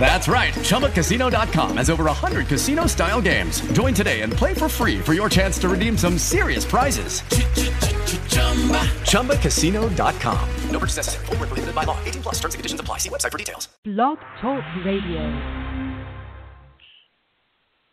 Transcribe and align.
That's 0.00 0.28
right. 0.28 0.54
ChumbaCasino.com 0.54 1.76
has 1.76 1.90
over 1.90 2.04
100 2.04 2.46
casino 2.46 2.86
style 2.86 3.20
games. 3.20 3.60
Join 3.72 3.92
today 3.92 4.22
and 4.22 4.32
play 4.32 4.54
for 4.54 4.68
free 4.68 4.98
for 5.00 5.12
your 5.12 5.28
chance 5.28 5.58
to 5.58 5.68
redeem 5.68 5.98
some 5.98 6.16
serious 6.16 6.64
prizes. 6.64 7.20
ChumbaCasino.com. 9.02 10.48
No 10.70 10.78
purchase 10.78 10.96
necessary. 10.96 11.26
Full 11.26 11.36
prohibited 11.36 11.74
by 11.74 11.84
law. 11.84 11.98
18 12.04 12.22
plus 12.22 12.36
terms 12.36 12.54
and 12.54 12.60
conditions 12.60 12.80
apply. 12.80 12.98
See 12.98 13.10
website 13.10 13.32
for 13.32 13.38
details. 13.38 13.68
Blog 13.84 14.18
Talk 14.40 14.64
Radio. 14.86 15.68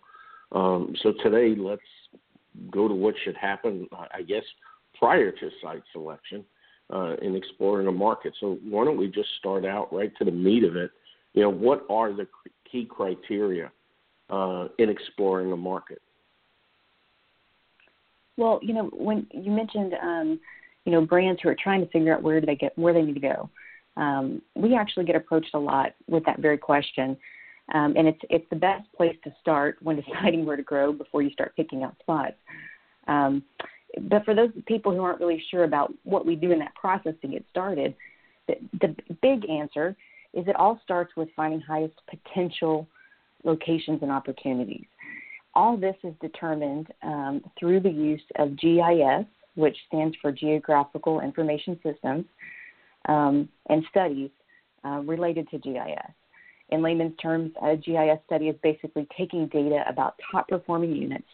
Um, 0.52 0.94
so 1.02 1.12
today, 1.22 1.60
let's 1.60 1.82
go 2.70 2.86
to 2.86 2.94
what 2.94 3.14
should 3.24 3.36
happen, 3.36 3.88
I 3.92 4.22
guess, 4.22 4.44
prior 4.98 5.32
to 5.32 5.50
site 5.60 5.82
selection 5.92 6.44
uh, 6.92 7.16
in 7.22 7.34
exploring 7.34 7.88
a 7.88 7.92
market. 7.92 8.34
So 8.40 8.58
why 8.62 8.84
don't 8.84 8.96
we 8.96 9.08
just 9.08 9.28
start 9.38 9.64
out 9.64 9.92
right 9.92 10.12
to 10.18 10.24
the 10.24 10.30
meat 10.30 10.64
of 10.64 10.76
it? 10.76 10.90
You 11.32 11.42
know, 11.42 11.50
what 11.50 11.84
are 11.90 12.12
the 12.12 12.28
key 12.70 12.86
criteria 12.88 13.72
uh, 14.30 14.68
in 14.78 14.88
exploring 14.88 15.50
a 15.50 15.56
market? 15.56 16.00
Well, 18.36 18.60
you 18.62 18.74
know, 18.74 18.90
when 18.92 19.26
you 19.32 19.50
mentioned 19.50 19.94
um, 20.00 20.40
you 20.84 20.92
know 20.92 21.00
brands 21.04 21.40
who 21.42 21.48
are 21.48 21.56
trying 21.60 21.80
to 21.80 21.90
figure 21.90 22.14
out 22.14 22.22
where 22.22 22.40
do 22.40 22.46
they 22.46 22.56
get 22.56 22.76
where 22.78 22.94
they 22.94 23.02
need 23.02 23.14
to 23.14 23.20
go. 23.20 23.50
Um, 23.96 24.42
we 24.54 24.74
actually 24.74 25.04
get 25.04 25.16
approached 25.16 25.54
a 25.54 25.58
lot 25.58 25.94
with 26.08 26.24
that 26.24 26.40
very 26.40 26.58
question, 26.58 27.16
um, 27.72 27.94
and 27.96 28.08
it's 28.08 28.20
it's 28.30 28.48
the 28.50 28.56
best 28.56 28.90
place 28.92 29.16
to 29.24 29.32
start 29.40 29.78
when 29.82 30.00
deciding 30.02 30.44
where 30.44 30.56
to 30.56 30.62
grow 30.62 30.92
before 30.92 31.22
you 31.22 31.30
start 31.30 31.54
picking 31.56 31.82
out 31.82 31.96
spots. 32.00 32.36
Um, 33.06 33.42
but 34.08 34.24
for 34.24 34.34
those 34.34 34.50
people 34.66 34.92
who 34.92 35.02
aren't 35.02 35.20
really 35.20 35.42
sure 35.50 35.64
about 35.64 35.92
what 36.02 36.26
we 36.26 36.34
do 36.34 36.50
in 36.50 36.58
that 36.58 36.74
process 36.74 37.14
to 37.22 37.28
get 37.28 37.44
started, 37.50 37.94
the, 38.48 38.54
the 38.80 38.96
big 39.22 39.48
answer 39.48 39.96
is 40.32 40.46
it 40.48 40.56
all 40.56 40.80
starts 40.82 41.12
with 41.16 41.28
finding 41.36 41.60
highest 41.60 41.94
potential 42.10 42.88
locations 43.44 44.02
and 44.02 44.10
opportunities. 44.10 44.86
All 45.54 45.76
this 45.76 45.94
is 46.02 46.14
determined 46.20 46.88
um, 47.02 47.44
through 47.58 47.80
the 47.80 47.90
use 47.90 48.22
of 48.36 48.56
GIS, 48.58 49.26
which 49.54 49.76
stands 49.88 50.16
for 50.20 50.32
Geographical 50.32 51.20
Information 51.20 51.78
Systems, 51.82 52.24
um, 53.08 53.48
and 53.68 53.84
studies 53.90 54.30
uh, 54.84 55.00
related 55.04 55.48
to 55.50 55.58
GIS. 55.58 56.12
In 56.70 56.82
layman's 56.82 57.16
terms, 57.20 57.52
a 57.62 57.76
GIS 57.76 58.18
study 58.26 58.48
is 58.48 58.56
basically 58.62 59.06
taking 59.16 59.46
data 59.48 59.84
about 59.88 60.14
top 60.32 60.48
performing 60.48 60.94
units 60.96 61.28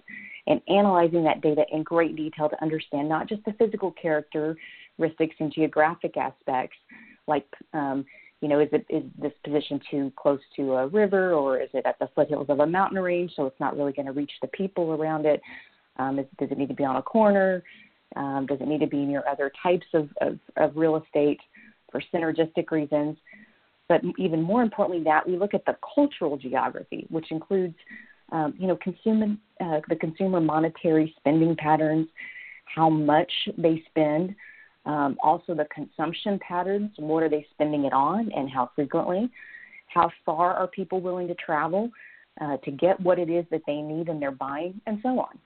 and 0.47 0.61
analyzing 0.69 1.23
that 1.25 1.41
data 1.41 1.65
in 1.73 1.83
great 1.83 2.17
detail 2.17 2.49
to 2.49 2.63
understand 2.63 3.09
not 3.09 3.29
just 3.29 3.45
the 3.45 3.53
physical 3.53 3.93
characteristics 3.93 5.37
and 5.39 5.53
geographic 5.53 6.17
aspects, 6.17 6.77
like 7.29 7.47
um, 7.73 8.05
you 8.41 8.49
know, 8.49 8.59
is 8.59 8.69
it 8.73 8.87
is 8.89 9.05
this 9.21 9.33
position 9.45 9.81
too 9.91 10.13
close 10.17 10.41
to 10.57 10.73
a 10.73 10.87
river 10.89 11.35
or 11.35 11.61
is 11.61 11.69
it 11.75 11.85
at 11.87 11.99
the 11.99 12.09
foothills 12.15 12.47
of 12.49 12.61
a 12.61 12.67
mountain 12.67 12.99
range, 12.99 13.33
so 13.37 13.47
it's 13.47 13.61
not 13.61 13.77
really 13.77 13.93
going 13.93 14.07
to 14.07 14.13
reach 14.13 14.33
the 14.41 14.49
people 14.49 14.93
around 14.93 15.27
it? 15.27 15.41
Um, 15.99 16.19
is, 16.19 16.27
does 16.39 16.51
it 16.51 16.59
need 16.59 16.69
to 16.69 16.75
be 16.75 16.85
on 16.85 16.97
a 16.97 17.03
corner? 17.03 17.63
Um, 18.17 18.47
does 18.47 18.61
it 18.61 18.69
need 18.69 18.81
to 18.81 18.87
be 18.87 19.05
near 19.05 19.23
other 19.29 19.53
types 19.63 19.87
of, 19.95 20.09
of, 20.21 20.39
of 20.57 20.77
real 20.77 20.97
estate 20.97 21.39
for 21.91 22.03
synergistic 22.13 22.71
reasons? 22.71 23.17
But 23.89 24.03
even 24.19 24.43
more 24.43 24.63
importantly, 24.63 25.03
that 25.05 25.29
we 25.29 25.37
look 25.37 25.55
at 25.55 25.65
the 25.65 25.77
cultural 25.95 26.37
geography, 26.37 27.07
which 27.11 27.31
includes, 27.31 27.75
um, 28.31 28.55
you 28.59 28.69
know, 28.69 28.77
consumer, 28.77 29.37
uh, 29.61 29.81
the 29.89 29.97
consumer 29.97 30.41
monetary 30.41 31.15
spending 31.19 31.57
patterns, 31.57 32.07
how 32.73 32.89
much 32.89 33.33
they 33.59 33.83
spend, 33.89 34.35
um, 34.87 35.17
also 35.23 35.55
the 35.55 35.67
consumption 35.75 36.39
patterns, 36.39 36.91
what 36.99 37.23
are 37.23 37.29
they 37.29 37.45
spending 37.51 37.85
it 37.85 37.93
on, 37.93 38.31
and 38.33 38.49
how 38.49 38.71
frequently, 38.75 39.29
how 39.89 40.11
far 40.25 40.55
are 40.55 40.69
people 40.69 41.01
willing 41.01 41.29
to 41.29 41.35
travel, 41.35 41.91
uh, 42.41 42.57
to 42.59 42.71
get 42.71 42.99
what 43.01 43.19
it 43.19 43.29
is 43.29 43.45
that 43.51 43.63
they 43.67 43.81
need 43.81 44.09
and 44.09 44.23
they're 44.23 44.31
buying, 44.31 44.81
and 44.87 45.01
so 45.03 45.19
on. 45.19 45.39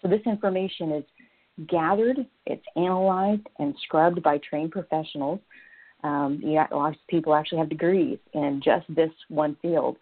So 0.00 0.08
this 0.08 0.22
information 0.24 0.90
is 0.92 1.04
gathered, 1.66 2.26
it's 2.46 2.64
analyzed 2.76 3.46
and 3.58 3.74
scrubbed 3.84 4.22
by 4.22 4.38
trained 4.38 4.70
professionals. 4.70 5.40
Um, 6.02 6.40
you 6.42 6.54
know, 6.54 6.66
a 6.70 6.76
lot 6.76 6.92
of 6.92 6.96
people 7.08 7.34
actually 7.34 7.58
have 7.58 7.68
degrees 7.68 8.18
in 8.32 8.62
just 8.64 8.86
this 8.88 9.10
one 9.28 9.56
field 9.60 9.96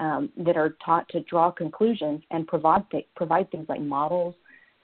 um, 0.00 0.30
that 0.36 0.56
are 0.56 0.76
taught 0.84 1.08
to 1.10 1.20
draw 1.20 1.50
conclusions 1.50 2.22
and 2.30 2.46
provide 2.46 2.84
provide 3.16 3.50
things 3.50 3.66
like 3.68 3.80
models, 3.80 4.34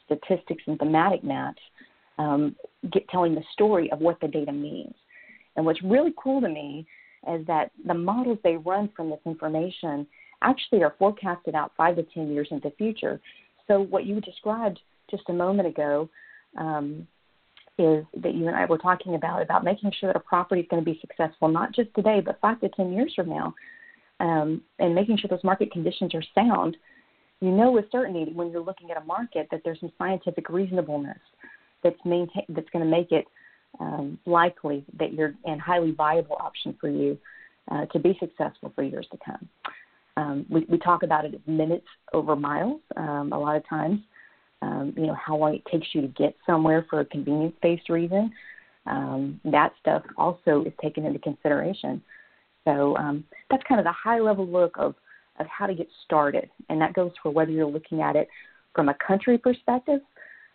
statistics, 0.05 0.63
and 0.67 0.79
thematic 0.79 1.23
maps, 1.23 1.63
um, 2.19 2.57
get 2.93 3.09
telling 3.09 3.35
the 3.35 3.45
story 3.53 3.91
of 3.93 4.01
what 4.01 4.21
the 4.21 4.29
data 4.29 4.53
means. 4.53 4.95
And 5.57 5.65
what's 5.65 5.83
really 5.83 6.15
cool 6.23 6.41
to 6.41 6.49
me 6.49 6.87
is 7.33 7.47
that 7.47 7.71
the 7.87 7.95
models 7.95 8.39
they 8.43 8.57
run 8.57 8.91
from 8.97 9.11
this 9.11 9.21
information 9.27 10.07
actually 10.43 10.83
are 10.83 10.95
forecasted 10.99 11.55
out 11.55 11.73
five 11.77 11.97
to 11.97 12.05
ten 12.15 12.33
years 12.33 12.49
into 12.51 12.69
the 12.69 12.75
future. 12.77 13.21
So 13.67 13.81
what 13.81 14.07
you 14.07 14.21
described 14.21 14.81
just 15.11 15.25
a 15.29 15.33
moment 15.33 15.69
ago 15.69 16.09
um, 16.57 17.07
is 17.79 18.05
that 18.23 18.35
you 18.35 18.47
and 18.49 18.57
I 18.57 18.65
were 18.67 18.79
talking 18.79 19.15
about 19.15 19.43
about 19.43 19.65
making 19.65 19.93
sure 19.99 20.13
that 20.13 20.17
a 20.17 20.21
property 20.21 20.63
is 20.63 20.67
going 20.71 20.85
to 20.85 20.91
be 20.91 20.99
successful 21.01 21.49
not 21.49 21.75
just 21.75 21.95
today 21.95 22.21
but 22.25 22.41
five 22.41 22.61
to 22.61 22.69
ten 22.71 22.93
years 22.93 23.13
from 23.15 23.29
now, 23.29 23.55
um, 24.21 24.63
and 24.79 24.95
making 24.95 25.19
sure 25.19 25.29
those 25.29 25.45
market 25.45 25.71
conditions 25.71 26.15
are 26.15 26.23
sound. 26.35 26.77
You 27.41 27.51
know 27.51 27.71
with 27.71 27.85
certainty 27.93 28.33
when 28.33 28.51
you're 28.51 28.65
looking 28.65 28.91
at 28.91 29.01
a 29.01 29.05
market 29.05 29.47
that 29.51 29.61
there's 29.65 29.81
some 29.81 29.93
scientific 29.97 30.49
reasonableness 30.49 31.19
that's 31.85 31.99
maintain 32.05 32.45
that's 32.49 32.69
going 32.71 32.85
to 32.85 32.91
make 32.91 33.13
it 33.13 33.27
um, 33.81 34.19
likely 34.27 34.85
that 34.99 35.13
you're 35.13 35.35
a 35.47 35.57
highly 35.59 35.93
viable 35.93 36.37
option 36.41 36.77
for 36.81 36.89
you 36.89 37.17
uh, 37.71 37.87
to 37.87 37.99
be 37.99 38.17
successful 38.19 38.73
for 38.75 38.83
years 38.83 39.07
to 39.13 39.19
come. 39.25 39.49
Um, 40.17 40.47
we, 40.49 40.67
we 40.69 40.79
talk 40.79 41.05
about 41.05 41.25
it 41.25 41.35
as 41.35 41.41
minutes 41.47 41.87
over 42.13 42.35
miles 42.35 42.81
um, 42.97 43.33
a 43.33 43.39
lot 43.39 43.57
of 43.57 43.69
times 43.69 44.01
um, 44.63 44.93
you 44.97 45.07
know, 45.07 45.15
how 45.15 45.37
long 45.37 45.55
it 45.55 45.63
takes 45.71 45.89
you 45.93 46.01
to 46.03 46.09
get 46.09 46.35
somewhere 46.47 46.87
for 46.91 47.01
a 47.01 47.05
convenience-based 47.05 47.89
reason. 47.89 48.33
Um, 48.87 49.41
that 49.45 49.73
stuff 49.81 50.03
also 50.17 50.65
is 50.65 50.73
taken 50.83 51.05
into 51.05 51.19
consideration. 51.19 52.03
So 52.65 52.97
um, 52.97 53.25
that's 53.51 53.63
kind 53.69 53.79
of 53.79 53.85
the 53.85 53.93
high-level 53.93 54.47
look 54.47 54.77
of 54.79 54.95
of 55.41 55.47
how 55.47 55.67
to 55.67 55.75
get 55.75 55.87
started, 56.05 56.51
and 56.69 56.81
that 56.81 56.95
goes 56.95 57.13
for 57.23 57.31
whether 57.31 57.53
you're 57.53 57.65
looking 57.65 58.03
at 58.03 58.17
it 58.17 58.27
from 58.75 58.89
a 58.89 58.95
country 58.95 59.39
perspective. 59.39 60.01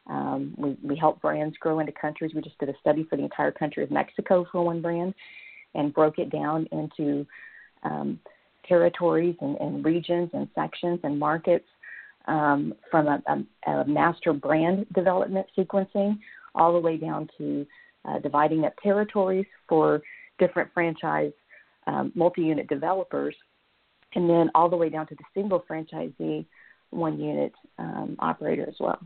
Um, 0.07 0.53
we, 0.57 0.77
we 0.83 0.97
help 0.97 1.21
brands 1.21 1.55
grow 1.57 1.79
into 1.79 1.93
countries. 1.93 2.33
We 2.35 2.41
just 2.41 2.57
did 2.57 2.67
a 2.67 2.73
study 2.81 3.05
for 3.09 3.15
the 3.15 3.23
entire 3.23 3.53
country 3.53 3.83
of 3.83 3.91
Mexico 3.91 4.45
for 4.51 4.65
one 4.65 4.81
brand, 4.81 5.13
and 5.73 5.93
broke 5.93 6.19
it 6.19 6.29
down 6.29 6.67
into 6.73 7.25
um, 7.83 8.19
territories 8.67 9.35
and, 9.39 9.55
and 9.57 9.85
regions 9.85 10.29
and 10.33 10.49
sections 10.53 10.99
and 11.03 11.17
markets 11.17 11.65
um, 12.25 12.73
from 12.89 13.07
a, 13.07 13.21
a, 13.27 13.71
a, 13.71 13.85
master 13.85 14.33
brand 14.33 14.85
development 14.93 15.45
sequencing 15.57 16.17
all 16.55 16.73
the 16.73 16.79
way 16.79 16.97
down 16.97 17.29
to 17.37 17.65
uh, 18.05 18.19
dividing 18.19 18.65
up 18.65 18.73
territories 18.81 19.45
for 19.67 20.01
different 20.39 20.69
franchise 20.73 21.31
um, 21.87 22.11
multi-unit 22.15 22.67
developers, 22.67 23.35
and 24.15 24.29
then 24.29 24.49
all 24.55 24.69
the 24.69 24.75
way 24.75 24.89
down 24.89 25.05
to 25.07 25.15
the 25.15 25.23
single 25.33 25.63
franchisee 25.69 26.45
one 26.91 27.19
unit 27.19 27.51
um, 27.79 28.15
operator 28.19 28.65
as 28.67 28.75
well. 28.79 28.99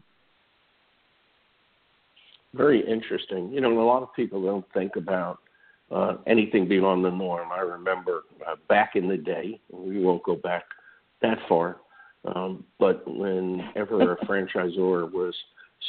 Very 2.54 2.88
interesting. 2.88 3.52
You 3.52 3.62
know, 3.62 3.80
a 3.82 3.84
lot 3.84 4.04
of 4.04 4.14
people 4.16 4.42
don't 4.44 4.66
think 4.74 4.96
about 4.96 5.40
uh, 5.92 6.18
anything 6.26 6.68
beyond 6.68 7.06
the 7.06 7.12
norm. 7.12 7.52
I 7.52 7.60
remember 7.60 8.24
uh, 8.48 8.56
back 8.68 8.96
in 8.96 9.08
the 9.08 9.18
day, 9.18 9.60
we 9.72 10.00
won't 10.00 10.24
go 10.24 10.36
back 10.36 10.64
that 11.22 11.38
far, 11.48 11.78
um, 12.36 12.64
but 12.80 13.04
whenever 13.08 14.14
a 14.14 14.18
franchisor 14.26 15.12
was 15.12 15.34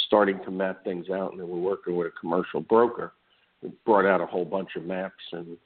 starting 0.06 0.38
to 0.44 0.50
map 0.50 0.84
things 0.84 1.06
out 1.10 1.32
and 1.32 1.40
they 1.40 1.44
were 1.44 1.58
working 1.58 1.96
with 1.96 2.08
a 2.08 2.20
commercial 2.20 2.60
broker, 2.60 3.12
we 3.62 3.70
brought 3.84 4.06
out 4.06 4.20
a 4.20 4.26
whole 4.26 4.44
bunch 4.44 4.70
of 4.76 4.84
maps 4.84 5.22
and, 5.32 5.56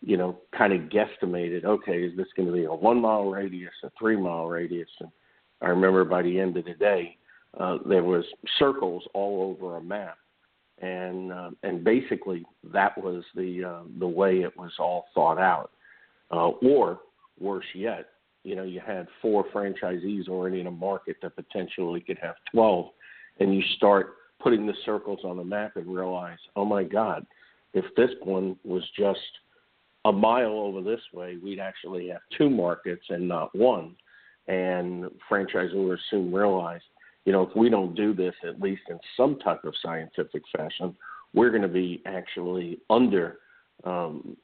you 0.00 0.16
know, 0.16 0.38
kind 0.56 0.72
of 0.72 0.90
guesstimated, 0.90 1.64
okay, 1.64 2.02
is 2.02 2.16
this 2.16 2.26
going 2.36 2.46
to 2.46 2.54
be 2.54 2.64
a 2.64 2.72
one 2.72 3.00
mile 3.00 3.24
radius, 3.24 3.72
a 3.82 3.90
three 3.98 4.16
mile 4.16 4.46
radius? 4.46 4.88
And 5.00 5.10
I 5.60 5.68
remember 5.68 6.04
by 6.04 6.22
the 6.22 6.38
end 6.38 6.56
of 6.56 6.64
the 6.64 6.74
day, 6.74 7.16
uh, 7.58 7.78
there 7.86 8.04
was 8.04 8.24
circles 8.58 9.02
all 9.14 9.56
over 9.60 9.76
a 9.76 9.82
map. 9.82 10.18
And 10.80 11.32
uh, 11.32 11.50
and 11.62 11.84
basically 11.84 12.44
that 12.72 12.96
was 12.98 13.22
the 13.36 13.64
uh, 13.64 13.82
the 14.00 14.08
way 14.08 14.38
it 14.40 14.56
was 14.56 14.72
all 14.80 15.04
thought 15.14 15.38
out, 15.38 15.70
uh, 16.32 16.48
or 16.48 16.98
worse 17.38 17.66
yet, 17.72 18.06
you 18.44 18.56
know 18.56 18.64
you 18.64 18.80
had 18.84 19.06
four 19.20 19.44
franchisees 19.54 20.28
already 20.28 20.60
in 20.60 20.66
a 20.66 20.70
market 20.70 21.16
that 21.22 21.36
potentially 21.36 22.00
could 22.00 22.18
have 22.20 22.34
12 22.52 22.86
and 23.40 23.54
you 23.54 23.62
start 23.76 24.16
putting 24.40 24.66
the 24.66 24.74
circles 24.84 25.20
on 25.24 25.36
the 25.36 25.44
map 25.44 25.76
and 25.76 25.86
realize 25.86 26.38
oh 26.56 26.64
my 26.64 26.82
god 26.82 27.26
if 27.74 27.84
this 27.96 28.10
one 28.22 28.56
was 28.64 28.82
just 28.98 29.20
a 30.04 30.12
mile 30.12 30.52
over 30.52 30.82
this 30.82 31.00
way 31.12 31.36
we'd 31.42 31.60
actually 31.60 32.08
have 32.08 32.20
two 32.36 32.50
markets 32.50 33.04
and 33.08 33.26
not 33.26 33.54
one. 33.54 33.94
And 34.48 35.04
franchisors 35.30 35.98
soon 36.10 36.32
realized 36.32 36.84
you 37.24 37.32
know 37.32 37.42
if 37.42 37.54
we 37.56 37.68
don't 37.68 37.94
do 37.94 38.12
this 38.12 38.34
at 38.46 38.60
least 38.60 38.82
in 38.88 38.98
some 39.16 39.38
type 39.38 39.64
of 39.64 39.74
scientific 39.82 40.42
fashion 40.56 40.96
we're 41.32 41.50
going 41.50 41.62
to 41.62 41.68
be 41.68 42.02
actually 42.04 42.80
under 42.90 43.38
um, 43.84 44.36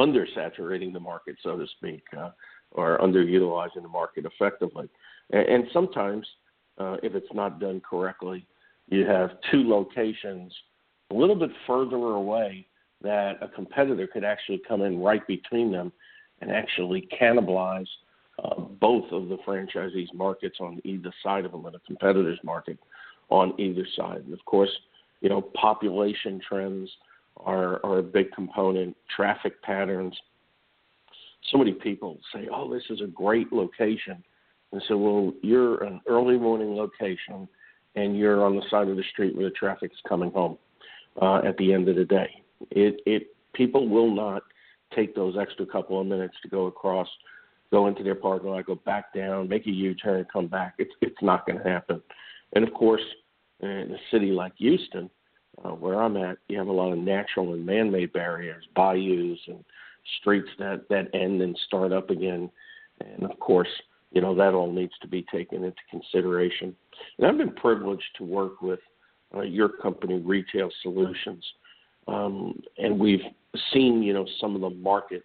undersaturating 0.00 0.92
the 0.92 1.00
market 1.00 1.36
so 1.42 1.56
to 1.56 1.66
speak. 1.78 2.02
Uh, 2.16 2.30
or 2.72 2.98
underutilizing 2.98 3.82
the 3.82 3.88
market 3.88 4.24
effectively. 4.24 4.88
And, 5.30 5.48
and 5.48 5.64
sometimes, 5.72 6.26
uh, 6.78 6.96
if 7.02 7.14
it's 7.14 7.32
not 7.34 7.60
done 7.60 7.80
correctly, 7.88 8.46
you 8.88 9.04
have 9.06 9.30
two 9.50 9.68
locations 9.68 10.52
a 11.10 11.14
little 11.14 11.36
bit 11.36 11.50
further 11.66 11.96
away 11.96 12.66
that 13.02 13.36
a 13.40 13.48
competitor 13.48 14.06
could 14.06 14.24
actually 14.24 14.60
come 14.66 14.82
in 14.82 15.00
right 15.00 15.26
between 15.26 15.70
them 15.70 15.92
and 16.40 16.50
actually 16.50 17.08
cannibalize 17.20 17.86
uh, 18.42 18.60
both 18.60 19.10
of 19.12 19.28
the 19.28 19.36
franchisees' 19.46 20.12
markets 20.14 20.58
on 20.60 20.80
either 20.84 21.12
side 21.22 21.44
of 21.44 21.52
them, 21.52 21.64
and 21.66 21.74
the 21.74 21.80
competitor's 21.86 22.38
market 22.44 22.78
on 23.30 23.52
either 23.58 23.86
side. 23.96 24.22
And 24.24 24.32
of 24.32 24.44
course, 24.44 24.70
you 25.20 25.28
know, 25.28 25.40
population 25.40 26.40
trends 26.48 26.88
are, 27.38 27.84
are 27.84 27.98
a 27.98 28.02
big 28.02 28.30
component, 28.32 28.96
traffic 29.14 29.60
patterns, 29.62 30.16
so 31.50 31.58
many 31.58 31.72
people 31.72 32.18
say, 32.34 32.48
"Oh, 32.52 32.72
this 32.72 32.84
is 32.90 33.00
a 33.00 33.06
great 33.06 33.52
location," 33.52 34.22
and 34.72 34.82
so, 34.88 34.96
well, 34.96 35.32
you're 35.42 35.82
an 35.84 36.00
early 36.06 36.36
morning 36.36 36.74
location, 36.74 37.48
and 37.94 38.16
you're 38.16 38.44
on 38.44 38.56
the 38.56 38.62
side 38.70 38.88
of 38.88 38.96
the 38.96 39.04
street 39.12 39.34
where 39.36 39.48
the 39.48 39.54
traffic's 39.54 39.96
coming 40.08 40.30
home 40.30 40.58
uh, 41.20 41.40
at 41.44 41.56
the 41.56 41.72
end 41.72 41.88
of 41.88 41.96
the 41.96 42.04
day. 42.04 42.42
It 42.70 43.00
it 43.06 43.34
people 43.54 43.88
will 43.88 44.14
not 44.14 44.42
take 44.94 45.14
those 45.14 45.36
extra 45.40 45.66
couple 45.66 46.00
of 46.00 46.06
minutes 46.06 46.34
to 46.42 46.48
go 46.48 46.66
across, 46.66 47.08
go 47.70 47.86
into 47.86 48.02
their 48.02 48.14
parking 48.14 48.50
lot, 48.50 48.66
go 48.66 48.74
back 48.74 49.12
down, 49.14 49.48
make 49.48 49.66
a 49.66 49.70
U-turn, 49.70 50.26
come 50.32 50.46
back. 50.46 50.74
It's 50.78 50.92
it's 51.00 51.22
not 51.22 51.46
going 51.46 51.58
to 51.58 51.68
happen. 51.68 52.02
And 52.54 52.66
of 52.66 52.72
course, 52.74 53.02
in 53.60 53.68
a 53.68 53.98
city 54.10 54.30
like 54.30 54.52
Houston, 54.56 55.10
uh, 55.64 55.70
where 55.70 56.00
I'm 56.00 56.16
at, 56.16 56.38
you 56.48 56.58
have 56.58 56.68
a 56.68 56.72
lot 56.72 56.92
of 56.92 56.98
natural 56.98 57.52
and 57.52 57.66
man-made 57.66 58.12
barriers, 58.12 58.64
bayous, 58.74 59.38
and 59.48 59.64
streets 60.20 60.48
that 60.58 60.88
that 60.88 61.08
end 61.14 61.42
and 61.42 61.58
start 61.66 61.92
up 61.92 62.10
again, 62.10 62.50
and 63.00 63.30
of 63.30 63.38
course, 63.40 63.68
you 64.12 64.20
know 64.20 64.34
that 64.34 64.54
all 64.54 64.70
needs 64.72 64.92
to 65.02 65.08
be 65.08 65.24
taken 65.32 65.64
into 65.64 65.76
consideration. 65.90 66.74
And 67.18 67.26
I've 67.26 67.38
been 67.38 67.54
privileged 67.54 68.08
to 68.18 68.24
work 68.24 68.62
with 68.62 68.80
uh, 69.34 69.42
your 69.42 69.68
company, 69.68 70.20
Retail 70.20 70.70
Solutions, 70.82 71.44
um, 72.06 72.60
and 72.78 72.98
we've 72.98 73.24
seen 73.72 74.02
you 74.02 74.12
know 74.12 74.26
some 74.40 74.54
of 74.54 74.60
the 74.60 74.70
market 74.70 75.24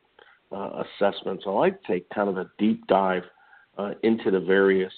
uh, 0.52 0.84
assessments. 0.84 1.44
I 1.48 1.50
like 1.52 1.82
to 1.82 1.88
take 1.94 2.10
kind 2.10 2.30
of 2.30 2.38
a 2.38 2.50
deep 2.58 2.86
dive 2.88 3.24
uh, 3.78 3.92
into 4.04 4.32
the 4.32 4.40
various 4.40 4.94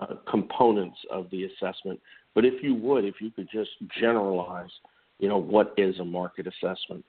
uh, 0.00 0.14
components 0.28 0.98
of 1.10 1.28
the 1.30 1.44
assessment. 1.44 2.00
But 2.34 2.44
if 2.44 2.62
you 2.62 2.74
would, 2.74 3.04
if 3.04 3.16
you 3.20 3.30
could 3.30 3.48
just 3.52 3.70
generalize, 3.98 4.70
you 5.18 5.28
know, 5.28 5.38
what 5.38 5.74
is 5.76 5.98
a 5.98 6.04
market 6.04 6.46
assessment? 6.46 7.04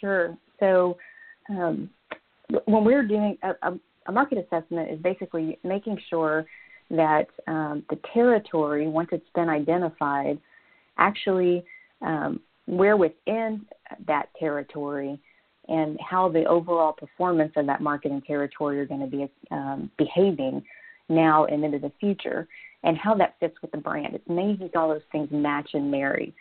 Sure. 0.00 0.36
So 0.60 0.96
um, 1.48 1.90
when 2.66 2.84
we're 2.84 3.06
doing 3.06 3.36
a, 3.42 3.50
a, 3.68 3.78
a, 4.06 4.12
market 4.12 4.38
assessment 4.38 4.90
is 4.90 4.98
basically 5.00 5.58
making 5.64 5.98
sure 6.08 6.46
that 6.90 7.26
um, 7.46 7.84
the 7.90 7.98
territory, 8.14 8.88
once 8.88 9.08
it's 9.12 9.28
been 9.34 9.48
identified, 9.48 10.38
actually 10.98 11.64
um, 12.02 12.40
where 12.66 12.96
within 12.96 13.64
that 14.06 14.28
territory 14.38 15.18
and 15.68 15.98
how 16.00 16.28
the 16.28 16.44
overall 16.44 16.92
performance 16.92 17.52
of 17.56 17.66
that 17.66 17.80
market 17.80 18.12
and 18.12 18.24
territory 18.24 18.78
are 18.78 18.86
going 18.86 19.00
to 19.00 19.06
be 19.06 19.28
um, 19.50 19.90
behaving 19.98 20.62
now 21.08 21.44
and 21.46 21.64
into 21.64 21.78
the 21.78 21.92
future, 21.98 22.46
and 22.82 22.96
how 22.96 23.14
that 23.14 23.36
fits 23.40 23.54
with 23.62 23.70
the 23.72 23.78
brand. 23.78 24.14
It's 24.14 24.28
amazing 24.28 24.70
all 24.76 24.88
those 24.88 25.00
things 25.12 25.28
match 25.30 25.70
and 25.74 25.90
marry. 25.90 26.34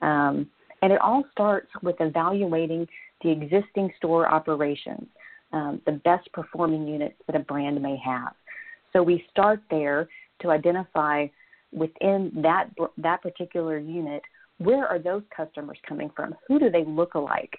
Um, 0.00 0.48
and 0.82 0.92
it 0.92 1.00
all 1.00 1.24
starts 1.32 1.68
with 1.82 1.96
evaluating 2.00 2.86
the 3.22 3.30
existing 3.30 3.90
store 3.96 4.28
operations. 4.28 5.06
um, 5.52 5.80
the 5.86 5.92
best 5.92 6.30
performing 6.32 6.86
units 6.88 7.14
that 7.26 7.36
a 7.36 7.40
brand 7.40 7.80
may 7.80 7.96
have. 8.04 8.34
So 8.92 9.02
we 9.02 9.24
start 9.30 9.60
there 9.70 10.08
to 10.40 10.50
identify 10.50 11.26
within 11.72 12.32
that 12.42 12.68
that 12.98 13.22
particular 13.22 13.78
unit 13.78 14.22
where 14.58 14.86
are 14.86 14.98
those 14.98 15.22
customers 15.36 15.78
coming 15.88 16.10
from? 16.14 16.34
Who 16.46 16.58
do 16.58 16.70
they 16.70 16.84
look 16.84 17.14
alike? 17.14 17.52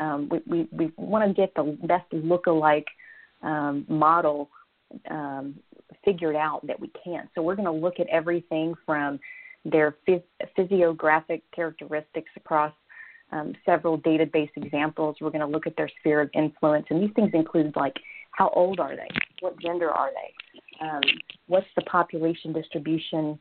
Um, 0.00 0.28
we, 0.30 0.40
we, 0.46 0.68
we 0.72 0.92
want 0.96 1.28
to 1.28 1.34
get 1.34 1.54
the 1.54 1.76
best 1.86 2.04
look-alike 2.12 2.86
um, 3.42 3.84
model 3.88 4.48
um, 5.10 5.54
figured 6.04 6.36
out 6.36 6.66
that 6.66 6.78
we 6.78 6.90
can. 7.04 7.28
So 7.34 7.42
we're 7.42 7.54
going 7.56 7.66
to 7.66 7.72
look 7.72 8.00
at 8.00 8.08
everything 8.08 8.74
from 8.86 9.20
their 9.64 9.96
phys- 10.06 10.22
physiographic 10.56 11.42
characteristics 11.54 12.30
across 12.36 12.72
um, 13.32 13.54
several 13.66 13.98
database 13.98 14.50
examples. 14.56 15.16
We're 15.20 15.30
going 15.30 15.40
to 15.40 15.46
look 15.46 15.66
at 15.66 15.76
their 15.76 15.90
sphere 16.00 16.20
of 16.20 16.30
influence, 16.34 16.86
and 16.90 17.02
these 17.02 17.14
things 17.14 17.30
include 17.34 17.74
like 17.76 17.96
how 18.32 18.50
old 18.50 18.80
are 18.80 18.94
they, 18.96 19.08
what 19.40 19.58
gender 19.60 19.90
are 19.90 20.10
they, 20.10 20.86
um, 20.86 21.02
what's 21.46 21.66
the 21.76 21.82
population 21.82 22.52
distribution 22.52 23.38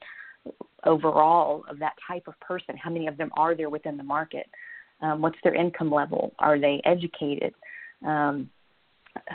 overall 0.86 1.64
of 1.70 1.78
that 1.80 1.94
type 2.08 2.24
of 2.28 2.40
person, 2.40 2.76
how 2.78 2.90
many 2.90 3.08
of 3.08 3.18
them 3.18 3.30
are 3.38 3.56
there 3.56 3.70
within 3.70 3.98
the 3.98 4.04
market, 4.04 4.48
um, 5.02 5.22
what's 5.22 5.38
their 5.44 5.54
income 5.54 5.92
level, 5.92 6.34
are 6.40 6.60
they 6.60 6.82
educated, 6.86 7.54
um, 8.06 8.50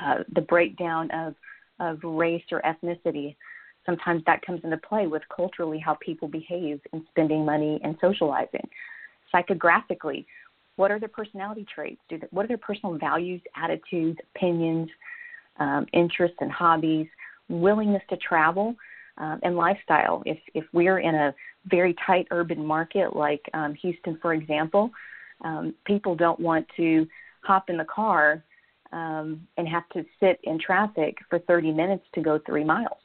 uh, 0.01 0.19
the 0.35 0.41
breakdown 0.41 1.11
of 1.13 1.35
of 1.81 1.99
race 2.03 2.45
or 2.51 2.63
ethnicity. 2.63 3.35
Sometimes 3.85 4.23
that 4.27 4.45
comes 4.45 4.61
into 4.65 4.77
play 4.77 5.07
with 5.07 5.23
culturally 5.35 5.79
how 5.79 5.97
people 6.01 6.29
behave 6.29 6.81
in 6.93 7.05
spending 7.11 7.45
money 7.45 7.81
and 7.83 7.97
socializing. 8.01 8.69
Psychographically, 9.35 10.25
what 10.77 10.91
are 10.91 11.01
their 11.01 11.09
personality 11.09 11.67
traits? 11.73 12.01
Do 12.09 12.19
they, 12.19 12.27
what 12.31 12.45
are 12.45 12.49
their 12.49 12.59
personal 12.59 12.97
values, 12.97 13.41
attitudes, 13.57 14.19
opinions, 14.35 14.89
um, 15.59 15.87
interests, 15.93 16.39
and 16.41 16.51
hobbies? 16.51 17.07
Willingness 17.49 18.03
to 18.11 18.17
travel 18.17 18.77
um, 19.19 19.41
and 19.43 19.57
lifestyle. 19.57 20.23
If 20.25 20.39
if 20.55 20.65
we're 20.73 21.01
in 21.01 21.15
a 21.15 21.35
very 21.67 21.95
tight 22.07 22.27
urban 22.31 22.65
market 22.65 23.15
like 23.15 23.43
um, 23.53 23.75
Houston, 23.75 24.19
for 24.23 24.33
example, 24.33 24.91
um, 25.43 25.75
people 25.85 26.15
don't 26.15 26.41
want 26.41 26.67
to 26.77 27.07
hop 27.43 27.69
in 27.69 27.77
the 27.77 27.85
car 27.85 28.43
um, 28.93 29.47
and 29.57 29.69
have 29.69 29.89
to 29.91 30.05
sit 30.21 30.39
in 30.45 30.59
traffic 30.59 31.17
for 31.29 31.39
30 31.41 31.73
minutes 31.73 32.05
to 32.15 32.21
go 32.21 32.41
three 32.47 32.65
miles. 32.65 32.99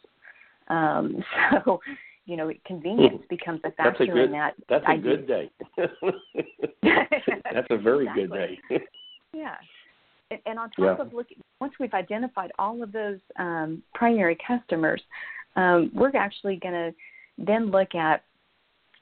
Um, 0.70 1.24
so, 1.66 1.80
you 2.26 2.38
know, 2.38 2.52
convenience 2.66 3.22
hmm. 3.22 3.36
becomes 3.36 3.62
a 3.64 3.72
factor 3.72 4.06
that's 4.06 4.10
a 4.10 4.14
good, 4.14 4.26
in 4.26 4.32
that. 4.32 4.56
That's 4.70 4.86
a 4.88 4.98
good 4.98 5.28
day. 5.28 5.50
that's 7.52 7.68
a 7.70 7.78
very 7.78 8.06
exactly. 8.08 8.28
good 8.70 8.80
day. 8.80 8.86
yeah. 9.34 9.56
And, 10.30 10.40
and 10.46 10.60
on 10.60 10.70
top 10.72 10.98
yeah. 10.98 11.06
of 11.06 11.14
looking, 11.14 11.38
once 11.62 11.74
we've 11.80 11.94
identified 11.94 12.52
all 12.60 12.84
of 12.84 12.92
those 12.92 13.20
um, 13.40 13.82
primary 13.94 14.38
customers, 14.46 15.02
um, 15.56 15.90
we're 15.94 16.16
actually 16.16 16.58
going 16.58 16.74
to 16.74 16.94
then 17.38 17.72
look 17.72 17.96
at 17.96 18.24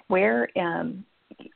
where, 0.08 0.48
um, 0.58 1.04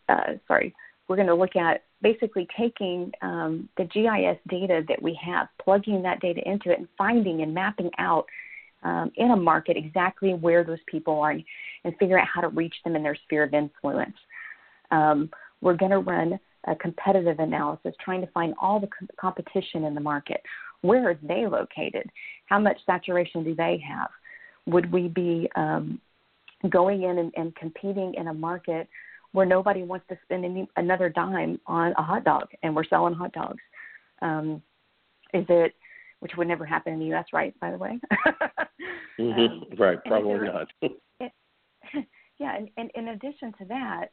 uh, 0.07 0.33
sorry, 0.47 0.73
we're 1.07 1.15
going 1.15 1.27
to 1.27 1.35
look 1.35 1.55
at 1.55 1.83
basically 2.01 2.47
taking 2.57 3.11
um, 3.21 3.67
the 3.77 3.83
GIS 3.85 4.37
data 4.47 4.83
that 4.87 5.01
we 5.01 5.19
have, 5.23 5.47
plugging 5.61 6.01
that 6.03 6.19
data 6.19 6.41
into 6.45 6.71
it, 6.71 6.79
and 6.79 6.87
finding 6.97 7.41
and 7.41 7.53
mapping 7.53 7.89
out 7.97 8.25
um, 8.83 9.11
in 9.15 9.31
a 9.31 9.35
market 9.35 9.77
exactly 9.77 10.33
where 10.33 10.63
those 10.63 10.79
people 10.87 11.19
are 11.19 11.31
and, 11.31 11.43
and 11.83 11.93
figure 11.97 12.19
out 12.19 12.27
how 12.33 12.41
to 12.41 12.49
reach 12.49 12.75
them 12.83 12.95
in 12.95 13.03
their 13.03 13.17
sphere 13.25 13.43
of 13.43 13.53
influence. 13.53 14.15
Um, 14.91 15.29
we're 15.61 15.75
going 15.75 15.91
to 15.91 15.99
run 15.99 16.39
a 16.67 16.75
competitive 16.75 17.39
analysis, 17.39 17.93
trying 18.03 18.21
to 18.21 18.27
find 18.27 18.53
all 18.61 18.79
the 18.79 18.87
co- 18.87 19.07
competition 19.19 19.83
in 19.85 19.93
the 19.93 20.01
market. 20.01 20.41
Where 20.81 21.09
are 21.09 21.19
they 21.21 21.45
located? 21.45 22.09
How 22.45 22.59
much 22.59 22.77
saturation 22.85 23.43
do 23.43 23.55
they 23.55 23.81
have? 23.87 24.09
Would 24.65 24.91
we 24.91 25.07
be 25.07 25.49
um, 25.55 25.99
going 26.69 27.03
in 27.03 27.17
and, 27.17 27.33
and 27.35 27.55
competing 27.55 28.13
in 28.15 28.27
a 28.27 28.33
market 28.33 28.87
where 29.31 29.45
nobody 29.45 29.83
wants 29.83 30.05
to 30.09 30.17
spend 30.23 30.43
any, 30.43 30.67
another 30.75 31.09
dime 31.09 31.59
on 31.67 31.93
a 31.97 32.01
hot 32.01 32.23
dog, 32.23 32.47
and 32.63 32.75
we're 32.75 32.83
selling 32.83 33.13
hot 33.13 33.31
dogs. 33.31 33.61
Um, 34.21 34.61
is 35.33 35.45
it, 35.49 35.73
which 36.19 36.33
would 36.37 36.47
never 36.47 36.65
happen 36.65 36.93
in 36.93 36.99
the 36.99 37.05
U.S., 37.07 37.25
right? 37.33 37.57
By 37.59 37.71
the 37.71 37.77
way. 37.77 37.99
mm-hmm. 39.19 39.39
um, 39.39 39.63
right, 39.77 40.03
probably 40.05 40.47
not. 40.47 40.67
it, 40.81 41.31
yeah, 42.39 42.55
and, 42.57 42.69
and 42.77 42.91
in 42.95 43.09
addition 43.09 43.53
to 43.59 43.65
that, 43.65 44.07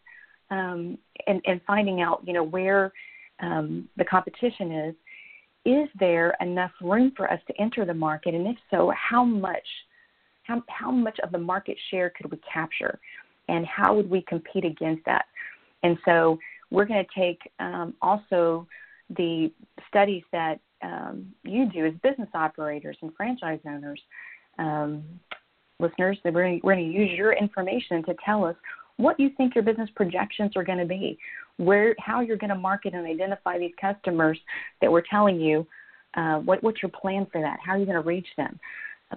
um, 0.51 0.99
and, 1.27 1.41
and 1.47 1.61
finding 1.67 2.01
out, 2.01 2.23
you 2.25 2.33
know, 2.33 2.45
where 2.45 2.93
um, 3.41 3.89
the 3.97 4.05
competition 4.05 4.73
is, 4.73 4.95
is 5.65 5.89
there 5.99 6.37
enough 6.41 6.71
room 6.81 7.13
for 7.17 7.31
us 7.31 7.41
to 7.49 7.61
enter 7.61 7.85
the 7.85 7.95
market, 7.95 8.35
and 8.35 8.47
if 8.47 8.57
so, 8.71 8.93
how 8.97 9.25
much? 9.25 9.67
How, 10.45 10.63
how 10.69 10.93
much 10.93 11.19
of 11.25 11.33
the 11.33 11.39
market 11.39 11.77
share 11.91 12.11
could 12.11 12.31
we 12.31 12.39
capture? 12.53 13.01
and 13.49 13.67
how 13.67 13.95
would 13.95 14.11
we 14.11 14.23
compete 14.23 14.65
against 14.65 15.05
that? 15.07 15.27
And 15.83 15.99
so 16.05 16.39
we're 16.71 16.85
going 16.85 17.05
to 17.05 17.21
take 17.21 17.39
um, 17.61 17.95
also 18.03 18.67
the 19.17 19.53
studies 19.89 20.23
that 20.33 20.59
um, 20.83 21.33
you 21.43 21.71
do 21.71 21.87
as 21.87 21.95
business 22.03 22.29
operators 22.35 22.97
and 23.03 23.13
franchise 23.17 23.61
owners, 23.67 24.01
um, 24.59 25.03
listeners. 25.81 26.19
We're 26.25 26.59
going, 26.61 26.61
to 26.63 26.83
use 26.83 27.11
your 27.17 27.33
information 27.33 28.03
to 28.05 28.15
tell 28.25 28.45
us 28.45 28.57
what 28.97 29.19
you 29.21 29.31
think 29.37 29.55
your 29.55 29.65
business 29.65 29.91
projections 29.95 30.53
are 30.57 30.65
going 30.65 30.79
to 30.79 30.87
be, 30.87 31.19
where, 31.59 31.95
how 31.99 32.21
you're 32.21 32.37
going 32.37 32.51
to 32.51 32.57
market 32.57 32.95
and 32.95 33.07
identify 33.07 33.59
these 33.59 33.73
customers 33.81 34.39
that 34.81 34.91
we're 34.91 35.03
telling 35.11 35.41
you. 35.41 35.67
Uh, 36.15 36.39
what, 36.39 36.63
what's 36.63 36.83
your 36.83 36.91
plan 36.91 37.27
for 37.31 37.41
that? 37.43 37.59
How 37.65 37.73
are 37.73 37.79
you 37.79 37.85
going 37.85 38.01
to 38.01 38.07
reach 38.07 38.29
them? 38.39 38.59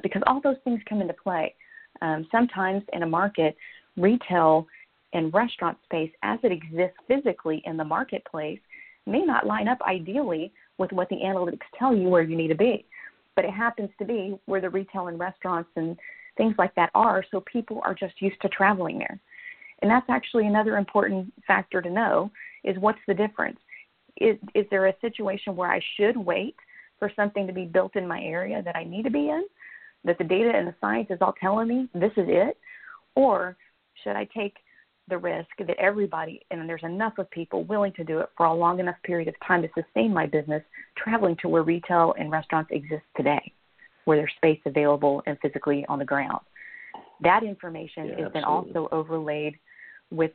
Because 0.03 0.21
all 0.27 0.41
those 0.43 0.57
things 0.63 0.81
come 0.87 1.01
into 1.01 1.13
play. 1.13 1.55
Um, 2.01 2.27
sometimes 2.31 2.83
in 2.93 3.03
a 3.03 3.07
market, 3.07 3.55
retail 3.97 4.67
and 5.13 5.33
restaurant 5.33 5.77
space 5.85 6.11
as 6.23 6.39
it 6.43 6.51
exists 6.51 6.97
physically 7.07 7.61
in 7.65 7.77
the 7.77 7.83
marketplace 7.83 8.59
may 9.05 9.21
not 9.21 9.47
line 9.47 9.67
up 9.67 9.79
ideally 9.87 10.51
with 10.79 10.91
what 10.91 11.09
the 11.09 11.17
analytics 11.17 11.59
tell 11.77 11.95
you 11.95 12.07
where 12.07 12.23
you 12.23 12.35
need 12.35 12.47
to 12.47 12.55
be. 12.55 12.85
But 13.35 13.45
it 13.45 13.51
happens 13.51 13.89
to 13.99 14.05
be 14.05 14.37
where 14.45 14.61
the 14.61 14.69
retail 14.69 15.07
and 15.07 15.19
restaurants 15.19 15.69
and 15.75 15.97
things 16.37 16.55
like 16.57 16.73
that 16.75 16.89
are, 16.95 17.23
so 17.29 17.41
people 17.41 17.81
are 17.85 17.93
just 17.93 18.21
used 18.21 18.41
to 18.41 18.49
traveling 18.49 18.97
there. 18.97 19.19
And 19.81 19.91
that's 19.91 20.09
actually 20.09 20.47
another 20.47 20.77
important 20.77 21.31
factor 21.45 21.81
to 21.81 21.89
know 21.89 22.31
is 22.63 22.77
what's 22.79 22.99
the 23.07 23.13
difference? 23.13 23.59
Is, 24.19 24.37
is 24.55 24.65
there 24.69 24.87
a 24.87 24.93
situation 25.01 25.55
where 25.55 25.71
I 25.71 25.79
should 25.95 26.17
wait 26.17 26.55
for 26.97 27.11
something 27.15 27.47
to 27.47 27.53
be 27.53 27.65
built 27.65 27.95
in 27.95 28.07
my 28.07 28.21
area 28.21 28.61
that 28.63 28.75
I 28.75 28.83
need 28.83 29.03
to 29.03 29.11
be 29.11 29.29
in? 29.29 29.43
That 30.05 30.17
the 30.17 30.23
data 30.23 30.51
and 30.53 30.67
the 30.67 30.75
science 30.81 31.07
is 31.09 31.19
all 31.21 31.33
telling 31.39 31.67
me 31.67 31.89
this 31.93 32.11
is 32.17 32.25
it? 32.27 32.57
Or 33.15 33.55
should 34.03 34.15
I 34.15 34.27
take 34.35 34.55
the 35.09 35.17
risk 35.17 35.49
that 35.59 35.77
everybody, 35.77 36.41
and 36.51 36.67
there's 36.67 36.83
enough 36.83 37.17
of 37.17 37.29
people 37.31 37.63
willing 37.65 37.93
to 37.93 38.03
do 38.03 38.19
it 38.19 38.29
for 38.37 38.45
a 38.45 38.53
long 38.53 38.79
enough 38.79 38.95
period 39.03 39.27
of 39.27 39.35
time 39.45 39.61
to 39.61 39.69
sustain 39.75 40.13
my 40.13 40.25
business, 40.25 40.63
traveling 40.97 41.35
to 41.41 41.49
where 41.49 41.63
retail 41.63 42.13
and 42.17 42.31
restaurants 42.31 42.69
exist 42.71 43.03
today, 43.17 43.51
where 44.05 44.17
there's 44.17 44.31
space 44.37 44.59
available 44.65 45.21
and 45.25 45.37
physically 45.41 45.85
on 45.89 45.99
the 45.99 46.05
ground. 46.05 46.39
That 47.21 47.43
information 47.43 48.05
yeah, 48.05 48.11
is 48.11 48.25
absolutely. 48.25 48.33
then 48.33 48.43
also 48.43 48.89
overlaid 48.91 49.55
with 50.11 50.31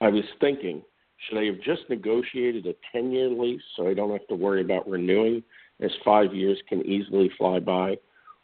I 0.00 0.08
was 0.08 0.24
thinking, 0.40 0.82
should 1.26 1.38
I 1.38 1.46
have 1.46 1.60
just 1.60 1.82
negotiated 1.88 2.66
a 2.66 2.74
10 2.92 3.10
year 3.10 3.28
lease 3.28 3.62
so 3.76 3.88
I 3.88 3.94
don't 3.94 4.12
have 4.12 4.26
to 4.28 4.34
worry 4.34 4.60
about 4.60 4.88
renewing, 4.88 5.42
as 5.80 5.90
five 6.04 6.34
years 6.34 6.58
can 6.68 6.84
easily 6.86 7.30
fly 7.36 7.58
by? 7.58 7.96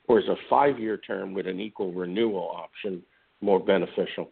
Or 0.07 0.19
is 0.19 0.29
a 0.29 0.37
five 0.51 0.79
year 0.79 0.99
term 0.99 1.35
with 1.35 1.47
an 1.47 1.61
equal 1.61 1.93
renewal 1.93 2.51
option 2.57 3.03
more 3.41 3.61
beneficial? 3.61 4.31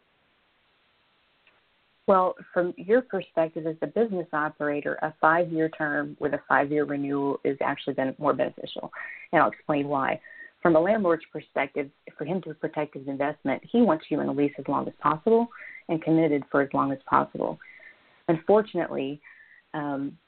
Well, 2.13 2.35
from 2.53 2.75
your 2.77 3.01
perspective 3.01 3.67
as 3.67 3.77
a 3.81 3.87
business 3.87 4.27
operator, 4.35 4.99
a 5.01 5.15
five 5.19 5.51
year 5.51 5.71
term 5.71 6.15
with 6.21 6.35
a 6.35 6.41
five 6.47 6.71
year 6.71 6.85
renewal 6.85 7.41
is 7.43 7.57
actually 7.63 7.95
been 7.95 8.15
more 8.19 8.35
beneficial. 8.35 8.93
And 9.33 9.41
I'll 9.41 9.49
explain 9.49 9.89
why. 9.89 10.21
From 10.61 10.77
a 10.77 10.79
landlord's 10.79 11.23
perspective, 11.33 11.89
for 12.19 12.27
him 12.27 12.43
to 12.43 12.53
protect 12.53 12.99
his 12.99 13.09
investment, 13.09 13.63
he 13.73 13.81
wants 13.81 14.05
you 14.11 14.21
in 14.21 14.29
a 14.29 14.33
lease 14.33 14.53
as 14.59 14.69
long 14.69 14.87
as 14.87 14.93
possible 15.01 15.49
and 15.89 16.03
committed 16.03 16.43
for 16.51 16.61
as 16.61 16.69
long 16.75 16.93
as 16.93 16.99
possible. 17.07 17.59
Unfortunately, 18.29 19.19
um, 19.73 20.19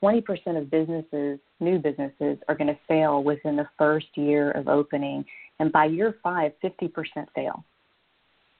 20% 0.00 0.22
of 0.56 0.70
businesses, 0.70 1.40
new 1.58 1.80
businesses, 1.80 2.38
are 2.46 2.54
going 2.54 2.68
to 2.68 2.78
fail 2.86 3.24
within 3.24 3.56
the 3.56 3.66
first 3.76 4.06
year 4.14 4.52
of 4.52 4.68
opening, 4.68 5.24
and 5.58 5.72
by 5.72 5.86
year 5.86 6.14
five, 6.22 6.52
50% 6.62 6.92
fail. 7.34 7.64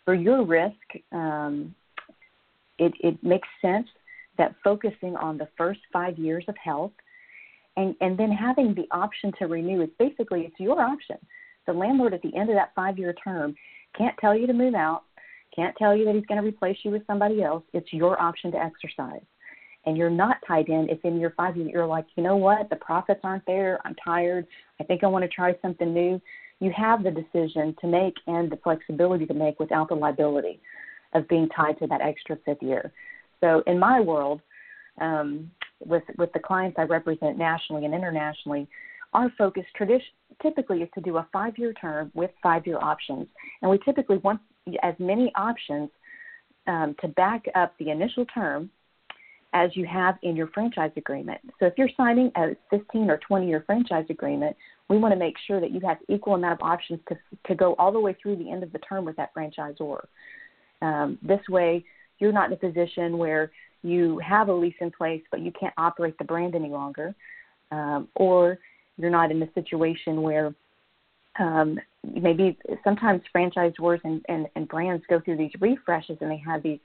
For 0.04 0.14
your 0.14 0.44
risk, 0.44 0.74
um, 1.12 1.76
it, 2.78 2.92
it 3.00 3.22
makes 3.22 3.48
sense 3.60 3.86
that 4.38 4.54
focusing 4.64 5.16
on 5.16 5.38
the 5.38 5.48
first 5.56 5.80
five 5.92 6.18
years 6.18 6.44
of 6.48 6.56
health 6.62 6.92
and, 7.76 7.94
and 8.00 8.18
then 8.18 8.30
having 8.30 8.74
the 8.74 8.86
option 8.90 9.32
to 9.38 9.46
renew 9.46 9.82
is 9.82 9.88
basically 9.98 10.42
it's 10.42 10.58
your 10.58 10.80
option. 10.80 11.16
The 11.66 11.72
landlord 11.72 12.14
at 12.14 12.22
the 12.22 12.34
end 12.36 12.50
of 12.50 12.56
that 12.56 12.72
five 12.74 12.98
year 12.98 13.14
term 13.24 13.54
can't 13.96 14.16
tell 14.18 14.36
you 14.36 14.46
to 14.46 14.52
move 14.52 14.74
out, 14.74 15.04
can't 15.54 15.76
tell 15.76 15.96
you 15.96 16.04
that 16.04 16.14
he's 16.14 16.26
going 16.26 16.40
to 16.40 16.46
replace 16.46 16.78
you 16.82 16.90
with 16.90 17.06
somebody 17.06 17.42
else. 17.42 17.62
It's 17.72 17.92
your 17.92 18.20
option 18.20 18.50
to 18.52 18.58
exercise. 18.58 19.22
And 19.84 19.96
you're 19.96 20.10
not 20.10 20.36
tied 20.46 20.68
in 20.68 20.88
if 20.88 21.04
in 21.04 21.18
your 21.18 21.30
five 21.30 21.56
year 21.56 21.68
you're 21.68 21.86
like, 21.86 22.06
you 22.16 22.22
know 22.22 22.36
what, 22.36 22.70
the 22.70 22.76
profits 22.76 23.20
aren't 23.24 23.46
there, 23.46 23.80
I'm 23.84 23.96
tired, 24.04 24.46
I 24.80 24.84
think 24.84 25.02
I 25.02 25.08
want 25.08 25.24
to 25.24 25.28
try 25.28 25.54
something 25.60 25.92
new. 25.92 26.20
You 26.60 26.72
have 26.76 27.02
the 27.02 27.10
decision 27.10 27.74
to 27.80 27.88
make 27.88 28.14
and 28.28 28.50
the 28.50 28.58
flexibility 28.62 29.26
to 29.26 29.34
make 29.34 29.58
without 29.58 29.88
the 29.88 29.96
liability 29.96 30.60
of 31.14 31.28
being 31.28 31.48
tied 31.48 31.78
to 31.78 31.86
that 31.86 32.00
extra 32.00 32.36
fifth 32.44 32.62
year. 32.62 32.92
So 33.40 33.62
in 33.66 33.78
my 33.78 34.00
world, 34.00 34.40
um, 35.00 35.50
with 35.84 36.04
with 36.18 36.32
the 36.32 36.38
clients 36.38 36.78
I 36.78 36.82
represent 36.82 37.38
nationally 37.38 37.84
and 37.84 37.94
internationally, 37.94 38.68
our 39.12 39.30
focus 39.36 39.64
tradition 39.76 40.08
typically 40.40 40.82
is 40.82 40.88
to 40.94 41.00
do 41.00 41.16
a 41.16 41.26
five 41.32 41.58
year 41.58 41.72
term 41.72 42.10
with 42.14 42.30
five 42.42 42.66
year 42.66 42.78
options, 42.80 43.26
and 43.60 43.70
we 43.70 43.78
typically 43.78 44.18
want 44.18 44.40
as 44.82 44.94
many 44.98 45.32
options 45.34 45.90
um, 46.66 46.94
to 47.00 47.08
back 47.08 47.44
up 47.54 47.74
the 47.78 47.90
initial 47.90 48.24
term 48.26 48.70
as 49.54 49.70
you 49.74 49.86
have 49.86 50.16
in 50.22 50.34
your 50.34 50.46
franchise 50.48 50.92
agreement. 50.96 51.38
So 51.60 51.66
if 51.66 51.74
you're 51.76 51.90
signing 51.96 52.32
a 52.36 52.56
15 52.70 53.10
or 53.10 53.18
20 53.18 53.46
year 53.46 53.62
franchise 53.66 54.06
agreement, 54.08 54.56
we 54.88 54.98
want 54.98 55.12
to 55.12 55.18
make 55.18 55.34
sure 55.46 55.60
that 55.60 55.70
you 55.70 55.80
have 55.80 55.98
equal 56.08 56.34
amount 56.34 56.60
of 56.60 56.66
options 56.66 57.00
to 57.08 57.16
to 57.46 57.54
go 57.54 57.74
all 57.74 57.92
the 57.92 58.00
way 58.00 58.16
through 58.22 58.36
the 58.36 58.50
end 58.50 58.62
of 58.62 58.72
the 58.72 58.78
term 58.78 59.04
with 59.04 59.16
that 59.16 59.34
franchisor. 59.34 60.00
Um, 60.82 61.18
this 61.22 61.40
way, 61.48 61.84
you're 62.18 62.32
not 62.32 62.48
in 62.48 62.52
a 62.52 62.56
position 62.56 63.16
where 63.16 63.50
you 63.82 64.18
have 64.18 64.48
a 64.48 64.52
lease 64.52 64.74
in 64.80 64.90
place 64.90 65.22
but 65.30 65.40
you 65.40 65.52
can't 65.58 65.74
operate 65.76 66.16
the 66.18 66.24
brand 66.24 66.54
any 66.54 66.68
longer, 66.68 67.14
um, 67.70 68.08
or 68.14 68.58
you're 68.98 69.10
not 69.10 69.30
in 69.30 69.42
a 69.42 69.52
situation 69.54 70.22
where 70.22 70.54
um, 71.38 71.78
maybe 72.04 72.58
sometimes 72.84 73.22
franchisors 73.34 74.00
and, 74.04 74.24
and, 74.28 74.46
and 74.54 74.68
brands 74.68 75.02
go 75.08 75.20
through 75.20 75.38
these 75.38 75.52
refreshes 75.60 76.18
and 76.20 76.30
they 76.30 76.42
have 76.44 76.62
these 76.62 76.80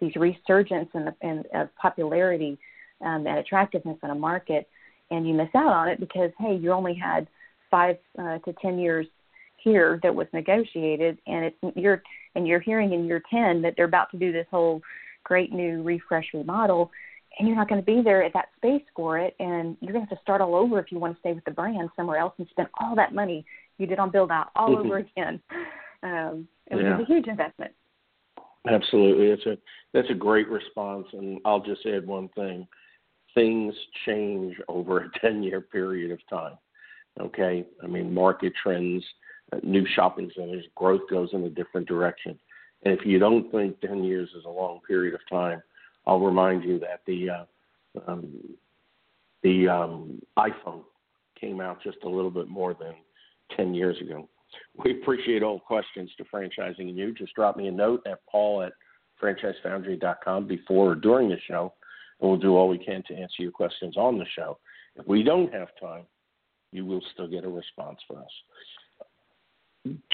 these 0.00 0.16
resurgence 0.16 0.88
in, 0.94 1.04
the, 1.04 1.14
in 1.20 1.44
of 1.54 1.68
popularity 1.76 2.58
um, 3.02 3.26
and 3.26 3.38
attractiveness 3.38 3.96
in 4.02 4.10
a 4.10 4.14
market, 4.14 4.68
and 5.12 5.28
you 5.28 5.34
miss 5.34 5.48
out 5.54 5.72
on 5.72 5.88
it 5.88 6.00
because 6.00 6.30
hey, 6.38 6.56
you 6.56 6.72
only 6.72 6.94
had 6.94 7.28
five 7.70 7.96
uh, 8.18 8.38
to 8.38 8.52
ten 8.60 8.78
years 8.78 9.06
here 9.58 10.00
that 10.02 10.12
was 10.12 10.26
negotiated, 10.32 11.18
and 11.26 11.44
it's 11.44 11.76
you're 11.76 12.02
and 12.34 12.46
you're 12.46 12.60
hearing 12.60 12.92
in 12.92 13.06
year 13.06 13.22
ten 13.30 13.62
that 13.62 13.74
they're 13.76 13.86
about 13.86 14.10
to 14.10 14.18
do 14.18 14.32
this 14.32 14.46
whole 14.50 14.80
great 15.24 15.52
new 15.52 15.82
refresh 15.82 16.26
remodel, 16.34 16.90
and 17.38 17.48
you're 17.48 17.56
not 17.56 17.68
going 17.68 17.80
to 17.80 17.86
be 17.86 18.02
there 18.02 18.22
at 18.22 18.32
that 18.34 18.48
space 18.56 18.82
for 18.94 19.18
it, 19.18 19.34
and 19.38 19.76
you're 19.80 19.92
going 19.92 20.04
to 20.04 20.08
have 20.10 20.18
to 20.18 20.22
start 20.22 20.40
all 20.40 20.54
over 20.54 20.78
if 20.78 20.90
you 20.90 20.98
want 20.98 21.14
to 21.14 21.20
stay 21.20 21.32
with 21.32 21.44
the 21.44 21.50
brand 21.50 21.88
somewhere 21.96 22.18
else 22.18 22.34
and 22.38 22.46
spend 22.50 22.68
all 22.80 22.94
that 22.94 23.14
money 23.14 23.44
you 23.78 23.86
did 23.86 23.98
on 23.98 24.10
build 24.10 24.30
out 24.30 24.50
all 24.54 24.70
mm-hmm. 24.70 24.86
over 24.86 24.98
again. 24.98 25.40
Um, 26.02 26.48
it 26.70 26.76
was 26.76 27.00
a 27.02 27.04
huge 27.06 27.28
investment. 27.28 27.72
Absolutely, 28.68 29.30
that's 29.30 29.46
a 29.46 29.58
that's 29.92 30.10
a 30.10 30.14
great 30.14 30.48
response, 30.48 31.06
and 31.12 31.40
I'll 31.44 31.62
just 31.62 31.84
add 31.84 32.06
one 32.06 32.28
thing: 32.30 32.66
things 33.34 33.74
change 34.06 34.54
over 34.68 34.98
a 34.98 35.10
ten 35.20 35.42
year 35.42 35.60
period 35.60 36.12
of 36.12 36.20
time. 36.28 36.58
Okay, 37.20 37.64
I 37.82 37.86
mean 37.86 38.14
market 38.14 38.52
trends 38.62 39.04
new 39.62 39.86
shopping 39.94 40.30
centers, 40.36 40.64
growth 40.74 41.02
goes 41.10 41.30
in 41.32 41.44
a 41.44 41.50
different 41.50 41.86
direction. 41.86 42.38
And 42.84 42.98
if 42.98 43.06
you 43.06 43.18
don't 43.18 43.50
think 43.50 43.80
10 43.80 44.04
years 44.04 44.28
is 44.36 44.44
a 44.44 44.50
long 44.50 44.80
period 44.86 45.14
of 45.14 45.20
time, 45.30 45.62
I'll 46.06 46.20
remind 46.20 46.64
you 46.64 46.78
that 46.80 47.02
the 47.06 47.30
uh, 47.30 47.44
um, 48.06 48.40
the 49.42 49.68
um, 49.68 50.22
iPhone 50.38 50.82
came 51.38 51.60
out 51.60 51.82
just 51.82 51.98
a 52.04 52.08
little 52.08 52.30
bit 52.30 52.48
more 52.48 52.74
than 52.74 52.94
10 53.56 53.74
years 53.74 54.00
ago. 54.00 54.28
We 54.84 55.00
appreciate 55.00 55.42
all 55.42 55.60
questions 55.60 56.10
to 56.16 56.24
franchising 56.24 56.80
and 56.80 56.96
you. 56.96 57.12
Just 57.14 57.34
drop 57.34 57.56
me 57.56 57.68
a 57.68 57.72
note 57.72 58.02
at 58.06 58.24
paul 58.30 58.62
at 58.62 58.72
franchisefoundry.com 59.22 60.46
before 60.46 60.92
or 60.92 60.94
during 60.94 61.28
the 61.28 61.38
show, 61.46 61.72
and 62.20 62.30
we'll 62.30 62.38
do 62.38 62.56
all 62.56 62.68
we 62.68 62.78
can 62.78 63.02
to 63.08 63.14
answer 63.14 63.42
your 63.42 63.52
questions 63.52 63.96
on 63.96 64.18
the 64.18 64.26
show. 64.36 64.58
If 64.96 65.06
we 65.06 65.22
don't 65.22 65.52
have 65.52 65.68
time, 65.80 66.04
you 66.72 66.84
will 66.84 67.02
still 67.12 67.28
get 67.28 67.44
a 67.44 67.48
response 67.48 67.98
from 68.06 68.18
us 68.18 68.32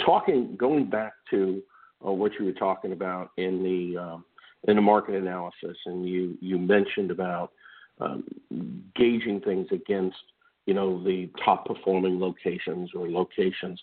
talking 0.04 0.57
going 0.57 0.88
back 0.88 1.12
to 1.31 1.62
uh, 2.07 2.12
what 2.12 2.33
you 2.38 2.44
were 2.44 2.52
talking 2.52 2.92
about 2.92 3.31
in 3.37 3.62
the 3.62 4.00
um, 4.00 4.24
in 4.66 4.76
the 4.76 4.83
market 4.83 5.14
analysis, 5.14 5.76
and 5.87 6.09
you 6.09 6.37
you 6.40 6.59
mentioned 6.59 7.11
about 7.11 7.52
um, 8.00 8.24
gauging 8.96 9.40
things 9.40 9.66
against 9.70 10.16
you 10.66 10.74
know 10.74 11.02
the 11.04 11.28
top 11.44 11.66
performing 11.66 12.18
locations 12.18 12.90
or 12.94 13.09
locations 13.09 13.81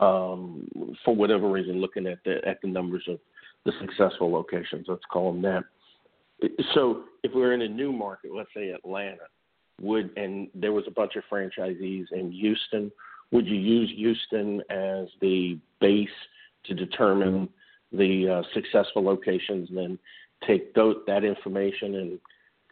um, 0.00 0.68
for 1.04 1.14
whatever 1.14 1.48
reason, 1.48 1.80
looking 1.80 2.06
at 2.06 2.18
the 2.24 2.36
at 2.46 2.60
the 2.62 2.68
numbers 2.68 3.04
of 3.08 3.18
the 3.64 3.72
successful 3.80 4.30
locations. 4.30 4.86
Let's 4.88 5.04
call 5.10 5.32
them 5.32 5.42
that. 5.42 5.64
So 6.74 7.04
if 7.22 7.32
we're 7.34 7.52
in 7.52 7.62
a 7.62 7.68
new 7.68 7.92
market, 7.92 8.32
let's 8.34 8.50
say 8.54 8.70
Atlanta, 8.70 9.28
would 9.80 10.10
and 10.16 10.48
there 10.54 10.72
was 10.72 10.84
a 10.86 10.90
bunch 10.90 11.16
of 11.16 11.24
franchisees 11.30 12.06
in 12.12 12.32
Houston 12.32 12.90
would 13.32 13.46
you 13.46 13.56
use 13.56 13.90
Houston 13.96 14.62
as 14.70 15.08
the 15.20 15.58
base 15.80 16.08
to 16.64 16.74
determine 16.74 17.48
the 17.90 18.28
uh, 18.28 18.42
successful 18.54 19.02
locations 19.02 19.68
and 19.70 19.78
then 19.78 19.98
take 20.46 20.74
th- 20.74 20.98
that 21.06 21.24
information 21.24 21.96
and 21.96 22.20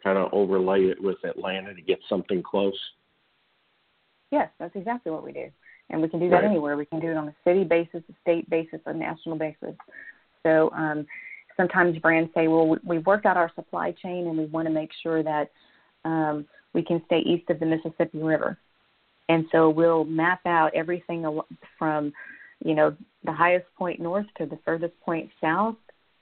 kind 0.03 0.17
of 0.17 0.29
overlay 0.33 0.85
it 0.85 1.01
with 1.01 1.17
Atlanta 1.23 1.73
to 1.73 1.81
get 1.81 1.99
something 2.07 2.41
close? 2.41 2.77
Yes, 4.31 4.49
that's 4.59 4.75
exactly 4.75 5.11
what 5.11 5.23
we 5.23 5.31
do. 5.31 5.49
And 5.89 6.01
we 6.01 6.07
can 6.07 6.19
do 6.19 6.29
that 6.29 6.37
right. 6.37 6.45
anywhere. 6.45 6.77
We 6.77 6.85
can 6.85 7.01
do 7.01 7.09
it 7.11 7.17
on 7.17 7.27
a 7.27 7.35
city 7.43 7.63
basis, 7.63 8.01
a 8.09 8.13
state 8.21 8.49
basis, 8.49 8.79
a 8.85 8.93
national 8.93 9.35
basis. 9.37 9.75
So 10.43 10.71
um, 10.71 11.05
sometimes 11.57 11.97
brands 11.97 12.31
say, 12.33 12.47
well, 12.47 12.77
we've 12.83 13.05
worked 13.05 13.25
out 13.25 13.35
our 13.35 13.51
supply 13.55 13.91
chain 13.91 14.27
and 14.27 14.37
we 14.37 14.45
want 14.45 14.67
to 14.67 14.73
make 14.73 14.91
sure 15.03 15.21
that 15.21 15.51
um, 16.05 16.45
we 16.73 16.81
can 16.81 17.01
stay 17.07 17.19
east 17.19 17.49
of 17.49 17.59
the 17.59 17.65
Mississippi 17.65 18.19
River. 18.19 18.57
And 19.31 19.45
so 19.49 19.69
we'll 19.69 20.03
map 20.03 20.41
out 20.45 20.73
everything 20.75 21.39
from, 21.79 22.11
you 22.65 22.75
know, 22.75 22.93
the 23.23 23.31
highest 23.31 23.65
point 23.77 24.01
north 24.01 24.25
to 24.37 24.45
the 24.45 24.59
furthest 24.65 24.99
point 25.05 25.29
south 25.39 25.77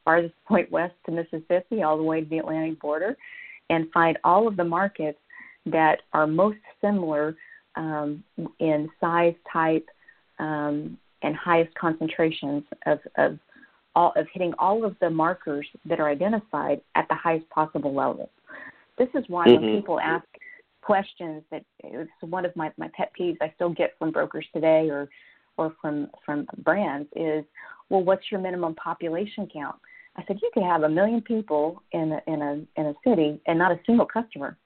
farthest 0.06 0.36
point 0.48 0.72
west 0.72 0.94
to 1.08 1.12
Mississippi, 1.12 1.82
all 1.82 1.98
the 1.98 2.04
way 2.04 2.22
to 2.22 2.30
the 2.30 2.38
Atlantic 2.38 2.80
border, 2.80 3.18
and 3.72 3.92
find 3.92 4.20
all 4.24 4.48
of 4.48 4.58
the 4.58 4.64
markets 4.64 5.18
that 5.66 6.02
are 6.14 6.28
most 6.28 6.60
similar 6.82 7.36
um, 7.76 8.24
in 8.60 8.88
size, 9.02 9.34
type, 9.52 9.88
um, 10.38 10.96
and 11.24 11.36
highest 11.36 11.74
concentrations 11.74 12.64
of, 12.86 13.00
of 13.18 13.40
all 13.96 14.14
of 14.18 14.28
hitting 14.32 14.54
all 14.60 14.86
of 14.86 14.96
the 15.02 15.10
markers 15.10 15.68
that 15.86 16.00
are 16.00 16.10
identified 16.10 16.80
at 16.94 17.08
the 17.10 17.16
highest 17.16 17.50
possible 17.50 17.94
level. 17.94 18.30
This 19.00 19.10
is 19.16 19.24
why 19.28 19.48
mm-hmm. 19.48 19.66
when 19.66 19.76
people 19.78 20.00
ask 20.00 20.28
questions 20.82 21.44
that 21.52 21.64
it's 21.84 22.10
one 22.22 22.46
of 22.46 22.56
my, 22.56 22.72
my 22.78 22.90
pet 22.96 23.12
peeves 23.20 23.38
I 23.42 23.52
still 23.56 23.70
get 23.70 23.96
from 23.98 24.12
brokers 24.12 24.46
today 24.54 24.90
or 24.90 25.10
or 25.58 25.76
from 25.82 26.10
from 26.26 26.48
brands 26.60 27.10
is, 27.16 27.44
well, 27.90 28.02
what's 28.02 28.32
your 28.32 28.40
minimum 28.40 28.76
population 28.76 29.48
count? 29.52 29.76
I 30.16 30.24
said 30.26 30.40
you 30.42 30.50
could 30.54 30.64
have 30.64 30.84
a 30.84 30.90
million 30.90 31.22
people 31.22 31.84
in 31.92 32.14
a, 32.14 32.22
in 32.32 32.42
a 32.42 32.80
in 32.80 32.88
a 32.88 32.94
city 33.06 33.42
and 33.46 33.60
not 33.60 33.72
a 33.72 33.80
single 33.86 34.06
customer. 34.06 34.58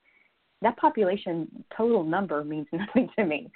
That 0.62 0.78
population 0.78 1.65
total 1.76 2.04
number 2.04 2.43
means 2.43 2.67
nothing 2.71 3.10
to 3.17 3.26
me. 3.26 3.52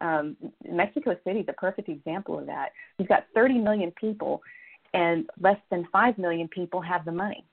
Um, 0.00 0.36
Mexico 0.70 1.16
City 1.24 1.40
is 1.40 1.46
a 1.48 1.54
perfect 1.54 1.88
example 1.88 2.38
of 2.38 2.46
that. 2.46 2.70
You've 2.98 3.08
got 3.08 3.24
30 3.34 3.58
million 3.58 3.90
people, 3.92 4.42
and 4.92 5.28
less 5.40 5.58
than 5.70 5.88
5 5.90 6.18
million 6.18 6.48
people 6.48 6.82
have 6.82 7.04
the 7.04 7.12
money. 7.12 7.44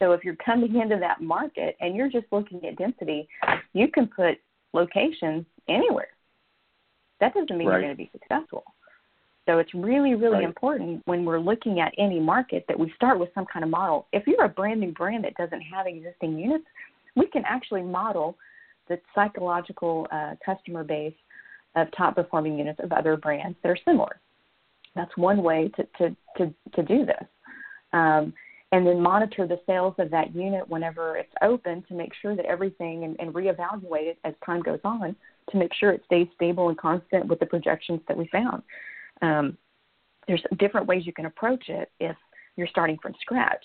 So 0.00 0.12
if 0.12 0.24
you're 0.24 0.36
coming 0.36 0.76
into 0.76 0.96
that 1.00 1.20
market 1.20 1.76
and 1.80 1.96
you're 1.96 2.10
just 2.10 2.26
looking 2.30 2.64
at 2.64 2.76
density, 2.76 3.28
you 3.72 3.88
can 3.88 4.06
put 4.06 4.38
locations 4.72 5.44
anywhere. 5.68 6.08
That 7.20 7.34
doesn't 7.34 7.56
mean 7.56 7.66
right. 7.66 7.74
you're 7.74 7.82
going 7.82 7.94
to 7.94 7.96
be 7.96 8.10
successful. 8.12 8.64
So 9.46 9.58
it's 9.58 9.72
really, 9.74 10.14
really 10.14 10.34
right. 10.34 10.44
important 10.44 11.02
when 11.06 11.24
we're 11.24 11.40
looking 11.40 11.80
at 11.80 11.92
any 11.98 12.20
market 12.20 12.64
that 12.68 12.78
we 12.78 12.92
start 12.94 13.18
with 13.18 13.30
some 13.34 13.46
kind 13.50 13.64
of 13.64 13.70
model. 13.70 14.06
If 14.12 14.26
you're 14.26 14.44
a 14.44 14.48
brand 14.48 14.80
new 14.80 14.92
brand 14.92 15.24
that 15.24 15.34
doesn't 15.36 15.62
have 15.62 15.86
existing 15.86 16.38
units, 16.38 16.66
we 17.16 17.26
can 17.26 17.42
actually 17.46 17.82
model 17.82 18.36
the 18.88 19.00
psychological 19.14 20.06
uh, 20.12 20.34
customer 20.44 20.84
base 20.84 21.14
of 21.76 21.88
top 21.96 22.14
performing 22.14 22.58
units 22.58 22.78
of 22.82 22.92
other 22.92 23.16
brands 23.16 23.56
that 23.62 23.70
are 23.70 23.78
similar. 23.86 24.20
That's 24.94 25.16
one 25.16 25.42
way 25.42 25.70
to, 25.76 25.84
to, 25.98 26.16
to, 26.36 26.54
to 26.74 26.82
do 26.82 27.06
this. 27.06 27.26
Um, 27.92 28.34
and 28.72 28.86
then 28.86 29.00
monitor 29.00 29.46
the 29.46 29.60
sales 29.66 29.94
of 29.98 30.10
that 30.10 30.34
unit 30.34 30.68
whenever 30.68 31.16
it's 31.16 31.32
open 31.42 31.82
to 31.88 31.94
make 31.94 32.12
sure 32.20 32.36
that 32.36 32.44
everything 32.44 33.04
and, 33.04 33.16
and 33.18 33.32
reevaluate 33.32 34.08
it 34.08 34.18
as 34.24 34.34
time 34.44 34.60
goes 34.60 34.80
on 34.84 35.16
to 35.50 35.56
make 35.56 35.72
sure 35.74 35.90
it 35.90 36.02
stays 36.04 36.26
stable 36.34 36.68
and 36.68 36.76
constant 36.76 37.26
with 37.26 37.40
the 37.40 37.46
projections 37.46 38.00
that 38.08 38.16
we 38.16 38.28
found. 38.28 38.62
Um, 39.22 39.56
there's 40.26 40.42
different 40.58 40.86
ways 40.86 41.06
you 41.06 41.12
can 41.14 41.26
approach 41.26 41.68
it 41.68 41.90
if 41.98 42.16
you're 42.56 42.66
starting 42.66 42.98
from 43.00 43.14
scratch. 43.20 43.64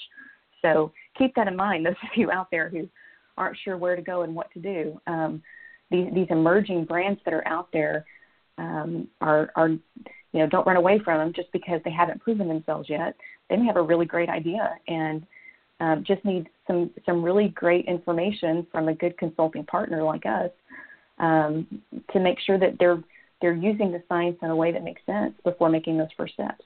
So 0.61 0.93
keep 1.17 1.35
that 1.35 1.47
in 1.47 1.55
mind, 1.55 1.85
those 1.85 1.93
of 2.03 2.17
you 2.17 2.31
out 2.31 2.49
there 2.49 2.69
who 2.69 2.87
aren't 3.37 3.57
sure 3.63 3.77
where 3.77 3.95
to 3.95 4.01
go 4.01 4.21
and 4.21 4.33
what 4.33 4.51
to 4.53 4.59
do. 4.59 5.01
Um, 5.07 5.41
these, 5.91 6.07
these 6.13 6.27
emerging 6.29 6.85
brands 6.85 7.19
that 7.25 7.33
are 7.33 7.47
out 7.47 7.67
there 7.73 8.05
um, 8.57 9.07
are, 9.19 9.51
are, 9.55 9.71
you 10.33 10.39
know, 10.39 10.47
don't 10.47 10.67
run 10.67 10.75
away 10.75 10.99
from 10.99 11.19
them 11.19 11.33
just 11.33 11.51
because 11.51 11.79
they 11.85 11.91
haven't 11.91 12.21
proven 12.21 12.47
themselves 12.47 12.89
yet. 12.89 13.15
They 13.49 13.55
may 13.55 13.65
have 13.65 13.77
a 13.77 13.81
really 13.81 14.05
great 14.05 14.29
idea 14.29 14.75
and 14.87 15.25
um, 15.79 16.03
just 16.05 16.23
need 16.25 16.49
some 16.67 16.89
some 17.05 17.23
really 17.23 17.49
great 17.49 17.85
information 17.85 18.65
from 18.71 18.89
a 18.89 18.93
good 18.93 19.17
consulting 19.17 19.63
partner 19.65 20.03
like 20.03 20.25
us 20.25 20.51
um, 21.19 21.67
to 22.11 22.19
make 22.19 22.39
sure 22.39 22.57
that 22.57 22.77
they're 22.79 23.01
they're 23.41 23.55
using 23.55 23.91
the 23.91 24.01
science 24.07 24.37
in 24.41 24.49
a 24.49 24.55
way 24.55 24.71
that 24.71 24.83
makes 24.83 25.01
sense 25.05 25.33
before 25.43 25.69
making 25.69 25.97
those 25.97 26.07
first 26.15 26.33
steps. 26.33 26.63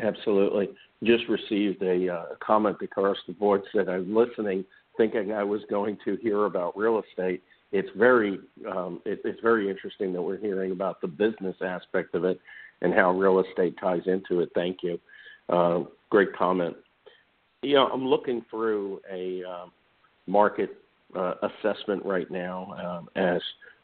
Absolutely. 0.00 0.70
Just 1.04 1.24
received 1.28 1.82
a 1.82 2.12
uh, 2.12 2.24
comment 2.44 2.76
across 2.82 3.16
the 3.26 3.32
board 3.32 3.62
said 3.72 3.88
I'm 3.88 4.14
listening, 4.14 4.64
thinking 4.96 5.32
I 5.32 5.44
was 5.44 5.60
going 5.70 5.96
to 6.04 6.16
hear 6.16 6.44
about 6.46 6.76
real 6.76 7.00
estate. 7.08 7.42
It's 7.72 7.88
very 7.96 8.38
um, 8.70 9.00
it, 9.04 9.20
it's 9.24 9.40
very 9.40 9.68
interesting 9.70 10.12
that 10.12 10.22
we're 10.22 10.38
hearing 10.38 10.72
about 10.72 11.00
the 11.00 11.08
business 11.08 11.56
aspect 11.62 12.14
of 12.14 12.24
it 12.24 12.38
and 12.82 12.92
how 12.92 13.12
real 13.12 13.40
estate 13.40 13.76
ties 13.80 14.02
into 14.06 14.40
it. 14.40 14.50
Thank 14.54 14.78
you. 14.82 15.00
Uh, 15.48 15.84
great 16.10 16.34
comment. 16.36 16.76
You 17.62 17.74
know, 17.74 17.86
I'm 17.86 18.06
looking 18.06 18.44
through 18.50 19.00
a 19.10 19.42
uh, 19.48 19.66
market 20.26 20.76
uh, 21.16 21.34
assessment 21.42 22.04
right 22.04 22.30
now 22.30 22.74
um, 22.84 23.08
as 23.16 23.40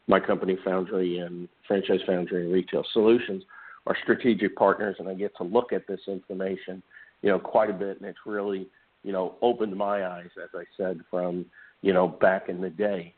my 0.07 0.19
company, 0.19 0.57
Foundry 0.65 1.19
and 1.19 1.47
Franchise 1.67 1.99
Foundry 2.07 2.43
and 2.43 2.53
Retail 2.53 2.83
Solutions, 2.93 3.43
are 3.87 3.95
strategic 4.03 4.55
partners, 4.55 4.95
and 4.99 5.07
I 5.07 5.13
get 5.13 5.35
to 5.37 5.43
look 5.43 5.71
at 5.71 5.87
this 5.87 6.01
information, 6.07 6.83
you 7.21 7.29
know, 7.29 7.39
quite 7.39 7.69
a 7.69 7.73
bit, 7.73 7.99
and 7.99 8.09
it's 8.09 8.19
really, 8.25 8.67
you 9.03 9.11
know, 9.11 9.35
opened 9.41 9.75
my 9.75 10.05
eyes, 10.05 10.29
as 10.41 10.49
I 10.53 10.63
said, 10.77 10.99
from 11.09 11.45
you 11.81 11.93
know 11.93 12.07
back 12.07 12.49
in 12.49 12.59
the 12.59 12.69
day, 12.69 13.13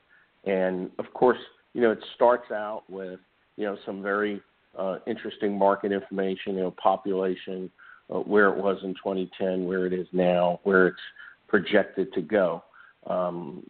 and 0.45 0.89
of 0.99 1.13
course, 1.13 1.37
you 1.73 1.81
know, 1.81 1.91
it 1.91 2.03
starts 2.15 2.51
out 2.51 2.83
with 2.89 3.19
you 3.57 3.65
know 3.65 3.77
some 3.85 4.01
very 4.01 4.41
uh, 4.77 4.97
interesting 5.07 5.57
market 5.57 5.91
information, 5.91 6.55
you 6.55 6.61
know, 6.61 6.71
population, 6.71 7.69
uh, 8.09 8.19
where 8.19 8.47
it 8.49 8.57
was 8.57 8.77
in 8.83 8.93
2010, 8.95 9.65
where 9.65 9.85
it 9.85 9.93
is 9.93 10.07
now, 10.11 10.59
where 10.63 10.87
it's 10.87 10.99
projected 11.47 12.13
to 12.13 12.21
go. 12.21 12.63
Um, 13.07 13.63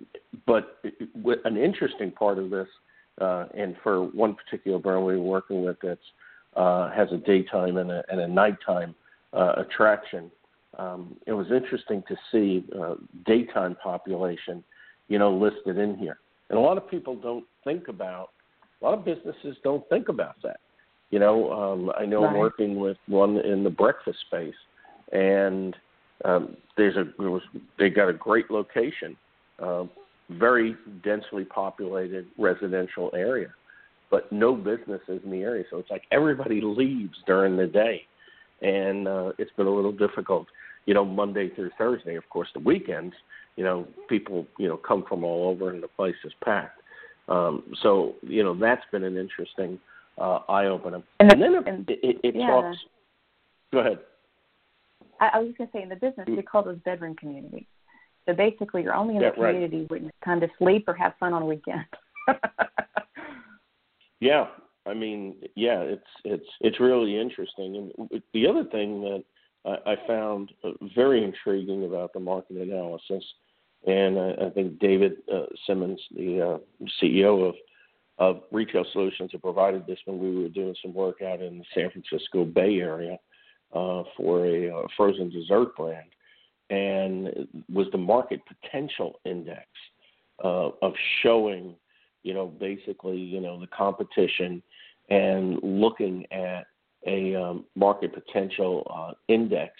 but 0.45 0.79
an 1.45 1.57
interesting 1.57 2.11
part 2.11 2.37
of 2.37 2.49
this, 2.49 2.67
uh, 3.19 3.45
and 3.57 3.75
for 3.83 4.03
one 4.03 4.35
particular 4.35 4.77
brand 4.77 5.05
we 5.05 5.13
are 5.13 5.19
working 5.19 5.63
with 5.63 5.77
that 5.81 5.97
uh, 6.55 6.91
has 6.91 7.07
a 7.11 7.17
daytime 7.17 7.77
and 7.77 7.91
a, 7.91 8.03
and 8.09 8.19
a 8.19 8.27
nighttime 8.27 8.93
uh, 9.33 9.53
attraction, 9.57 10.29
um, 10.77 11.15
it 11.27 11.33
was 11.33 11.47
interesting 11.51 12.03
to 12.07 12.15
see 12.31 12.65
uh, 12.79 12.95
daytime 13.25 13.75
population, 13.81 14.63
you 15.07 15.19
know, 15.19 15.31
listed 15.33 15.77
in 15.77 15.97
here. 15.97 16.19
And 16.51 16.59
a 16.59 16.61
lot 16.61 16.77
of 16.77 16.87
people 16.89 17.15
don't 17.15 17.45
think 17.63 17.87
about, 17.87 18.31
a 18.81 18.85
lot 18.85 18.93
of 18.93 19.05
businesses 19.05 19.55
don't 19.63 19.87
think 19.87 20.09
about 20.09 20.35
that. 20.43 20.59
You 21.09 21.19
know, 21.19 21.51
um, 21.51 21.91
I 21.97 22.05
know 22.05 22.23
right. 22.23 22.29
I'm 22.29 22.37
working 22.37 22.77
with 22.77 22.97
one 23.07 23.37
in 23.37 23.63
the 23.63 23.69
breakfast 23.69 24.19
space, 24.27 24.53
and 25.13 25.75
um, 26.25 26.57
there's 26.75 26.97
a 26.97 27.05
there 27.17 27.31
was, 27.31 27.41
they 27.79 27.89
got 27.89 28.09
a 28.09 28.13
great 28.13 28.51
location, 28.51 29.15
uh, 29.59 29.85
very 30.29 30.75
densely 31.03 31.45
populated 31.45 32.27
residential 32.37 33.11
area, 33.13 33.53
but 34.09 34.31
no 34.31 34.53
businesses 34.53 35.21
in 35.23 35.31
the 35.31 35.41
area. 35.41 35.63
So 35.69 35.77
it's 35.77 35.89
like 35.89 36.03
everybody 36.11 36.59
leaves 36.61 37.15
during 37.25 37.55
the 37.55 37.67
day, 37.67 38.03
and 38.61 39.07
uh, 39.07 39.31
it's 39.37 39.51
been 39.57 39.67
a 39.67 39.73
little 39.73 39.93
difficult. 39.93 40.47
You 40.85 40.95
know, 40.95 41.05
Monday 41.05 41.49
through 41.55 41.71
Thursday, 41.77 42.15
of 42.15 42.27
course, 42.29 42.49
the 42.53 42.59
weekends. 42.59 43.13
You 43.55 43.63
know, 43.63 43.87
people 44.09 44.47
you 44.57 44.67
know 44.67 44.77
come 44.77 45.03
from 45.07 45.23
all 45.23 45.49
over, 45.49 45.71
and 45.71 45.83
the 45.83 45.87
place 45.87 46.15
is 46.23 46.33
packed. 46.43 46.81
Um, 47.27 47.63
so 47.81 48.15
you 48.21 48.43
know 48.43 48.57
that's 48.57 48.83
been 48.91 49.03
an 49.03 49.17
interesting 49.17 49.79
uh, 50.17 50.39
eye 50.49 50.65
opener. 50.65 51.01
And, 51.19 51.31
and 51.31 51.41
then 51.41 51.55
it, 51.55 51.67
and, 51.67 51.89
it, 51.89 52.19
it 52.23 52.35
yeah. 52.35 52.47
talks. 52.47 52.77
Go 53.71 53.79
ahead. 53.79 53.99
I, 55.19 55.29
I 55.33 55.39
was 55.39 55.49
just 55.49 55.57
going 55.57 55.69
to 55.69 55.77
say, 55.77 55.83
in 55.83 55.89
the 55.89 55.95
business, 55.95 56.27
we 56.27 56.41
call 56.41 56.63
those 56.63 56.79
bedroom 56.83 57.15
communities. 57.15 57.65
So 58.27 58.33
basically, 58.33 58.83
you're 58.83 58.93
only 58.93 59.15
in 59.15 59.21
yeah, 59.21 59.29
the 59.29 59.35
community 59.35 59.81
right. 59.81 59.91
when 59.91 60.05
it's 60.05 60.17
time 60.23 60.39
to 60.41 60.47
sleep 60.59 60.85
or 60.87 60.93
have 60.93 61.13
fun 61.19 61.33
on 61.33 61.41
a 61.41 61.45
weekend. 61.45 61.85
yeah, 64.19 64.45
I 64.85 64.93
mean, 64.93 65.35
yeah, 65.55 65.79
it's 65.79 66.03
it's 66.23 66.45
it's 66.59 66.79
really 66.79 67.19
interesting. 67.19 67.91
And 67.99 68.21
the 68.33 68.47
other 68.47 68.63
thing 68.65 69.01
that 69.01 69.23
I, 69.65 69.95
found 70.07 70.51
uh, 70.63 70.71
very 70.95 71.23
intriguing 71.23 71.85
about 71.85 72.13
the 72.13 72.19
market 72.19 72.57
analysis, 72.57 73.23
and 73.85 74.19
I, 74.19 74.49
think 74.49 74.79
David 74.79 75.17
uh, 75.31 75.43
Simmons, 75.67 76.01
the 76.15 76.41
uh, 76.41 76.85
CEO 77.01 77.47
of 77.47 77.55
of 78.17 78.43
Retail 78.51 78.85
Solutions, 78.91 79.31
had 79.31 79.41
provided 79.41 79.87
this 79.87 79.97
when 80.05 80.19
we 80.19 80.43
were 80.43 80.49
doing 80.49 80.75
some 80.81 80.93
work 80.93 81.21
out 81.21 81.41
in 81.41 81.57
the 81.57 81.65
San 81.73 81.89
Francisco 81.89 82.45
Bay 82.45 82.79
Area 82.79 83.17
for 83.71 84.45
a 84.45 84.87
frozen 84.95 85.29
dessert 85.29 85.75
brand 85.75 86.09
and 86.69 87.47
was 87.71 87.87
the 87.91 87.97
market 87.97 88.41
potential 88.45 89.19
index 89.25 89.65
of 90.39 90.93
showing, 91.23 91.75
you 92.23 92.33
know, 92.33 92.47
basically, 92.47 93.17
you 93.17 93.39
know, 93.41 93.59
the 93.59 93.67
competition 93.67 94.61
and 95.09 95.59
looking 95.63 96.25
at 96.31 96.67
a 97.07 97.35
um, 97.35 97.65
market 97.75 98.13
potential 98.13 98.89
uh, 98.93 99.13
index. 99.27 99.73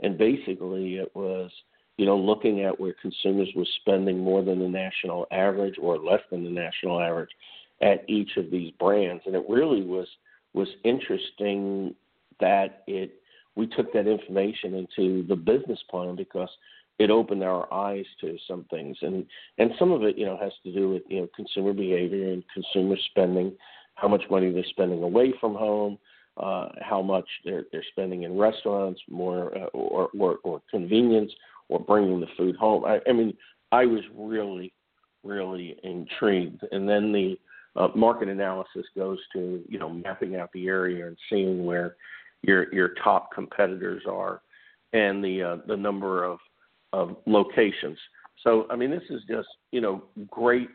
And 0.00 0.18
basically, 0.18 0.96
it 0.96 1.14
was, 1.14 1.50
you 1.96 2.06
know, 2.06 2.16
looking 2.16 2.62
at 2.62 2.78
where 2.78 2.94
consumers 3.00 3.48
were 3.54 3.66
spending 3.80 4.18
more 4.18 4.42
than 4.42 4.58
the 4.58 4.68
national 4.68 5.26
average 5.30 5.76
or 5.80 5.98
less 5.98 6.20
than 6.30 6.44
the 6.44 6.50
national 6.50 7.00
average 7.00 7.30
at 7.80 8.04
each 8.08 8.36
of 8.36 8.50
these 8.50 8.72
brands. 8.72 9.22
And 9.26 9.34
it 9.34 9.44
really 9.48 9.82
was 9.82 10.08
was 10.52 10.68
interesting 10.84 11.94
that 12.40 12.82
it 12.86 13.20
we 13.56 13.66
took 13.66 13.92
that 13.92 14.06
information 14.08 14.74
into 14.74 15.24
the 15.28 15.36
business 15.36 15.78
plan 15.90 16.16
because 16.16 16.48
it 16.98 17.10
opened 17.10 17.42
our 17.42 17.72
eyes 17.72 18.06
to 18.20 18.36
some 18.46 18.64
things 18.70 18.96
and 19.02 19.26
and 19.58 19.72
some 19.78 19.90
of 19.90 20.02
it 20.02 20.16
you 20.16 20.24
know 20.24 20.36
has 20.36 20.52
to 20.62 20.72
do 20.72 20.88
with 20.88 21.02
you 21.08 21.20
know 21.20 21.28
consumer 21.34 21.72
behavior 21.72 22.32
and 22.32 22.44
consumer 22.52 22.96
spending 23.10 23.52
how 23.96 24.08
much 24.08 24.22
money 24.30 24.50
they're 24.52 24.64
spending 24.70 25.02
away 25.02 25.32
from 25.40 25.54
home 25.54 25.98
uh, 26.36 26.68
how 26.80 27.00
much 27.00 27.28
they're 27.44 27.64
they're 27.70 27.84
spending 27.92 28.24
in 28.24 28.36
restaurants, 28.36 29.00
more 29.08 29.56
uh, 29.56 29.66
or, 29.72 30.08
or 30.18 30.38
or 30.42 30.62
convenience, 30.70 31.32
or 31.68 31.78
bringing 31.80 32.20
the 32.20 32.26
food 32.36 32.56
home. 32.56 32.84
I, 32.84 33.00
I 33.08 33.12
mean, 33.12 33.36
I 33.72 33.86
was 33.86 34.02
really 34.16 34.72
really 35.22 35.76
intrigued, 35.82 36.62
and 36.72 36.88
then 36.88 37.12
the 37.12 37.38
uh, 37.76 37.88
market 37.94 38.28
analysis 38.28 38.84
goes 38.96 39.18
to 39.32 39.62
you 39.68 39.78
know 39.78 39.88
mapping 39.88 40.36
out 40.36 40.50
the 40.52 40.66
area 40.66 41.06
and 41.06 41.16
seeing 41.30 41.64
where 41.64 41.96
your 42.42 42.72
your 42.74 42.90
top 43.02 43.32
competitors 43.32 44.02
are, 44.08 44.42
and 44.92 45.24
the 45.24 45.42
uh, 45.42 45.56
the 45.66 45.76
number 45.76 46.24
of 46.24 46.38
of 46.92 47.16
locations. 47.26 47.98
So 48.42 48.66
I 48.70 48.76
mean, 48.76 48.90
this 48.90 49.02
is 49.10 49.22
just 49.28 49.48
you 49.72 49.80
know 49.80 50.04
great 50.30 50.68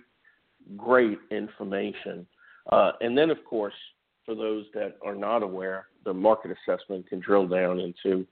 great 0.77 1.19
information. 1.31 2.25
Uh, 2.71 2.91
and 3.01 3.17
then 3.17 3.29
of 3.29 3.43
course, 3.45 3.73
for 4.29 4.35
those 4.35 4.65
that 4.73 4.97
are 5.01 5.15
not 5.15 5.41
aware, 5.41 5.87
the 6.05 6.13
market 6.13 6.51
assessment 6.51 7.09
can 7.09 7.19
drill 7.19 7.47
down 7.47 7.79
into 7.79 8.25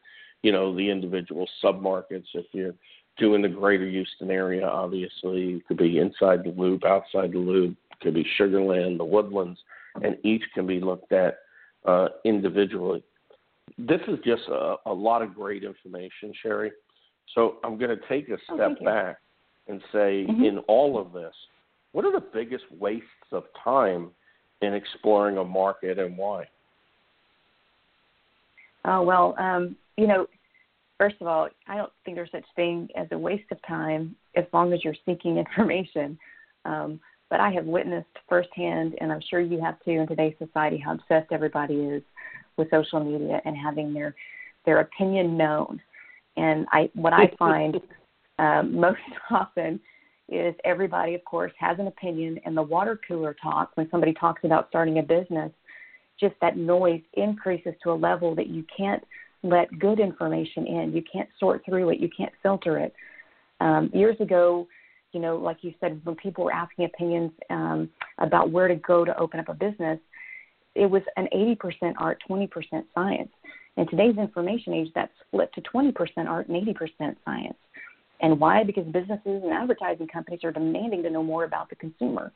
you 0.43 0.51
know 0.51 0.75
the 0.75 0.89
individual 0.89 1.47
submarkets. 1.63 2.27
If 2.33 2.45
you're 2.51 2.75
doing 3.17 3.41
the 3.41 3.49
greater 3.49 3.87
Houston 3.87 4.29
area, 4.29 4.67
obviously 4.67 5.55
it 5.55 5.67
could 5.67 5.77
be 5.77 5.97
inside 5.97 6.43
the 6.43 6.53
loop, 6.55 6.85
outside 6.85 7.31
the 7.31 7.39
loop, 7.39 7.75
it 7.91 7.99
could 8.01 8.13
be 8.13 8.27
Sugarland, 8.39 8.99
the 8.99 9.05
Woodlands, 9.05 9.59
and 10.03 10.17
each 10.23 10.43
can 10.53 10.67
be 10.67 10.79
looked 10.79 11.11
at 11.11 11.39
uh, 11.85 12.09
individually 12.25 13.03
this 13.77 14.01
is 14.07 14.17
just 14.23 14.43
a, 14.49 14.75
a 14.85 14.93
lot 14.93 15.21
of 15.21 15.33
great 15.33 15.63
information, 15.63 16.33
Sherry. 16.41 16.71
So 17.35 17.57
I'm 17.63 17.77
going 17.77 17.95
to 17.95 18.07
take 18.07 18.29
a 18.29 18.33
oh, 18.33 18.55
step 18.55 18.77
oh, 18.81 18.85
back 18.85 19.17
and 19.67 19.81
say, 19.91 20.25
mm-hmm. 20.27 20.43
in 20.43 20.57
all 20.67 20.99
of 20.99 21.13
this, 21.13 21.33
what 21.91 22.05
are 22.05 22.11
the 22.11 22.25
biggest 22.33 22.63
wastes 22.71 23.05
of 23.31 23.43
time 23.63 24.11
in 24.61 24.73
exploring 24.73 25.37
a 25.37 25.43
market 25.43 25.99
and 25.99 26.17
why? 26.17 26.45
Oh 28.85 29.01
well, 29.03 29.35
um, 29.37 29.75
you 29.97 30.07
know, 30.07 30.27
first 30.97 31.15
of 31.21 31.27
all, 31.27 31.49
I 31.67 31.77
don't 31.77 31.91
think 32.03 32.15
there's 32.15 32.31
such 32.31 32.45
thing 32.55 32.87
as 32.95 33.07
a 33.11 33.17
waste 33.17 33.51
of 33.51 33.57
time 33.67 34.15
as 34.35 34.45
long 34.53 34.73
as 34.73 34.83
you're 34.83 34.95
seeking 35.05 35.37
information. 35.45 36.17
Um, 36.65 36.99
but 37.29 37.39
I 37.41 37.51
have 37.51 37.65
witnessed 37.65 38.07
firsthand, 38.29 38.95
and 39.01 39.11
I'm 39.11 39.19
sure 39.29 39.41
you 39.41 39.59
have 39.61 39.75
too, 39.83 39.91
in 39.91 40.07
today's 40.07 40.35
society, 40.39 40.77
how 40.77 40.93
obsessed 40.93 41.31
everybody 41.31 41.75
is 41.75 42.01
with 42.55 42.69
social 42.71 43.03
media 43.03 43.41
and 43.45 43.55
having 43.55 43.93
their 43.93 44.15
their 44.65 44.79
opinion 44.79 45.37
known. 45.37 45.81
And 46.37 46.65
I 46.71 46.89
what 46.93 47.13
I 47.13 47.31
find 47.39 47.77
um, 48.39 48.79
most 48.79 48.99
often 49.29 49.79
is 50.29 50.53
everybody, 50.65 51.15
of 51.15 51.23
course, 51.23 51.51
has 51.59 51.79
an 51.79 51.87
opinion, 51.87 52.39
and 52.45 52.55
the 52.55 52.61
water 52.61 52.99
cooler 53.07 53.35
talk 53.41 53.71
when 53.75 53.89
somebody 53.89 54.13
talks 54.13 54.43
about 54.43 54.67
starting 54.69 54.99
a 54.99 55.03
business, 55.03 55.51
just 56.19 56.35
that 56.41 56.57
noise 56.57 57.01
increases 57.13 57.73
to 57.83 57.91
a 57.91 57.93
level 57.93 58.35
that 58.35 58.47
you 58.47 58.65
can't 58.75 59.03
let 59.43 59.79
good 59.79 59.99
information 59.99 60.65
in. 60.65 60.93
You 60.93 61.03
can't 61.11 61.29
sort 61.39 61.63
through 61.65 61.91
it. 61.91 61.99
You 61.99 62.09
can't 62.15 62.33
filter 62.43 62.77
it. 62.77 62.93
Um, 63.59 63.89
years 63.93 64.19
ago, 64.19 64.67
you 65.13 65.19
know, 65.19 65.37
like 65.37 65.57
you 65.61 65.73
said, 65.79 66.01
when 66.03 66.15
people 66.15 66.43
were 66.43 66.53
asking 66.53 66.85
opinions 66.85 67.31
um, 67.49 67.89
about 68.17 68.51
where 68.51 68.67
to 68.67 68.75
go 68.75 69.05
to 69.05 69.17
open 69.17 69.39
up 69.39 69.49
a 69.49 69.53
business, 69.53 69.99
it 70.75 70.85
was 70.85 71.01
an 71.15 71.27
80% 71.33 71.93
art, 71.97 72.21
20% 72.29 72.49
science. 72.93 73.29
In 73.77 73.87
today's 73.87 74.17
information 74.17 74.73
age, 74.73 74.89
that's 74.93 75.11
flipped 75.31 75.55
to 75.55 75.61
20% 75.61 75.93
art 76.27 76.47
and 76.49 76.67
80% 76.67 77.15
science. 77.25 77.57
And 78.21 78.39
why? 78.39 78.63
Because 78.63 78.85
businesses 78.85 79.43
and 79.43 79.53
advertising 79.53 80.07
companies 80.07 80.43
are 80.43 80.51
demanding 80.51 81.03
to 81.03 81.09
know 81.09 81.23
more 81.23 81.43
about 81.43 81.69
the 81.69 81.75
consumer. 81.75 82.31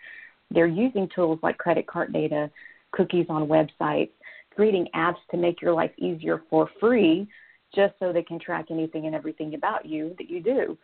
They're 0.52 0.68
using 0.68 1.10
tools 1.14 1.40
like 1.42 1.58
credit 1.58 1.88
card 1.88 2.14
data, 2.14 2.52
cookies 2.92 3.26
on 3.30 3.48
websites, 3.48 4.12
creating 4.54 4.88
apps 4.96 5.16
to 5.32 5.38
make 5.38 5.62
your 5.62 5.74
life 5.74 5.92
easier 5.98 6.44
for 6.50 6.70
free 6.80 7.28
just 7.74 7.94
so 8.00 8.12
they 8.12 8.24
can 8.24 8.40
track 8.40 8.66
anything 8.70 9.06
and 9.06 9.16
everything 9.16 9.54
about 9.54 9.86
you 9.86 10.14
that 10.18 10.30
you 10.30 10.42
do. 10.42 10.78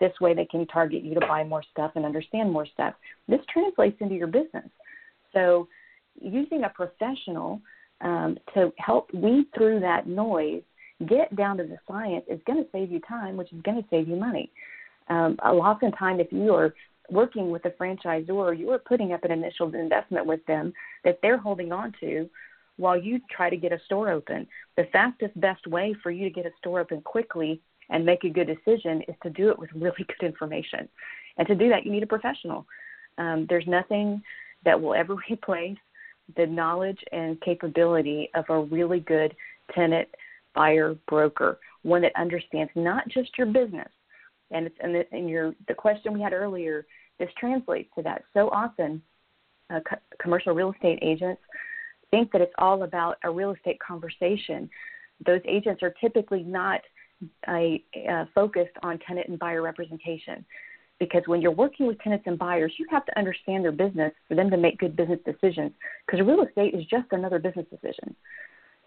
This 0.00 0.12
way 0.20 0.32
they 0.32 0.46
can 0.46 0.66
target 0.66 1.04
you 1.04 1.14
to 1.14 1.20
buy 1.20 1.44
more 1.44 1.62
stuff 1.70 1.92
and 1.94 2.06
understand 2.06 2.50
more 2.50 2.66
stuff. 2.66 2.94
This 3.28 3.40
translates 3.52 4.00
into 4.00 4.14
your 4.14 4.26
business. 4.26 4.68
So 5.34 5.68
using 6.18 6.64
a 6.64 6.70
professional 6.70 7.60
um, 8.00 8.38
to 8.54 8.72
help 8.78 9.12
weed 9.12 9.46
through 9.54 9.80
that 9.80 10.06
noise, 10.06 10.62
get 11.06 11.34
down 11.36 11.56
to 11.58 11.64
the 11.64 11.78
science 11.88 12.24
is 12.28 12.40
going 12.46 12.62
to 12.62 12.70
save 12.72 12.90
you 12.90 13.00
time, 13.00 13.36
which 13.36 13.52
is 13.52 13.62
going 13.62 13.82
to 13.82 13.88
save 13.90 14.08
you 14.08 14.16
money. 14.16 14.50
Um, 15.08 15.36
a 15.44 15.52
lot 15.52 15.82
of 15.82 15.98
time, 15.98 16.20
if 16.20 16.30
you 16.30 16.54
are 16.54 16.74
working 17.10 17.50
with 17.50 17.64
a 17.64 17.70
franchisor, 17.70 18.56
you 18.58 18.70
are 18.70 18.78
putting 18.78 19.12
up 19.12 19.24
an 19.24 19.32
initial 19.32 19.74
investment 19.74 20.26
with 20.26 20.44
them 20.46 20.72
that 21.04 21.18
they're 21.22 21.38
holding 21.38 21.72
on 21.72 21.92
to 22.00 22.28
while 22.76 22.98
you 22.98 23.20
try 23.30 23.50
to 23.50 23.56
get 23.56 23.72
a 23.72 23.80
store 23.86 24.10
open. 24.10 24.46
The 24.76 24.84
fastest, 24.92 25.38
best 25.40 25.66
way 25.66 25.94
for 26.02 26.10
you 26.10 26.24
to 26.24 26.30
get 26.30 26.46
a 26.46 26.50
store 26.58 26.80
open 26.80 27.02
quickly 27.02 27.60
and 27.90 28.06
make 28.06 28.24
a 28.24 28.28
good 28.28 28.46
decision 28.46 29.02
is 29.08 29.14
to 29.22 29.30
do 29.30 29.50
it 29.50 29.58
with 29.58 29.70
really 29.74 30.06
good 30.18 30.26
information. 30.26 30.88
And 31.36 31.46
to 31.48 31.54
do 31.54 31.68
that, 31.68 31.84
you 31.84 31.92
need 31.92 32.02
a 32.02 32.06
professional. 32.06 32.66
Um, 33.18 33.46
there's 33.48 33.66
nothing 33.66 34.22
that 34.64 34.80
will 34.80 34.94
ever 34.94 35.16
replace 35.30 35.78
the 36.36 36.46
knowledge 36.46 36.98
and 37.12 37.40
capability 37.40 38.30
of 38.34 38.44
a 38.48 38.60
really 38.60 39.00
good 39.00 39.34
tenant 39.74 40.08
buyer 40.54 40.96
broker, 41.08 41.58
one 41.82 42.02
that 42.02 42.12
understands 42.16 42.70
not 42.74 43.08
just 43.08 43.30
your 43.38 43.46
business. 43.46 43.88
And 44.50 44.66
it's 44.66 44.76
and, 44.80 44.94
the, 44.94 45.04
and 45.12 45.28
your 45.28 45.54
the 45.68 45.74
question 45.74 46.12
we 46.12 46.20
had 46.20 46.32
earlier. 46.32 46.86
This 47.18 47.30
translates 47.38 47.90
to 47.96 48.02
that. 48.02 48.24
So 48.32 48.48
often, 48.48 49.02
uh, 49.68 49.80
co- 49.88 49.98
commercial 50.20 50.54
real 50.54 50.72
estate 50.72 50.98
agents 51.02 51.40
think 52.10 52.32
that 52.32 52.40
it's 52.40 52.52
all 52.58 52.82
about 52.82 53.18
a 53.24 53.30
real 53.30 53.52
estate 53.52 53.78
conversation. 53.78 54.68
Those 55.26 55.40
agents 55.46 55.82
are 55.82 55.94
typically 56.00 56.42
not 56.42 56.80
uh, 57.46 58.24
focused 58.34 58.74
on 58.82 58.98
tenant 59.00 59.28
and 59.28 59.38
buyer 59.38 59.62
representation 59.62 60.44
because 60.98 61.22
when 61.26 61.40
you're 61.40 61.50
working 61.50 61.86
with 61.86 61.98
tenants 62.00 62.24
and 62.26 62.38
buyers, 62.38 62.72
you 62.78 62.86
have 62.90 63.04
to 63.06 63.18
understand 63.18 63.64
their 63.64 63.72
business 63.72 64.12
for 64.28 64.34
them 64.34 64.50
to 64.50 64.56
make 64.56 64.78
good 64.78 64.96
business 64.96 65.18
decisions 65.24 65.72
because 66.06 66.24
real 66.24 66.42
estate 66.42 66.74
is 66.74 66.84
just 66.86 67.06
another 67.12 67.38
business 67.38 67.66
decision. 67.70 68.14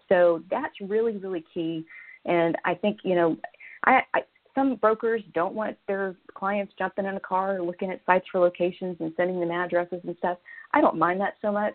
So 0.08 0.42
that's 0.50 0.74
really, 0.80 1.16
really 1.16 1.44
key. 1.52 1.84
And 2.24 2.56
I 2.64 2.74
think, 2.74 2.98
you 3.04 3.14
know, 3.14 3.36
I, 3.84 4.02
I 4.14 4.22
some 4.54 4.76
brokers 4.76 5.22
don't 5.34 5.54
want 5.54 5.76
their 5.88 6.14
clients 6.32 6.74
jumping 6.78 7.06
in 7.06 7.16
a 7.16 7.20
car 7.20 7.60
looking 7.60 7.90
at 7.90 8.00
sites 8.06 8.26
for 8.30 8.40
locations 8.40 8.96
and 9.00 9.12
sending 9.16 9.40
them 9.40 9.50
addresses 9.50 10.00
and 10.04 10.16
stuff. 10.18 10.38
I 10.72 10.80
don't 10.80 10.96
mind 10.96 11.20
that 11.20 11.34
so 11.42 11.50
much. 11.50 11.74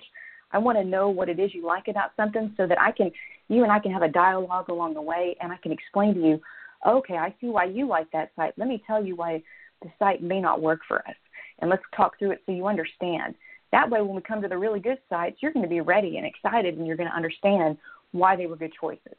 I 0.51 0.57
want 0.57 0.77
to 0.77 0.83
know 0.83 1.09
what 1.09 1.29
it 1.29 1.39
is 1.39 1.53
you 1.53 1.65
like 1.65 1.89
about 1.89 2.11
something 2.15 2.53
so 2.57 2.65
that 2.67 2.79
I 2.81 2.91
can, 2.91 3.11
you 3.49 3.63
and 3.63 3.71
I 3.71 3.79
can 3.79 3.91
have 3.91 4.01
a 4.01 4.07
dialogue 4.07 4.69
along 4.69 4.93
the 4.93 5.01
way 5.01 5.35
and 5.41 5.51
I 5.51 5.57
can 5.57 5.71
explain 5.71 6.15
to 6.15 6.21
you, 6.21 6.41
okay, 6.87 7.17
I 7.17 7.35
see 7.41 7.47
why 7.47 7.65
you 7.65 7.87
like 7.87 8.09
that 8.11 8.31
site. 8.35 8.53
Let 8.57 8.67
me 8.67 8.81
tell 8.87 9.03
you 9.03 9.15
why 9.15 9.43
the 9.81 9.89
site 9.99 10.23
may 10.23 10.39
not 10.39 10.61
work 10.61 10.79
for 10.87 10.99
us. 10.99 11.15
And 11.59 11.69
let's 11.69 11.83
talk 11.95 12.17
through 12.17 12.31
it 12.31 12.41
so 12.45 12.53
you 12.53 12.67
understand. 12.67 13.35
That 13.71 13.89
way, 13.89 14.01
when 14.01 14.15
we 14.15 14.21
come 14.21 14.41
to 14.41 14.47
the 14.47 14.57
really 14.57 14.79
good 14.79 14.97
sites, 15.09 15.37
you're 15.41 15.51
going 15.51 15.63
to 15.63 15.69
be 15.69 15.81
ready 15.81 16.17
and 16.17 16.25
excited, 16.25 16.77
and 16.77 16.87
you're 16.87 16.97
going 16.97 17.09
to 17.09 17.15
understand 17.15 17.77
why 18.11 18.35
they 18.35 18.47
were 18.47 18.55
good 18.55 18.73
choices. 18.79 19.15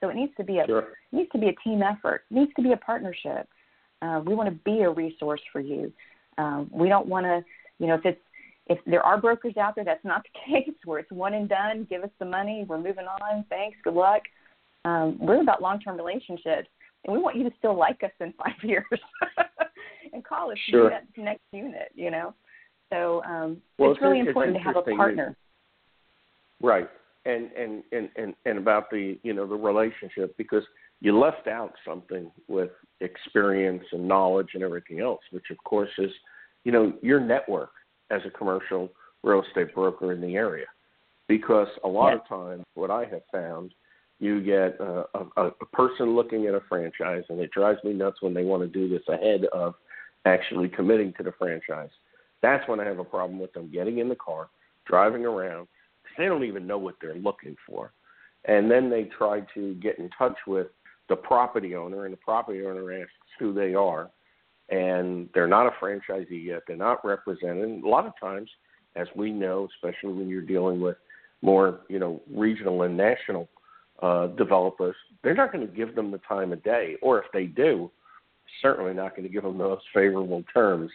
So 0.00 0.08
it 0.08 0.16
needs 0.16 0.32
to 0.36 0.44
be 0.44 0.58
a 0.58 0.66
sure. 0.66 0.78
it 1.12 1.16
needs 1.16 1.30
to 1.32 1.38
be 1.38 1.48
a 1.48 1.54
team 1.62 1.82
effort. 1.82 2.22
It 2.30 2.34
needs 2.34 2.52
to 2.56 2.62
be 2.62 2.72
a 2.72 2.76
partnership. 2.76 3.48
Uh, 4.02 4.22
we 4.24 4.34
want 4.34 4.48
to 4.48 4.58
be 4.64 4.80
a 4.80 4.90
resource 4.90 5.42
for 5.52 5.60
you. 5.60 5.92
Um, 6.38 6.70
we 6.72 6.88
don't 6.88 7.06
want 7.06 7.26
to, 7.26 7.44
you 7.78 7.86
know, 7.86 7.94
if 7.94 8.06
it's 8.06 8.20
if 8.66 8.78
there 8.86 9.02
are 9.02 9.20
brokers 9.20 9.56
out 9.56 9.74
there, 9.74 9.84
that's 9.84 10.04
not 10.04 10.22
the 10.48 10.52
case 10.52 10.74
where 10.84 11.00
it's 11.00 11.10
one 11.10 11.34
and 11.34 11.48
done. 11.48 11.86
Give 11.90 12.02
us 12.02 12.10
the 12.18 12.24
money. 12.24 12.64
We're 12.66 12.78
moving 12.78 13.06
on. 13.06 13.44
Thanks. 13.48 13.76
Good 13.84 13.94
luck. 13.94 14.22
Um, 14.86 15.18
we're 15.20 15.42
about 15.42 15.60
long-term 15.60 15.98
relationships, 15.98 16.68
and 17.04 17.14
we 17.14 17.18
want 17.18 17.36
you 17.36 17.44
to 17.44 17.54
still 17.58 17.76
like 17.76 18.02
us 18.02 18.12
in 18.20 18.32
five 18.44 18.56
years. 18.62 18.84
and 20.12 20.24
call 20.24 20.50
us 20.50 20.58
sure. 20.70 20.84
to 20.84 20.88
that 20.90 21.22
next 21.22 21.42
unit, 21.52 21.92
you 21.94 22.10
know. 22.10 22.34
So 22.90 23.22
um, 23.24 23.60
well, 23.78 23.92
it's 23.92 24.00
really 24.00 24.20
it's, 24.20 24.28
important 24.28 24.56
to 24.56 24.62
have 24.62 24.76
a 24.76 24.82
partner. 24.82 25.36
Right. 26.62 26.88
And, 27.26 27.50
and 27.52 27.82
and 27.92 28.08
and 28.16 28.34
and 28.46 28.56
about 28.56 28.88
the 28.90 29.18
you 29.22 29.34
know 29.34 29.46
the 29.46 29.54
relationship 29.54 30.34
because 30.38 30.62
you 31.00 31.18
left 31.18 31.48
out 31.48 31.74
something 31.86 32.30
with 32.48 32.70
experience 33.00 33.84
and 33.92 34.08
knowledge 34.08 34.48
and 34.54 34.62
everything 34.62 35.00
else, 35.00 35.20
which 35.30 35.50
of 35.50 35.58
course 35.64 35.90
is 35.98 36.10
you 36.64 36.72
know 36.72 36.94
your 37.02 37.20
network 37.20 37.72
as 38.10 38.22
a 38.26 38.30
commercial 38.30 38.90
real 39.22 39.42
estate 39.42 39.74
broker 39.74 40.12
in 40.12 40.20
the 40.20 40.34
area. 40.34 40.66
Because 41.28 41.68
a 41.84 41.88
lot 41.88 42.12
yes. 42.12 42.20
of 42.22 42.28
times, 42.28 42.64
what 42.74 42.90
I 42.90 43.04
have 43.04 43.22
found, 43.30 43.72
you 44.18 44.40
get 44.42 44.80
uh, 44.80 45.04
a, 45.14 45.42
a, 45.42 45.46
a 45.48 45.66
person 45.72 46.16
looking 46.16 46.46
at 46.46 46.54
a 46.54 46.62
franchise, 46.68 47.24
and 47.28 47.38
it 47.38 47.50
drives 47.50 47.82
me 47.84 47.92
nuts 47.92 48.20
when 48.20 48.34
they 48.34 48.44
want 48.44 48.62
to 48.62 48.68
do 48.68 48.88
this 48.88 49.06
ahead 49.08 49.44
of 49.52 49.74
actually 50.24 50.68
committing 50.68 51.12
to 51.18 51.22
the 51.22 51.32
franchise. 51.38 51.90
That's 52.42 52.66
when 52.68 52.80
I 52.80 52.84
have 52.84 52.98
a 52.98 53.04
problem 53.04 53.38
with 53.38 53.52
them 53.52 53.70
getting 53.70 53.98
in 53.98 54.08
the 54.08 54.16
car, 54.16 54.48
driving 54.86 55.24
around, 55.24 55.68
they 56.16 56.26
don't 56.26 56.44
even 56.44 56.66
know 56.66 56.78
what 56.78 56.96
they're 57.00 57.14
looking 57.14 57.56
for. 57.66 57.92
And 58.46 58.70
then 58.70 58.88
they 58.88 59.04
try 59.04 59.40
to 59.54 59.74
get 59.74 59.98
in 59.98 60.08
touch 60.16 60.36
with 60.46 60.68
the 61.08 61.16
property 61.16 61.74
owner, 61.74 62.04
and 62.04 62.12
the 62.12 62.18
property 62.18 62.64
owner 62.64 62.92
asks 62.92 63.12
who 63.38 63.52
they 63.52 63.74
are, 63.74 64.10
and 64.70 65.28
they're 65.34 65.48
not 65.48 65.66
a 65.66 65.84
franchisee 65.84 66.44
yet. 66.44 66.62
They're 66.66 66.76
not 66.76 67.04
represented. 67.04 67.64
And 67.64 67.84
a 67.84 67.88
lot 67.88 68.06
of 68.06 68.12
times, 68.20 68.48
as 68.96 69.08
we 69.14 69.30
know, 69.30 69.68
especially 69.74 70.12
when 70.12 70.28
you're 70.28 70.40
dealing 70.42 70.80
with 70.80 70.96
more 71.42 71.80
you 71.88 71.98
know 71.98 72.20
regional 72.32 72.82
and 72.82 72.96
national 72.96 73.48
uh, 74.02 74.28
developers, 74.28 74.96
they're 75.22 75.34
not 75.34 75.52
going 75.52 75.66
to 75.66 75.72
give 75.72 75.94
them 75.94 76.10
the 76.10 76.18
time 76.18 76.52
of 76.52 76.62
day, 76.62 76.96
or 77.02 77.18
if 77.18 77.26
they 77.32 77.44
do, 77.44 77.90
certainly 78.62 78.94
not 78.94 79.16
going 79.16 79.26
to 79.26 79.32
give 79.32 79.42
them 79.42 79.58
those 79.58 79.80
favorable 79.92 80.44
terms 80.52 80.90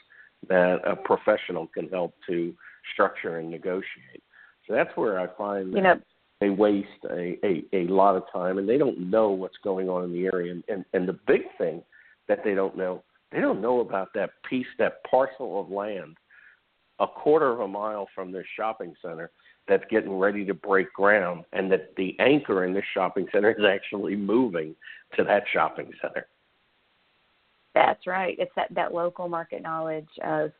that 0.47 0.80
a 0.86 0.95
professional 0.95 1.67
can 1.67 1.88
help 1.89 2.13
to 2.28 2.54
structure 2.93 3.38
and 3.38 3.49
negotiate. 3.49 4.23
So 4.67 4.73
that's 4.73 4.95
where 4.95 5.19
I 5.19 5.28
find 5.38 5.73
that 5.73 5.78
you 5.78 5.84
know, 5.84 5.99
they 6.41 6.49
waste 6.49 6.88
a, 7.10 7.38
a, 7.43 7.63
a 7.73 7.88
lot 7.88 8.15
of 8.15 8.23
time 8.32 8.58
and 8.58 8.67
they 8.67 8.78
don't 8.78 9.10
know 9.10 9.30
what's 9.30 9.58
going 9.63 9.89
on 9.89 10.04
in 10.04 10.12
the 10.12 10.25
area. 10.25 10.51
And, 10.51 10.63
and, 10.67 10.86
and 10.93 11.08
the 11.08 11.19
big 11.28 11.41
thing 11.58 11.82
that 12.28 12.39
they 12.43 12.56
don't 12.56 12.78
know, 12.78 13.04
they 13.32 13.39
don't 13.39 13.62
know 13.62 13.80
about 13.80 14.10
that 14.15 14.32
piece, 14.49 14.67
that 14.80 15.04
parcel 15.10 15.60
of 15.60 15.69
land 15.69 16.17
a 16.99 17.08
quarter 17.08 17.51
of 17.51 17.60
a 17.60 17.67
mile 17.67 18.08
from 18.15 18.32
this 18.32 18.45
shopping 18.56 18.93
center 19.01 19.32
that's 19.67 19.84
getting 19.89 20.17
ready 20.17 20.45
to 20.45 20.54
break 20.54 20.91
ground 20.93 21.43
and 21.54 21.71
that 21.71 21.93
the 21.97 22.15
anchor 22.19 22.65
in 22.65 22.73
this 22.73 22.86
shopping 22.93 23.28
center 23.32 23.51
is 23.51 23.65
actually 23.65 24.15
moving 24.15 24.75
to 25.17 25.23
that 25.23 25.43
shopping 25.51 25.91
center. 26.01 26.28
That's 27.73 28.08
right. 28.08 28.36
It's 28.39 28.51
that, 28.56 28.73
that 28.73 28.93
local 28.93 29.28
market 29.28 29.62
knowledge 29.62 30.08
of 30.23 30.51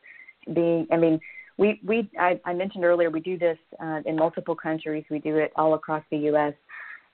being, 0.52 0.86
I 0.92 0.96
mean, 0.96 1.18
we, 1.58 1.80
we 1.84 2.10
I, 2.18 2.40
I 2.44 2.52
mentioned 2.52 2.84
earlier, 2.84 3.10
we 3.10 3.20
do 3.20 3.38
this 3.38 3.58
uh, 3.82 4.00
in 4.04 4.16
multiple 4.16 4.54
countries. 4.54 5.04
We 5.10 5.18
do 5.18 5.36
it 5.36 5.52
all 5.56 5.74
across 5.74 6.04
the 6.10 6.18
U.S. 6.18 6.54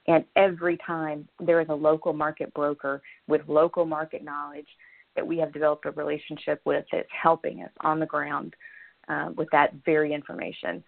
And 0.09 0.25
every 0.35 0.79
time 0.85 1.29
there 1.41 1.61
is 1.61 1.69
a 1.69 1.75
local 1.75 2.13
market 2.13 2.53
broker 2.55 3.03
with 3.29 3.43
local 3.47 3.85
market 3.85 4.25
knowledge 4.25 4.67
that 5.15 5.27
we 5.27 5.39
have 5.39 5.53
developed 5.53 5.87
a 5.87 5.91
relationship 5.93 6.61
with 6.65 6.85
that's 6.91 7.09
helping 7.11 7.63
us 7.63 7.71
on 7.81 8.01
the 8.01 8.07
ground 8.07 8.55
uh, 9.09 9.31
with 9.37 9.49
that 9.53 9.75
very 9.85 10.13
information. 10.13 10.83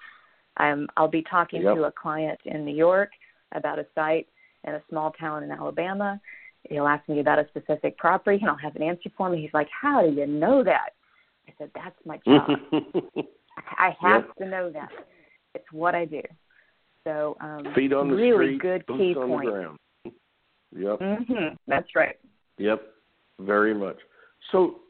Um, 0.56 0.88
I'll 0.96 1.08
be 1.08 1.22
talking 1.22 1.62
yep. 1.62 1.76
to 1.76 1.84
a 1.84 1.92
client 1.92 2.40
in 2.44 2.64
New 2.64 2.74
York 2.74 3.10
about 3.52 3.78
a 3.78 3.86
site 3.94 4.28
in 4.64 4.74
a 4.74 4.82
small 4.88 5.12
town 5.12 5.42
in 5.42 5.50
Alabama. 5.50 6.20
He'll 6.70 6.86
ask 6.86 7.06
me 7.08 7.20
about 7.20 7.38
a 7.38 7.46
specific 7.48 7.98
property, 7.98 8.38
and 8.40 8.48
I'll 8.48 8.56
have 8.56 8.76
an 8.76 8.82
answer 8.82 9.10
for 9.16 9.32
him. 9.32 9.38
He's 9.38 9.52
like, 9.52 9.68
"How 9.68 10.00
do 10.00 10.12
you 10.12 10.26
know 10.26 10.64
that?" 10.64 10.90
I 11.46 11.52
said, 11.58 11.70
"That's 11.74 11.96
my 12.06 12.18
job. 12.26 12.48
I 13.56 13.96
have 14.00 14.24
yep. 14.26 14.36
to 14.36 14.46
know 14.46 14.70
that. 14.70 14.90
It's 15.54 15.64
what 15.72 15.94
I 15.94 16.04
do." 16.04 16.22
So, 17.04 17.36
um, 17.40 17.64
feet 17.74 17.92
on 17.92 18.08
the 18.08 18.16
really 18.16 18.56
street, 18.56 18.62
good 18.62 18.86
boots 18.86 18.98
key 18.98 19.14
on 19.14 19.28
point. 19.28 19.44
the 19.44 19.50
ground. 19.50 19.78
Yep. 20.76 20.98
Mm-hmm. 21.00 21.54
That's 21.68 21.88
right. 21.94 22.16
Yep. 22.58 22.82
Very 23.40 23.74
much. 23.74 23.96
So, 24.50 24.80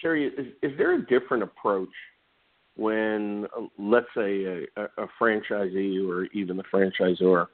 Sherry, 0.00 0.26
is, 0.26 0.46
is 0.62 0.76
there 0.78 0.94
a 0.94 1.06
different 1.06 1.42
approach 1.42 1.88
when, 2.76 3.46
uh, 3.56 3.66
let's 3.78 4.06
say, 4.16 4.66
a, 4.76 4.82
a 4.82 5.06
franchisee 5.20 6.06
or 6.08 6.24
even 6.32 6.56
the 6.56 6.64
franchisor 6.72 7.46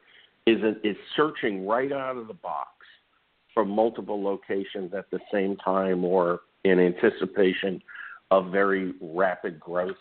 is 0.46 0.58
is 0.82 0.96
searching 1.14 1.66
right 1.66 1.92
out 1.92 2.16
of 2.16 2.26
the 2.26 2.34
box 2.34 2.70
for 3.52 3.64
multiple 3.64 4.22
locations 4.22 4.94
at 4.94 5.10
the 5.10 5.18
same 5.32 5.56
time 5.56 6.04
or 6.04 6.40
in 6.64 6.78
anticipation 6.78 7.82
of 8.30 8.50
very 8.50 8.94
rapid 9.00 9.58
growth? 9.58 9.96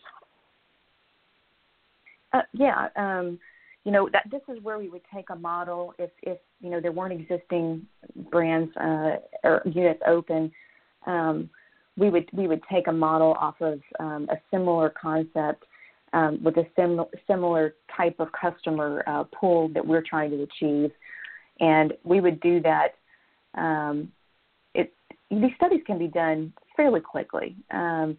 Uh, 2.34 2.42
yeah, 2.54 2.90
um, 2.96 3.40
you 3.84 3.92
know 3.92 4.10
that 4.12 4.24
this 4.30 4.42
is 4.50 4.62
where 4.64 4.78
we 4.78 4.90
would 4.90 5.02
take 5.14 5.30
a 5.30 5.36
model 5.36 5.94
if 5.98 6.10
if 6.24 6.38
you 6.60 6.70
know 6.70 6.82
there 6.82 6.92
weren't 6.92 7.14
existing 7.14 7.86
brands 8.30 8.76
uh, 8.78 9.16
or 9.44 9.62
units 9.66 10.02
open. 10.06 10.52
Um, 11.06 11.50
we 11.96 12.10
would 12.10 12.30
we 12.34 12.48
would 12.48 12.62
take 12.72 12.88
a 12.88 12.92
model 12.92 13.34
off 13.40 13.56
of 13.62 13.80
um, 14.00 14.28
a 14.30 14.36
similar 14.52 14.90
concept 14.90 15.64
um, 16.14 16.44
with 16.44 16.58
a 16.58 16.66
sim- 16.76 17.06
similar 17.28 17.76
type 17.96 18.20
of 18.20 18.28
customer 18.34 19.04
uh, 19.08 19.24
pool 19.34 19.70
that 19.70 19.86
we're 19.86 20.04
trying 20.08 20.32
to 20.32 20.44
achieve, 20.44 20.92
and 21.60 21.94
we 22.04 22.20
would 22.20 22.40
do 22.42 22.62
that. 22.62 22.96
Um, 23.56 24.12
it 24.74 24.94
these 25.32 25.52
studies 25.56 25.82
can 25.88 25.98
be 25.98 26.08
done 26.08 26.54
fairly 26.78 27.02
quickly, 27.02 27.56
um, 27.72 28.18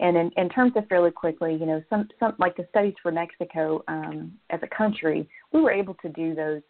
and 0.00 0.16
in, 0.16 0.30
in 0.36 0.48
terms 0.48 0.72
of 0.76 0.86
fairly 0.88 1.10
quickly, 1.10 1.54
you 1.54 1.66
know, 1.66 1.82
some 1.88 2.08
some 2.18 2.34
like 2.38 2.56
the 2.56 2.66
studies 2.70 2.94
for 3.02 3.12
Mexico 3.12 3.82
um, 3.88 4.32
as 4.50 4.60
a 4.62 4.76
country, 4.76 5.28
we 5.52 5.60
were 5.60 5.72
able 5.72 5.94
to 5.94 6.08
do 6.10 6.34
those 6.34 6.62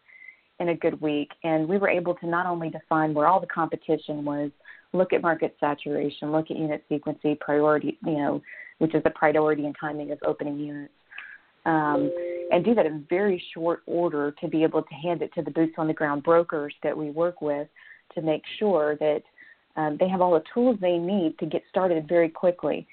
in 0.60 0.68
a 0.68 0.74
good 0.74 1.00
week, 1.00 1.30
and 1.42 1.68
we 1.68 1.78
were 1.78 1.88
able 1.88 2.14
to 2.16 2.26
not 2.26 2.46
only 2.46 2.70
define 2.70 3.14
where 3.14 3.26
all 3.26 3.40
the 3.40 3.46
competition 3.46 4.24
was 4.24 4.50
look 4.92 5.12
at 5.12 5.22
market 5.22 5.56
saturation, 5.60 6.32
look 6.32 6.50
at 6.50 6.56
unit 6.56 6.84
sequencing, 6.90 7.38
priority, 7.38 7.96
you 8.04 8.18
know, 8.18 8.42
which 8.78 8.94
is 8.94 9.02
the 9.04 9.10
priority 9.10 9.64
and 9.64 9.76
timing 9.80 10.10
of 10.10 10.18
opening 10.26 10.58
units, 10.58 10.92
um, 11.64 12.10
and 12.50 12.64
do 12.64 12.74
that 12.74 12.86
in 12.86 13.06
very 13.08 13.42
short 13.54 13.82
order 13.86 14.34
to 14.40 14.48
be 14.48 14.64
able 14.64 14.82
to 14.82 14.94
hand 14.94 15.22
it 15.22 15.32
to 15.34 15.42
the 15.42 15.50
boots 15.50 15.74
on 15.78 15.86
the 15.86 15.94
ground 15.94 16.22
brokers 16.22 16.74
that 16.82 16.96
we 16.96 17.10
work 17.10 17.40
with 17.40 17.68
to 18.14 18.22
make 18.22 18.42
sure 18.58 18.96
that 18.96 19.22
um, 19.76 19.96
they 19.98 20.08
have 20.08 20.20
all 20.20 20.32
the 20.32 20.44
tools 20.52 20.76
they 20.80 20.98
need 20.98 21.38
to 21.38 21.46
get 21.46 21.62
started 21.68 22.08
very 22.08 22.28
quickly. 22.28 22.86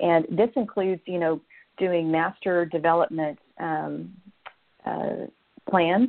And 0.00 0.24
this 0.30 0.50
includes, 0.56 1.02
you 1.06 1.18
know, 1.18 1.40
doing 1.78 2.10
master 2.10 2.64
development 2.66 3.38
um, 3.58 4.12
uh, 4.86 5.26
plans, 5.68 6.08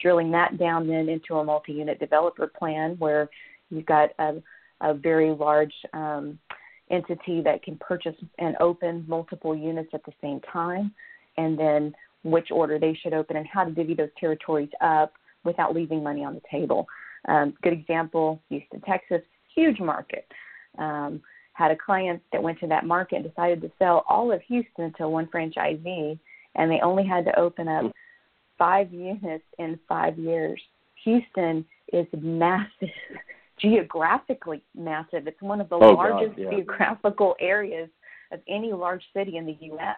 drilling 0.00 0.30
that 0.32 0.58
down 0.58 0.86
then 0.86 1.08
into 1.08 1.36
a 1.36 1.44
multi-unit 1.44 1.98
developer 1.98 2.46
plan 2.46 2.96
where 2.98 3.28
you've 3.70 3.86
got 3.86 4.10
a 4.18 4.42
a 4.80 4.94
very 4.94 5.30
large 5.30 5.74
um, 5.92 6.38
entity 6.90 7.40
that 7.42 7.62
can 7.62 7.76
purchase 7.76 8.16
and 8.38 8.56
open 8.60 9.04
multiple 9.06 9.54
units 9.54 9.90
at 9.92 10.04
the 10.04 10.12
same 10.20 10.40
time, 10.40 10.92
and 11.36 11.58
then 11.58 11.94
which 12.24 12.48
order 12.50 12.78
they 12.78 12.94
should 12.94 13.14
open 13.14 13.36
and 13.36 13.46
how 13.46 13.64
to 13.64 13.70
divvy 13.70 13.94
those 13.94 14.08
territories 14.18 14.70
up 14.80 15.12
without 15.44 15.74
leaving 15.74 16.02
money 16.02 16.24
on 16.24 16.34
the 16.34 16.40
table. 16.50 16.86
Um, 17.28 17.54
good 17.62 17.72
example, 17.72 18.40
Houston, 18.48 18.80
Texas, 18.80 19.22
huge 19.54 19.80
market. 19.80 20.26
Um, 20.78 21.20
had 21.54 21.70
a 21.70 21.76
client 21.76 22.22
that 22.32 22.42
went 22.42 22.58
to 22.60 22.66
that 22.66 22.86
market 22.86 23.16
and 23.16 23.24
decided 23.24 23.60
to 23.60 23.70
sell 23.78 24.04
all 24.08 24.32
of 24.32 24.40
Houston 24.42 24.92
to 24.96 25.08
one 25.08 25.26
franchisee, 25.26 26.18
and 26.54 26.70
they 26.70 26.80
only 26.82 27.06
had 27.06 27.24
to 27.26 27.38
open 27.38 27.68
up 27.68 27.92
five 28.58 28.92
units 28.92 29.44
in 29.58 29.78
five 29.88 30.18
years. 30.18 30.60
Houston 31.04 31.64
is 31.92 32.06
massive 32.20 32.88
geographically 33.60 34.62
massive. 34.74 35.26
It's 35.26 35.40
one 35.42 35.60
of 35.60 35.68
the 35.68 35.76
oh, 35.76 35.92
largest 35.92 36.36
God, 36.36 36.44
yeah. 36.44 36.50
geographical 36.50 37.36
areas 37.40 37.90
of 38.32 38.40
any 38.48 38.72
large 38.72 39.02
city 39.14 39.36
in 39.36 39.44
the 39.44 39.56
U.S. 39.60 39.96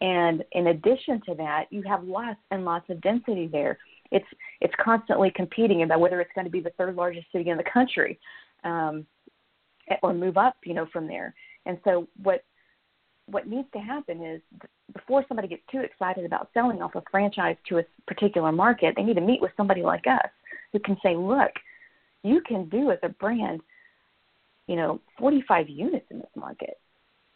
And 0.00 0.42
in 0.52 0.68
addition 0.68 1.20
to 1.26 1.34
that, 1.36 1.66
you 1.70 1.82
have 1.82 2.02
lots 2.02 2.40
and 2.50 2.64
lots 2.64 2.88
of 2.90 3.00
density 3.02 3.46
there. 3.46 3.78
It's 4.10 4.26
it's 4.60 4.74
constantly 4.82 5.32
competing 5.34 5.82
about 5.82 6.00
whether 6.00 6.20
it's 6.20 6.32
going 6.34 6.44
to 6.44 6.50
be 6.50 6.60
the 6.60 6.72
third 6.76 6.96
largest 6.96 7.26
city 7.32 7.50
in 7.50 7.56
the 7.56 7.64
country, 7.64 8.18
um, 8.64 9.06
or 10.02 10.14
move 10.14 10.36
up, 10.36 10.56
you 10.64 10.74
know, 10.74 10.86
from 10.92 11.06
there. 11.06 11.34
And 11.66 11.78
so 11.84 12.08
what 12.22 12.44
what 13.26 13.46
needs 13.46 13.68
to 13.72 13.78
happen 13.78 14.24
is 14.24 14.40
before 14.94 15.24
somebody 15.28 15.48
gets 15.48 15.62
too 15.70 15.80
excited 15.80 16.24
about 16.24 16.48
selling 16.52 16.82
off 16.82 16.94
a 16.96 17.02
franchise 17.10 17.56
to 17.68 17.78
a 17.78 17.84
particular 18.06 18.52
market, 18.52 18.94
they 18.96 19.02
need 19.02 19.14
to 19.14 19.20
meet 19.20 19.40
with 19.40 19.52
somebody 19.56 19.82
like 19.82 20.06
us 20.06 20.28
who 20.72 20.80
can 20.80 20.96
say, 21.02 21.16
look, 21.16 21.52
you 22.22 22.40
can 22.46 22.68
do 22.68 22.90
as 22.90 22.98
a 23.02 23.08
brand, 23.08 23.60
you 24.66 24.76
know, 24.76 25.00
45 25.18 25.68
units 25.68 26.06
in 26.10 26.18
this 26.18 26.30
market, 26.34 26.78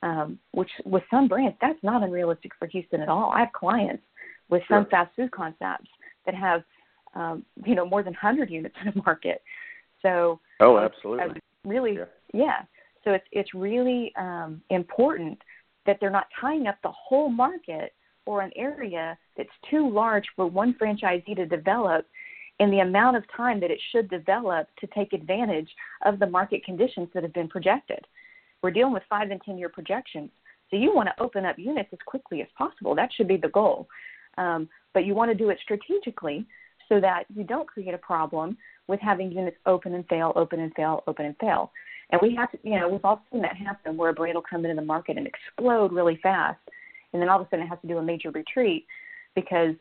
um, 0.03 0.39
which 0.53 0.71
with 0.85 1.03
some 1.11 1.29
brands, 1.29 1.57
that's 1.61 1.83
not 1.83 2.03
unrealistic 2.03 2.53
for 2.59 2.67
Houston 2.67 3.01
at 3.01 3.09
all. 3.09 3.31
I 3.31 3.41
have 3.41 3.53
clients 3.53 4.03
with 4.49 4.63
some 4.69 4.87
fast 4.87 5.15
food 5.17 5.31
concepts 5.31 5.89
that 6.25 6.35
have, 6.35 6.63
um, 7.15 7.45
you 7.65 7.75
know, 7.75 7.87
more 7.87 8.03
than 8.03 8.13
100 8.13 8.51
units 8.51 8.75
in 8.83 8.89
a 8.89 8.97
market. 9.05 9.43
So, 10.03 10.41
oh, 10.61 10.79
absolutely. 10.79 11.25
Uh, 11.25 11.35
really, 11.65 11.95
yeah. 11.95 12.05
yeah. 12.33 12.63
So 13.05 13.13
it's 13.13 13.27
it's 13.33 13.55
really 13.55 14.13
um, 14.17 14.61
important 14.71 15.39
that 15.87 15.99
they're 16.01 16.11
not 16.11 16.27
tying 16.41 16.67
up 16.67 16.77
the 16.83 16.93
whole 16.93 17.29
market 17.29 17.93
or 18.27 18.43
an 18.43 18.51
area 18.57 19.17
that's 19.37 19.49
too 19.71 19.89
large 19.89 20.25
for 20.35 20.47
one 20.47 20.75
franchisee 20.75 21.37
to 21.37 21.47
develop 21.47 22.07
in 22.59 22.71
the 22.71 22.81
amount 22.81 23.17
of 23.17 23.25
time 23.37 23.61
that 23.61 23.71
it 23.71 23.81
should 23.93 24.09
develop 24.11 24.69
to 24.81 24.87
take 24.89 25.13
advantage 25.13 25.69
of 26.05 26.19
the 26.19 26.27
market 26.27 26.65
conditions 26.65 27.09
that 27.15 27.23
have 27.23 27.33
been 27.33 27.49
projected. 27.49 28.01
We're 28.63 28.71
dealing 28.71 28.93
with 28.93 29.03
five 29.09 29.31
and 29.31 29.41
10 29.43 29.59
year 29.59 29.69
projections. 29.69 30.31
So 30.71 30.77
you 30.77 30.95
want 30.95 31.09
to 31.09 31.23
open 31.23 31.45
up 31.45 31.59
units 31.59 31.91
as 31.93 31.99
quickly 32.07 32.43
as 32.43 32.49
possible. 32.59 32.95
That 32.95 33.11
should 33.13 33.29
be 33.29 33.37
the 33.37 33.49
goal. 33.49 33.87
Um, 34.39 34.69
but 34.95 35.05
you 35.05 35.15
want 35.15 35.31
to 35.31 35.37
do 35.37 35.51
it 35.51 35.59
strategically 35.63 36.47
so 36.89 37.01
that 37.01 37.25
you 37.35 37.45
don't 37.45 37.69
create 37.69 37.95
a 37.95 37.99
problem 37.99 38.57
with 38.89 39.01
having 39.01 39.33
units 39.33 39.57
open 39.67 39.95
and 39.95 40.07
fail, 40.09 40.33
open 40.37 40.61
and 40.61 40.73
fail, 40.75 41.03
open 41.07 41.27
and 41.27 41.37
fail. 41.39 41.73
And 42.11 42.21
we 42.23 42.35
have 42.37 42.51
to, 42.53 42.59
you 42.63 42.79
know, 42.79 42.89
we've 42.89 43.05
all 43.05 43.23
seen 43.33 43.43
that 43.43 43.57
happen 43.57 43.97
where 43.97 44.11
a 44.11 44.15
brand 44.15 44.37
will 44.37 44.45
come 44.49 44.65
into 44.65 44.77
the 44.77 44.87
market 44.87 45.17
and 45.17 45.27
explode 45.27 45.93
really 45.93 46.19
fast. 46.23 46.61
And 47.13 47.21
then 47.21 47.29
all 47.29 47.41
of 47.41 47.47
a 47.47 47.51
sudden 47.51 47.67
it 47.67 47.69
has 47.69 47.81
to 47.83 47.89
do 47.89 47.99
a 47.99 48.03
major 48.03 48.31
retreat 48.31 48.87
because 49.35 49.75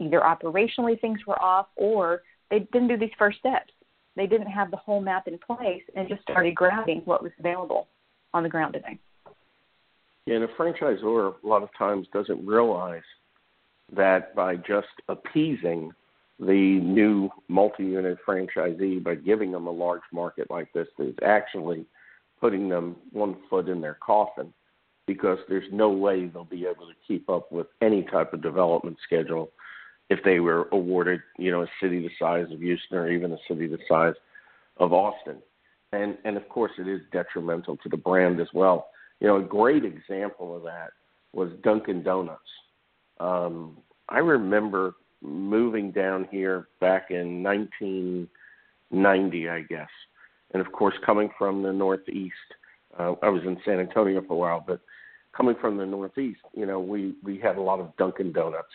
either 0.00 0.20
operationally 0.20 1.00
things 1.00 1.20
were 1.26 1.40
off 1.40 1.66
or 1.76 2.22
they 2.50 2.60
didn't 2.72 2.88
do 2.88 2.96
these 2.96 3.10
first 3.18 3.38
steps. 3.38 3.72
They 4.16 4.26
didn't 4.26 4.48
have 4.48 4.70
the 4.70 4.76
whole 4.76 5.00
map 5.00 5.28
in 5.28 5.38
place 5.38 5.82
and 5.94 6.08
just 6.08 6.22
started 6.22 6.54
grabbing 6.54 7.02
what 7.04 7.22
was 7.22 7.32
available 7.38 7.86
on 8.34 8.42
the 8.42 8.48
ground 8.48 8.74
today. 8.74 8.98
Yeah, 10.26 10.36
and 10.36 10.44
a 10.44 10.48
franchisor 10.48 11.34
a 11.42 11.46
lot 11.46 11.62
of 11.62 11.68
times 11.78 12.06
doesn't 12.12 12.44
realize 12.44 13.02
that 13.94 14.34
by 14.34 14.56
just 14.56 14.88
appeasing 15.08 15.92
the 16.40 16.80
new 16.80 17.30
multi-unit 17.48 18.18
franchisee 18.26 19.02
by 19.02 19.14
giving 19.14 19.52
them 19.52 19.66
a 19.66 19.70
large 19.70 20.00
market 20.12 20.50
like 20.50 20.72
this 20.72 20.88
is 20.98 21.14
actually 21.22 21.84
putting 22.40 22.68
them 22.68 22.96
one 23.12 23.36
foot 23.50 23.68
in 23.68 23.80
their 23.80 23.98
coffin 24.04 24.52
because 25.06 25.38
there's 25.48 25.70
no 25.70 25.90
way 25.90 26.26
they'll 26.26 26.44
be 26.44 26.64
able 26.64 26.86
to 26.86 26.94
keep 27.06 27.28
up 27.28 27.52
with 27.52 27.66
any 27.82 28.02
type 28.04 28.32
of 28.32 28.42
development 28.42 28.96
schedule 29.04 29.50
if 30.08 30.18
they 30.24 30.40
were 30.40 30.68
awarded, 30.72 31.20
you 31.38 31.50
know, 31.50 31.62
a 31.62 31.66
city 31.80 32.00
the 32.00 32.10
size 32.18 32.46
of 32.50 32.60
Houston 32.60 32.96
or 32.96 33.10
even 33.10 33.32
a 33.32 33.38
city 33.46 33.66
the 33.66 33.78
size 33.88 34.14
of 34.78 34.92
Austin. 34.92 35.36
And 35.92 36.16
and 36.24 36.36
of 36.36 36.48
course 36.48 36.72
it 36.78 36.88
is 36.88 37.00
detrimental 37.12 37.76
to 37.78 37.88
the 37.88 37.96
brand 37.96 38.40
as 38.40 38.48
well. 38.54 38.88
You 39.20 39.28
know, 39.28 39.36
a 39.36 39.42
great 39.42 39.84
example 39.84 40.56
of 40.56 40.62
that 40.62 40.90
was 41.32 41.50
Dunkin' 41.62 42.02
Donuts. 42.02 42.40
Um, 43.18 43.76
I 44.08 44.18
remember 44.18 44.94
moving 45.22 45.90
down 45.90 46.26
here 46.30 46.68
back 46.80 47.10
in 47.10 47.42
1990, 47.42 49.48
I 49.48 49.62
guess, 49.62 49.88
and 50.52 50.64
of 50.64 50.72
course 50.72 50.94
coming 51.04 51.30
from 51.38 51.62
the 51.62 51.72
Northeast. 51.72 52.34
Uh, 52.98 53.14
I 53.22 53.28
was 53.28 53.42
in 53.44 53.56
San 53.64 53.78
Antonio 53.78 54.22
for 54.26 54.34
a 54.34 54.36
while, 54.36 54.64
but 54.66 54.80
coming 55.36 55.54
from 55.60 55.76
the 55.76 55.86
Northeast, 55.86 56.40
you 56.54 56.66
know, 56.66 56.80
we 56.80 57.14
we 57.22 57.38
had 57.38 57.56
a 57.56 57.60
lot 57.60 57.80
of 57.80 57.96
Dunkin' 57.96 58.32
Donuts 58.32 58.72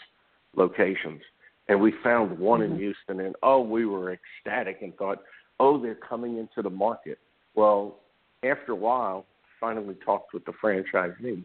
locations, 0.55 1.21
and 1.67 1.79
we 1.79 1.93
found 2.03 2.37
one 2.37 2.61
mm-hmm. 2.61 2.73
in 2.73 2.79
Houston, 2.79 3.19
and 3.21 3.35
oh, 3.43 3.61
we 3.61 3.85
were 3.85 4.13
ecstatic 4.13 4.81
and 4.81 4.95
thought, 4.95 5.19
oh, 5.59 5.81
they're 5.81 5.95
coming 5.95 6.37
into 6.37 6.61
the 6.61 6.69
market. 6.69 7.19
Well, 7.55 7.99
after 8.43 8.73
a 8.73 8.75
while, 8.75 9.25
finally 9.59 9.95
talked 10.05 10.33
with 10.33 10.45
the 10.45 10.53
franchisee, 10.63 11.43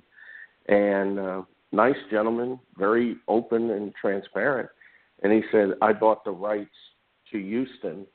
and 0.69 1.19
uh, 1.19 1.43
nice 1.73 1.97
gentleman, 2.11 2.59
very 2.77 3.17
open 3.29 3.71
and 3.71 3.93
transparent, 4.01 4.69
and 5.23 5.33
he 5.33 5.43
said, 5.53 5.71
I 5.83 5.93
bought 5.93 6.25
the 6.25 6.31
rights 6.31 6.71
to 7.33 7.39
Houston. 7.39 8.07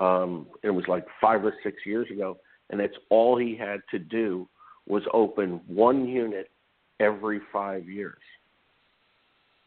Um, 0.00 0.46
it 0.62 0.70
was 0.70 0.84
like 0.88 1.04
five 1.20 1.44
or 1.44 1.54
six 1.62 1.78
years 1.84 2.08
ago, 2.10 2.38
and 2.70 2.80
it's 2.80 2.96
all 3.10 3.36
he 3.36 3.56
had 3.56 3.80
to 3.90 3.98
do 3.98 4.48
was 4.86 5.02
open 5.12 5.60
one 5.66 6.08
unit 6.08 6.50
every 7.00 7.40
five 7.52 7.88
years. 7.88 8.18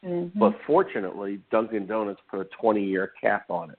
Mm-hmm. 0.04 0.38
But 0.38 0.54
fortunately, 0.66 1.40
Dunkin' 1.50 1.86
Donuts 1.86 2.20
put 2.30 2.40
a 2.40 2.48
20 2.60 2.84
year 2.84 3.12
cap 3.20 3.50
on 3.50 3.70
it. 3.70 3.78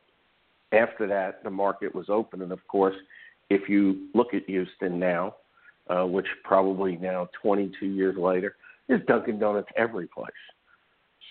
After 0.71 1.05
that, 1.07 1.43
the 1.43 1.49
market 1.49 1.93
was 1.93 2.05
open. 2.09 2.41
And 2.41 2.51
of 2.51 2.65
course, 2.67 2.95
if 3.49 3.67
you 3.67 4.07
look 4.13 4.33
at 4.33 4.45
Houston 4.45 4.99
now, 4.99 5.35
uh, 5.89 6.05
which 6.05 6.25
probably 6.43 6.95
now 6.95 7.27
22 7.41 7.85
years 7.85 8.15
later, 8.17 8.55
there's 8.87 9.05
Dunkin' 9.05 9.39
Donuts 9.39 9.67
every 9.75 10.07
place. 10.07 10.31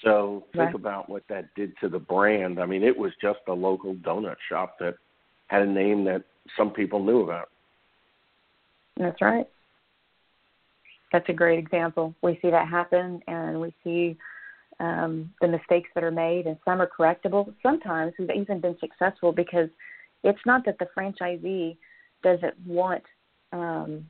So 0.03 0.45
think 0.53 0.67
right. 0.67 0.75
about 0.75 1.09
what 1.09 1.23
that 1.29 1.55
did 1.55 1.73
to 1.81 1.89
the 1.89 1.99
brand. 1.99 2.61
I 2.61 2.67
mean, 2.67 2.83
it 2.83 2.97
was 2.97 3.13
just 3.21 3.39
a 3.49 3.53
local 3.53 3.95
donut 3.95 4.37
shop 4.49 4.77
that 4.81 4.97
had 5.47 5.63
a 5.63 5.67
name 5.67 6.05
that 6.05 6.25
some 6.57 6.71
people 6.71 7.03
knew 7.03 7.21
about. 7.21 7.49
That's 8.97 9.21
right. 9.23 9.49
That's 11.13 11.29
a 11.29 11.33
great 11.33 11.59
example. 11.59 12.15
We 12.23 12.39
see 12.43 12.51
that 12.51 12.69
happen, 12.69 13.23
and 13.27 13.61
we 13.61 13.75
see 13.85 14.17
um, 14.81 15.33
the 15.41 15.49
mistakes 15.49 15.91
that 15.95 16.03
are 16.03 16.11
made, 16.11 16.47
and 16.47 16.57
some 16.65 16.81
are 16.81 16.89
correctable. 16.89 17.55
Sometimes 17.63 18.13
we've 18.19 18.31
even 18.31 18.61
been 18.61 18.77
successful 18.81 19.33
because 19.33 19.69
it's 20.25 20.41
not 20.47 20.65
that 20.65 20.79
the 20.79 20.89
franchisee 20.97 21.77
doesn't 22.23 22.55
want 22.67 23.03
um, 23.53 24.07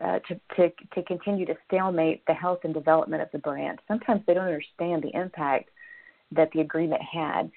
uh, 0.00 0.18
to, 0.28 0.40
to 0.56 0.72
to 0.94 1.02
continue 1.04 1.46
to 1.46 1.54
stalemate 1.66 2.24
the 2.26 2.34
health 2.34 2.60
and 2.64 2.74
development 2.74 3.22
of 3.22 3.28
the 3.32 3.38
brand. 3.38 3.78
Sometimes 3.86 4.22
they 4.26 4.34
don't 4.34 4.46
understand 4.46 5.02
the 5.02 5.16
impact 5.18 5.70
that 6.32 6.50
the 6.52 6.60
agreement 6.60 7.02
had, 7.02 7.50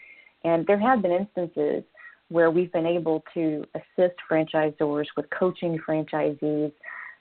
and 0.44 0.66
there 0.68 0.80
have 0.80 1.02
been 1.02 1.12
instances 1.12 1.84
where 2.30 2.52
we've 2.52 2.72
been 2.74 2.86
able 2.86 3.24
to 3.34 3.64
assist 3.74 4.16
franchisors 4.30 5.06
with 5.16 5.26
coaching 5.30 5.80
franchisees 5.88 6.72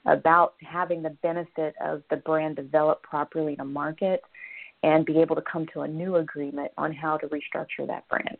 about 0.05 0.53
having 0.61 1.01
the 1.01 1.09
benefit 1.21 1.75
of 1.81 2.03
the 2.09 2.17
brand 2.17 2.55
develop 2.55 3.01
properly 3.03 3.53
in 3.53 3.59
a 3.59 3.65
market 3.65 4.21
and 4.83 5.05
be 5.05 5.19
able 5.19 5.35
to 5.35 5.41
come 5.41 5.65
to 5.73 5.81
a 5.81 5.87
new 5.87 6.17
agreement 6.17 6.71
on 6.77 6.93
how 6.93 7.17
to 7.17 7.27
restructure 7.27 7.87
that 7.87 8.07
brand. 8.07 8.37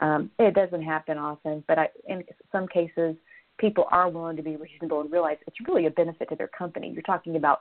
Um, 0.00 0.30
it 0.38 0.54
doesn't 0.54 0.82
happen 0.82 1.18
often, 1.18 1.64
but 1.68 1.78
I, 1.78 1.88
in 2.08 2.24
some 2.50 2.68
cases, 2.68 3.16
people 3.58 3.86
are 3.90 4.08
willing 4.08 4.36
to 4.36 4.42
be 4.42 4.56
reasonable 4.56 5.00
and 5.00 5.12
realize 5.12 5.36
it's 5.46 5.56
really 5.66 5.86
a 5.86 5.90
benefit 5.90 6.28
to 6.30 6.36
their 6.36 6.48
company. 6.48 6.90
You're 6.90 7.02
talking 7.02 7.36
about 7.36 7.58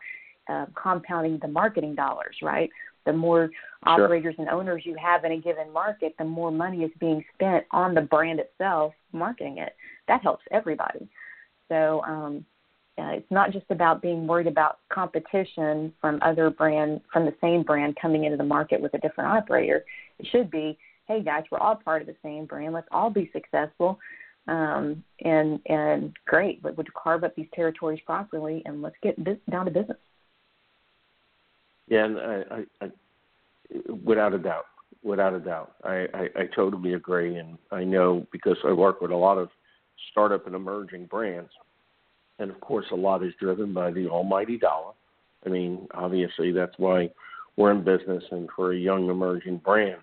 uh, 0.48 0.66
compounding 0.76 1.39
the 1.42 1.48
marketing 1.48 1.96
dollars, 1.96 2.36
right? 2.42 2.70
The 3.06 3.14
more 3.14 3.50
sure. 3.84 3.94
operators 3.94 4.36
and 4.38 4.50
owners 4.50 4.84
you 4.86 4.96
have 4.96 5.24
in 5.24 5.32
a 5.34 5.38
given 5.38 5.72
market, 5.72 6.14
the 6.18 6.26
more 6.26 6.52
money 6.52 6.84
is 6.84 6.92
being 7.00 7.24
spent 7.34 7.66
on 7.72 7.94
the 7.94 8.02
brand 8.02 8.39
itself, 8.39 8.94
marketing 9.12 9.58
it. 9.58 9.76
That 10.08 10.22
helps 10.22 10.44
everybody. 10.52 11.08
So 11.68 12.02
um, 12.04 12.46
uh, 12.98 13.12
it's 13.14 13.32
not 13.32 13.52
just 13.52 13.66
about 13.70 14.02
being 14.02 14.28
worried 14.28 14.48
about 14.48 14.80
competition 14.89 15.94
from 16.02 16.20
other 16.22 16.50
brand 16.50 17.02
from 17.12 17.26
the 17.26 17.34
same 17.42 17.64
brand 17.64 17.98
coming 18.02 18.26
into 18.26 18.38
the 18.38 18.44
market 18.44 18.82
with 18.82 18.94
a 18.94 19.00
different 19.00 19.32
operator. 19.32 19.84
It 20.20 20.28
should 20.32 20.52
be, 20.52 20.78
hey 21.08 21.24
guys, 21.24 21.44
we're 21.52 21.60
all 21.60 21.76
part 21.76 22.02
of 22.02 22.08
the 22.08 22.16
same 22.22 22.46
brand. 22.46 22.74
Let's 22.74 22.88
all 22.92 23.10
be 23.10 23.30
successful. 23.34 23.98
Um, 24.48 25.04
and 25.24 25.60
and 25.68 26.14
great, 26.26 26.64
but 26.64 26.76
would 26.76 26.88
you 26.88 26.94
carve 26.96 27.24
up 27.24 27.36
these 27.36 27.48
territories 27.54 28.00
properly 28.06 28.64
and 28.66 28.82
let's 28.82 28.96
get 29.04 29.24
this 29.24 29.38
down 29.50 29.66
to 29.66 29.72
business. 29.72 29.98
Yeah, 31.88 32.06
and 32.06 32.20
I, 32.20 32.44
I, 32.52 32.86
I 32.86 32.92
without 34.04 34.34
a 34.34 34.39
doubt, 34.39 34.66
without 35.04 35.34
a 35.34 35.39
doubt, 35.39 35.74
I, 35.84 36.08
I, 36.14 36.30
I 36.36 36.46
totally 36.56 36.94
agree, 36.94 37.38
and 37.38 37.58
I 37.72 37.84
know 37.84 38.26
because 38.32 38.58
I 38.66 38.72
work 38.74 39.00
with 39.00 39.12
a 39.12 39.16
lot 39.16 39.38
of 39.38 39.50
startup 40.12 40.48
and 40.48 40.56
emerging 40.56 41.06
brands 41.06 41.52
and 42.42 42.50
of 42.50 42.60
course, 42.60 42.88
a 42.92 42.96
lot 42.96 43.24
is 43.24 43.34
driven 43.39 43.72
by 43.72 43.92
the 43.92 44.08
almighty 44.08 44.58
dollar. 44.58 44.94
I 45.46 45.50
mean, 45.50 45.88
obviously, 45.94 46.52
that's 46.52 46.74
why 46.78 47.12
we're 47.56 47.72
in 47.72 47.84
business, 47.84 48.24
and 48.32 48.50
for 48.56 48.74
a 48.74 48.78
young 48.78 49.10
emerging 49.10 49.58
brand, 49.58 50.02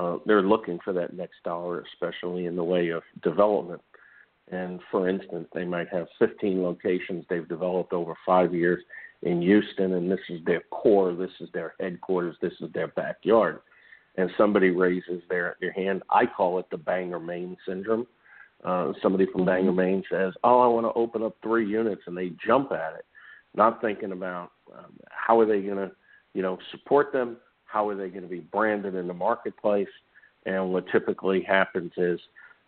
uh, 0.00 0.18
they're 0.26 0.42
looking 0.42 0.78
for 0.84 0.92
that 0.92 1.14
next 1.14 1.42
dollar, 1.44 1.84
especially 1.92 2.46
in 2.46 2.56
the 2.56 2.64
way 2.64 2.88
of 2.88 3.02
development. 3.22 3.82
And 4.50 4.80
for 4.90 5.08
instance, 5.08 5.48
they 5.54 5.64
might 5.64 5.88
have 5.88 6.06
15 6.18 6.62
locations 6.62 7.24
they've 7.28 7.48
developed 7.48 7.92
over 7.92 8.14
five 8.26 8.54
years 8.54 8.82
in 9.22 9.42
Houston, 9.42 9.94
and 9.94 10.10
this 10.10 10.20
is 10.28 10.40
their 10.44 10.62
core, 10.70 11.14
this 11.14 11.30
is 11.40 11.48
their 11.52 11.74
headquarters, 11.78 12.36
this 12.40 12.54
is 12.60 12.72
their 12.72 12.88
backyard. 12.88 13.60
And 14.16 14.30
somebody 14.36 14.70
raises 14.70 15.22
their, 15.28 15.56
their 15.60 15.72
hand. 15.72 16.02
I 16.10 16.24
call 16.26 16.58
it 16.58 16.66
the 16.70 16.78
Bangor, 16.78 17.20
Maine 17.20 17.56
syndrome 17.66 18.06
uh, 18.64 18.92
somebody 19.02 19.26
from 19.32 19.44
Bangor, 19.44 19.72
Maine 19.72 20.02
says, 20.10 20.34
"Oh, 20.44 20.60
I 20.60 20.66
want 20.66 20.84
to 20.84 20.92
open 20.92 21.22
up 21.22 21.36
three 21.42 21.66
units," 21.66 22.02
and 22.06 22.16
they 22.16 22.32
jump 22.44 22.72
at 22.72 22.94
it, 22.94 23.06
not 23.54 23.80
thinking 23.80 24.12
about 24.12 24.50
um, 24.76 24.92
how 25.10 25.40
are 25.40 25.46
they 25.46 25.62
going 25.62 25.76
to, 25.76 25.90
you 26.34 26.42
know, 26.42 26.58
support 26.70 27.12
them, 27.12 27.38
how 27.70 27.88
are 27.88 27.94
they 27.94 28.08
going 28.08 28.22
to 28.22 28.28
be 28.28 28.40
branded 28.40 28.94
in 28.94 29.06
the 29.06 29.14
marketplace, 29.14 29.88
and 30.46 30.72
what 30.72 30.84
typically 30.90 31.42
happens 31.42 31.92
is 31.96 32.18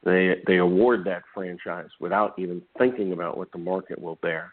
they 0.04 0.36
they 0.46 0.56
award 0.56 1.04
that 1.04 1.22
franchise 1.34 1.90
without 2.00 2.38
even 2.38 2.62
thinking 2.78 3.12
about 3.12 3.36
what 3.36 3.50
the 3.52 3.58
market 3.58 4.00
will 4.00 4.16
bear, 4.16 4.52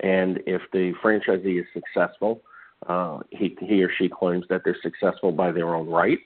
and 0.00 0.40
if 0.46 0.62
the 0.72 0.92
franchisee 1.02 1.60
is 1.60 1.66
successful, 1.72 2.40
uh, 2.88 3.18
he 3.30 3.56
he 3.60 3.82
or 3.82 3.90
she 3.98 4.08
claims 4.08 4.44
that 4.48 4.62
they're 4.64 4.76
successful 4.82 5.32
by 5.32 5.52
their 5.52 5.74
own 5.74 5.88
right, 5.88 6.18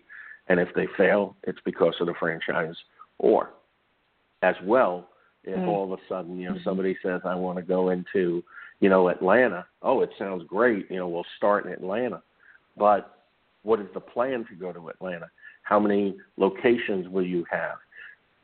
and 0.49 0.61
if 0.61 0.69
they 0.75 0.87
fail, 0.97 1.37
it's 1.45 1.61
because 1.65 1.95
of 2.01 2.07
the 2.07 2.15
franchise 2.19 2.77
or 3.19 3.51
as 4.43 4.57
well 4.65 5.09
if 5.45 5.57
mm. 5.57 5.69
all 5.69 5.85
of 5.85 5.99
a 5.99 6.03
sudden 6.09 6.39
you 6.39 6.49
know 6.49 6.55
mm-hmm. 6.55 6.65
somebody 6.65 6.97
says 7.03 7.21
I 7.25 7.35
want 7.35 7.59
to 7.59 7.63
go 7.63 7.91
into 7.91 8.43
you 8.81 8.89
know 8.89 9.09
Atlanta. 9.09 9.67
Oh, 9.83 10.03
it 10.03 10.11
sounds 10.19 10.45
great. 10.47 10.91
You 10.91 10.99
know, 10.99 11.09
we'll 11.09 11.27
start 11.37 11.67
in 11.67 11.73
Atlanta, 11.73 12.23
but 12.77 13.22
what 13.63 13.81
is 13.81 13.87
the 13.95 14.01
plan 14.01 14.45
to 14.51 14.55
go 14.55 14.73
to 14.73 14.89
Atlanta? 14.89 15.31
How 15.63 15.79
many 15.79 16.17
locations 16.37 17.09
will 17.09 17.27
you 17.27 17.45
have? 17.51 17.77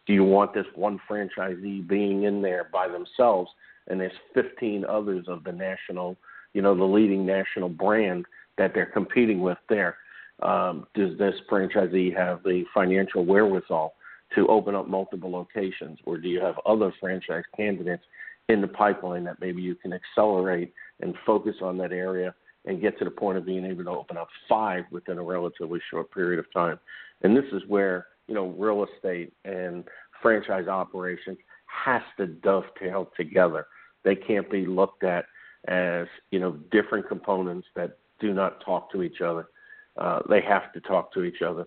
Do 0.07 0.15
you 0.15 0.25
want 0.25 0.55
this 0.55 0.67
one 0.75 1.01
franchisee 1.11 1.87
being 1.87 2.25
in 2.25 2.41
there 2.41 2.69
by 2.73 2.89
themselves 2.89 3.51
and 3.89 4.01
there's 4.01 4.13
15 4.35 4.85
others 4.85 5.27
of 5.29 5.45
the 5.45 5.53
national, 5.53 6.17
you 6.55 6.63
know, 6.63 6.75
the 6.75 6.85
leading 6.85 7.27
national 7.27 7.69
brand 7.69 8.27
that 8.57 8.73
they're 8.75 8.87
competing 8.87 9.41
with 9.41 9.59
there? 9.69 9.97
Um, 10.43 10.87
does 10.95 11.19
this 11.19 11.35
franchisee 11.51 12.17
have 12.17 12.43
the 12.45 12.65
financial 12.73 13.25
wherewithal 13.25 13.95
to 14.35 14.47
open 14.47 14.75
up 14.75 14.89
multiple 14.89 15.31
locations, 15.31 15.99
or 16.05 16.19
do 16.19 16.29
you 16.29 16.41
have 16.41 16.55
other 16.65 16.93
franchise 17.01 17.45
candidates 17.57 18.05
in 18.49 18.61
the 18.61 18.69
pipeline 18.69 19.25
that 19.25 19.41
maybe 19.41 19.61
you 19.61 19.75
can 19.75 19.93
accelerate 19.93 20.73
and 21.01 21.15
focus 21.27 21.57
on 21.63 21.77
that 21.79 21.93
area 21.93 22.35
and 22.65 22.81
get 22.81 22.99
to 22.99 23.05
the 23.05 23.11
point 23.11 23.39
of 23.39 23.47
being 23.47 23.65
able 23.65 23.85
to 23.85 23.91
open 23.91 24.17
up 24.17 24.29
five 24.49 24.85
within 24.91 25.19
a 25.19 25.23
relatively 25.23 25.81
short 25.91 26.13
period 26.13 26.39
of 26.39 26.53
time? 26.53 26.79
And 27.23 27.37
this 27.37 27.47
is 27.53 27.63
where 27.69 28.07
you 28.27 28.35
know 28.35 28.49
real 28.49 28.85
estate 28.85 29.33
and 29.45 29.85
franchise 30.23 30.69
operations 30.69 31.39
has 31.67 32.03
to 32.17 32.27
dovetail 32.27 33.11
together. 33.17 33.67
They 34.05 34.17
can't 34.17 34.51
be 34.51 34.67
looked 34.67 35.05
at 35.05 35.27
as 35.67 36.07
you 36.31 36.41
know 36.41 36.53
different 36.71 37.09
components 37.09 37.67
that 37.75 37.99
do 38.21 38.33
not 38.33 38.65
talk 38.65 38.91
to 38.93 39.03
each 39.03 39.21
other. 39.21 39.49
uh, 39.97 40.21
they 40.29 40.41
have 40.41 40.73
to 40.73 40.81
talk 40.81 41.13
to 41.13 41.25
each 41.25 41.43
other. 41.43 41.67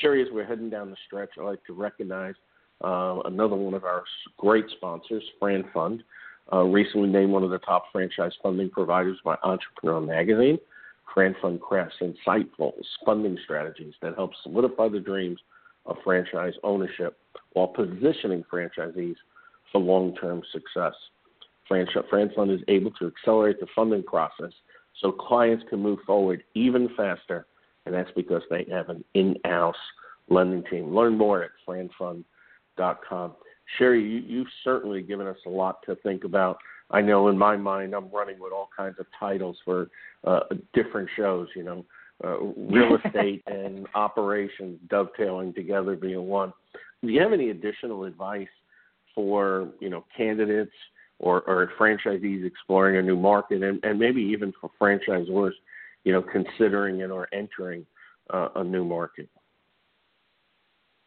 Sherry, 0.00 0.22
as 0.22 0.28
we're 0.32 0.44
heading 0.44 0.70
down 0.70 0.90
the 0.90 0.96
stretch, 1.06 1.30
I'd 1.38 1.44
like 1.44 1.64
to 1.66 1.72
recognize 1.72 2.34
uh, 2.84 3.20
another 3.24 3.56
one 3.56 3.74
of 3.74 3.84
our 3.84 4.04
great 4.36 4.64
sponsors, 4.76 5.22
FranFund, 5.40 6.00
uh, 6.52 6.62
recently 6.62 7.08
named 7.08 7.32
one 7.32 7.44
of 7.44 7.50
the 7.50 7.58
top 7.58 7.84
franchise 7.92 8.32
funding 8.42 8.70
providers 8.70 9.18
by 9.24 9.36
Entrepreneur 9.42 10.00
Magazine. 10.00 10.58
FranFund 11.14 11.60
crafts 11.60 11.96
insightful 12.00 12.72
funding 13.04 13.36
strategies 13.44 13.94
that 14.00 14.14
help 14.14 14.30
solidify 14.42 14.88
the 14.88 15.00
dreams 15.00 15.38
of 15.84 15.96
franchise 16.04 16.54
ownership 16.62 17.18
while 17.52 17.66
positioning 17.66 18.44
franchisees 18.50 19.16
for 19.70 19.80
long 19.80 20.14
term 20.16 20.42
success. 20.52 20.94
Fran 21.68 21.86
Fund 22.34 22.50
is 22.50 22.60
able 22.68 22.90
to 22.92 23.06
accelerate 23.06 23.60
the 23.60 23.66
funding 23.74 24.02
process 24.02 24.52
so 25.00 25.10
clients 25.10 25.64
can 25.70 25.80
move 25.80 26.00
forward 26.06 26.42
even 26.54 26.88
faster, 26.96 27.46
and 27.86 27.94
that's 27.94 28.10
because 28.14 28.42
they 28.50 28.66
have 28.70 28.88
an 28.88 29.04
in 29.14 29.36
house 29.44 29.74
lending 30.28 30.64
team. 30.64 30.94
Learn 30.94 31.16
more 31.16 31.42
at 31.44 31.50
franfund.com. 31.66 33.32
Sherry, 33.78 34.02
you, 34.02 34.22
you've 34.26 34.48
certainly 34.64 35.02
given 35.02 35.26
us 35.26 35.36
a 35.46 35.50
lot 35.50 35.82
to 35.86 35.96
think 35.96 36.24
about. 36.24 36.58
I 36.90 37.00
know 37.00 37.28
in 37.28 37.38
my 37.38 37.56
mind, 37.56 37.94
I'm 37.94 38.10
running 38.10 38.38
with 38.38 38.52
all 38.52 38.68
kinds 38.76 38.96
of 38.98 39.06
titles 39.18 39.56
for 39.64 39.88
uh, 40.24 40.40
different 40.74 41.08
shows, 41.16 41.48
you 41.56 41.64
know, 41.64 41.84
uh, 42.22 42.38
real 42.38 42.98
estate 43.04 43.42
and 43.46 43.86
operations 43.94 44.78
dovetailing 44.88 45.54
together 45.54 45.96
being 45.96 46.26
one. 46.26 46.52
Do 47.02 47.08
you 47.08 47.20
have 47.20 47.32
any 47.32 47.50
additional 47.50 48.04
advice 48.04 48.48
for, 49.14 49.68
you 49.80 49.90
know, 49.90 50.04
candidates 50.16 50.72
or, 51.18 51.42
or 51.42 51.72
franchisees 51.78 52.46
exploring 52.46 52.98
a 52.98 53.02
new 53.02 53.16
market 53.16 53.62
and, 53.62 53.82
and 53.84 53.98
maybe 53.98 54.20
even 54.20 54.52
for 54.60 54.70
franchisors, 54.80 55.52
you 56.04 56.12
know, 56.12 56.22
considering 56.22 57.00
it 57.00 57.10
or 57.10 57.28
entering 57.32 57.86
uh, 58.30 58.48
a 58.56 58.64
new 58.64 58.84
market? 58.84 59.28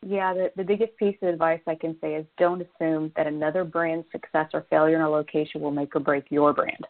Yeah, 0.08 0.36
the, 0.36 0.52
the 0.56 0.64
biggest 0.64 0.96
piece 0.98 1.18
of 1.24 1.30
advice 1.30 1.62
I 1.66 1.74
can 1.74 1.96
say 2.00 2.14
is 2.14 2.28
don't 2.38 2.62
assume 2.62 3.12
that 3.16 3.26
another 3.26 3.64
brand's 3.64 4.06
success 4.12 4.48
or 4.54 4.66
failure 4.70 4.98
in 4.98 5.02
a 5.02 5.10
location 5.10 5.62
will 5.62 5.72
make 5.72 5.96
or 5.96 6.00
break 6.00 6.26
your 6.30 6.54
brand. 6.54 6.86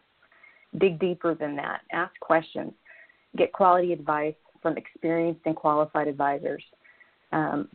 Dig 0.80 1.00
deeper 1.00 1.34
than 1.34 1.56
that. 1.56 1.82
Ask 1.94 2.12
questions. 2.20 2.74
Get 3.38 3.54
quality 3.54 3.94
advice 3.94 4.36
from 4.62 4.76
experienced 4.76 5.40
and 5.46 5.56
qualified 5.56 6.10
advisors. 6.10 6.64
Um, 7.32 7.70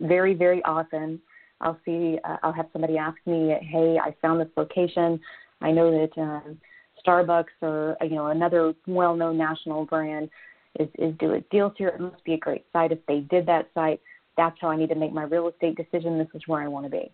very, 0.00 0.32
very 0.32 0.62
often, 0.64 1.20
I'll 1.60 1.78
see, 1.84 2.18
uh, 2.24 2.38
I'll 2.42 2.52
have 2.52 2.68
somebody 2.72 2.96
ask 2.96 3.18
me, 3.26 3.54
"Hey, 3.60 3.98
I 4.02 4.16
found 4.22 4.40
this 4.40 4.48
location. 4.56 5.20
I 5.60 5.72
know 5.72 5.90
that 5.90 6.18
um, 6.18 6.58
Starbucks 7.06 7.60
or 7.60 7.98
you 8.00 8.14
know 8.14 8.28
another 8.28 8.72
well-known 8.86 9.36
national 9.36 9.84
brand 9.84 10.30
is 10.78 10.88
is 10.98 11.14
doing 11.18 11.44
deals 11.50 11.74
here. 11.76 11.88
It 11.88 12.00
must 12.00 12.24
be 12.24 12.32
a 12.32 12.38
great 12.38 12.64
site. 12.72 12.92
If 12.92 13.04
they 13.06 13.20
did 13.20 13.44
that 13.44 13.68
site, 13.74 14.00
that's 14.36 14.56
how 14.60 14.68
I 14.68 14.76
need 14.76 14.88
to 14.88 14.94
make 14.94 15.12
my 15.12 15.24
real 15.24 15.48
estate 15.48 15.76
decision. 15.76 16.18
This 16.18 16.28
is 16.34 16.42
where 16.46 16.60
I 16.60 16.68
want 16.68 16.86
to 16.86 16.90
be. 16.90 17.10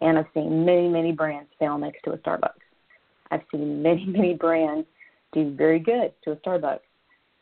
And 0.00 0.18
I've 0.18 0.26
seen 0.34 0.64
many, 0.64 0.88
many 0.88 1.12
brands 1.12 1.50
fail 1.58 1.78
next 1.78 2.02
to 2.04 2.12
a 2.12 2.18
Starbucks. 2.18 2.50
I've 3.30 3.42
seen 3.50 3.82
many, 3.82 4.04
many 4.08 4.34
brands 4.34 4.86
do 5.32 5.54
very 5.54 5.78
good 5.78 6.12
to 6.24 6.32
a 6.32 6.36
Starbucks. 6.36 6.80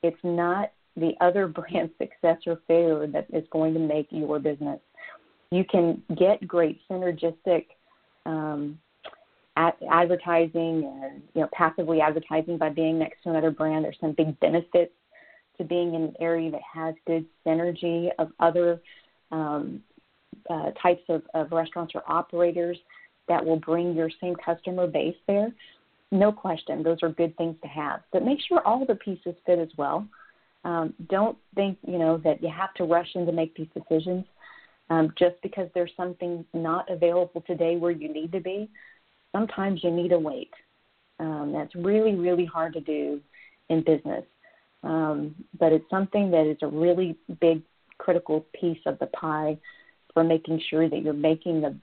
It's 0.02 0.16
not 0.22 0.72
the 0.96 1.12
other 1.20 1.46
brand's 1.48 1.92
success 1.98 2.38
or 2.46 2.60
failure 2.68 3.06
that 3.06 3.26
is 3.32 3.44
going 3.50 3.74
to 3.74 3.80
make 3.80 4.08
your 4.10 4.38
business. 4.38 4.80
You 5.50 5.64
can 5.64 6.02
get 6.16 6.46
great 6.46 6.80
synergistic 6.90 7.66
um, 8.24 8.78
ad- 9.56 9.74
advertising 9.90 11.02
and 11.02 11.22
you 11.34 11.42
know 11.42 11.48
passively 11.52 12.00
advertising 12.00 12.56
by 12.56 12.70
being 12.70 12.98
next 12.98 13.22
to 13.24 13.30
another 13.30 13.50
brand. 13.50 13.84
There's 13.84 13.98
some 14.00 14.12
big 14.12 14.38
benefits 14.40 14.92
to 15.58 15.64
being 15.64 15.94
in 15.94 16.02
an 16.02 16.14
area 16.20 16.50
that 16.50 16.62
has 16.74 16.94
good 17.06 17.26
synergy 17.46 18.10
of 18.18 18.30
other 18.40 18.80
um, 19.30 19.82
uh, 20.50 20.70
types 20.82 21.02
of, 21.08 21.22
of 21.34 21.52
restaurants 21.52 21.94
or 21.94 22.02
operators 22.06 22.78
that 23.28 23.44
will 23.44 23.58
bring 23.58 23.94
your 23.94 24.10
same 24.20 24.34
customer 24.36 24.86
base 24.86 25.16
there. 25.26 25.52
No 26.10 26.32
question, 26.32 26.82
those 26.82 26.98
are 27.02 27.08
good 27.08 27.36
things 27.36 27.56
to 27.62 27.68
have. 27.68 28.00
But 28.12 28.24
make 28.24 28.38
sure 28.46 28.60
all 28.66 28.84
the 28.84 28.96
pieces 28.96 29.34
fit 29.46 29.58
as 29.58 29.68
well. 29.76 30.06
Um, 30.64 30.94
don't 31.08 31.36
think 31.54 31.78
you 31.86 31.98
know 31.98 32.18
that 32.18 32.42
you 32.42 32.48
have 32.48 32.72
to 32.74 32.84
rush 32.84 33.08
in 33.14 33.26
to 33.26 33.32
make 33.32 33.54
these 33.56 33.68
decisions 33.74 34.24
um, 34.90 35.12
just 35.18 35.36
because 35.42 35.68
there's 35.74 35.90
something 35.96 36.44
not 36.54 36.90
available 36.90 37.42
today 37.46 37.76
where 37.76 37.90
you 37.90 38.12
need 38.12 38.30
to 38.32 38.40
be. 38.40 38.68
Sometimes 39.32 39.82
you 39.82 39.90
need 39.90 40.10
to 40.10 40.18
wait. 40.18 40.52
Um, 41.18 41.52
that's 41.52 41.74
really 41.74 42.14
really 42.14 42.44
hard 42.44 42.74
to 42.74 42.80
do 42.80 43.20
in 43.70 43.82
business. 43.82 44.24
Um, 44.82 45.34
but 45.58 45.72
it's 45.72 45.88
something 45.90 46.30
that 46.32 46.46
is 46.46 46.58
a 46.62 46.66
really 46.66 47.16
big, 47.40 47.62
critical 47.98 48.44
piece 48.58 48.80
of 48.86 48.98
the 48.98 49.06
pie 49.06 49.58
for 50.12 50.24
making 50.24 50.60
sure 50.68 50.88
that 50.88 51.02
you're 51.02 51.12
making 51.12 51.60
the 51.60 51.76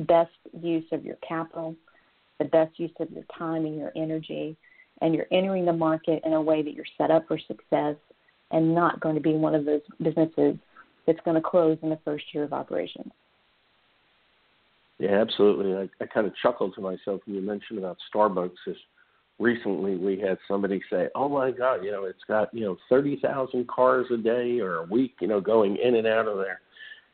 best 0.00 0.32
use 0.60 0.84
of 0.92 1.04
your 1.04 1.16
capital, 1.26 1.74
the 2.38 2.44
best 2.44 2.78
use 2.78 2.90
of 3.00 3.10
your 3.10 3.24
time 3.36 3.66
and 3.66 3.76
your 3.76 3.92
energy, 3.96 4.56
and 5.00 5.14
you're 5.14 5.26
entering 5.30 5.64
the 5.64 5.72
market 5.72 6.22
in 6.24 6.32
a 6.32 6.42
way 6.42 6.62
that 6.62 6.74
you're 6.74 6.84
set 6.98 7.10
up 7.10 7.26
for 7.28 7.38
success 7.38 7.96
and 8.50 8.74
not 8.74 9.00
going 9.00 9.14
to 9.14 9.20
be 9.20 9.34
one 9.34 9.54
of 9.54 9.64
those 9.64 9.82
businesses 10.02 10.56
that's 11.06 11.20
going 11.24 11.36
to 11.36 11.42
close 11.42 11.78
in 11.82 11.90
the 11.90 11.98
first 12.04 12.24
year 12.34 12.44
of 12.44 12.52
operations. 12.52 13.10
Yeah, 14.98 15.20
absolutely. 15.20 15.74
I, 15.74 15.88
I 16.02 16.06
kind 16.06 16.26
of 16.26 16.34
chuckled 16.42 16.74
to 16.74 16.82
myself 16.82 17.22
when 17.24 17.36
you 17.36 17.40
mentioned 17.40 17.78
about 17.78 17.96
Starbucks. 18.14 18.50
Recently 19.40 19.96
we 19.96 20.20
had 20.20 20.38
somebody 20.46 20.80
say, 20.90 21.08
"Oh 21.16 21.28
my 21.28 21.50
God, 21.50 21.82
you 21.82 21.90
know, 21.90 22.04
it's 22.04 22.22
got 22.28 22.52
you 22.54 22.64
know 22.64 22.76
thirty 22.88 23.18
thousand 23.20 23.66
cars 23.68 24.06
a 24.12 24.16
day 24.16 24.60
or 24.60 24.76
a 24.76 24.84
week, 24.84 25.16
you 25.20 25.26
know, 25.26 25.40
going 25.40 25.76
in 25.82 25.96
and 25.96 26.06
out 26.06 26.28
of 26.28 26.38
there," 26.38 26.60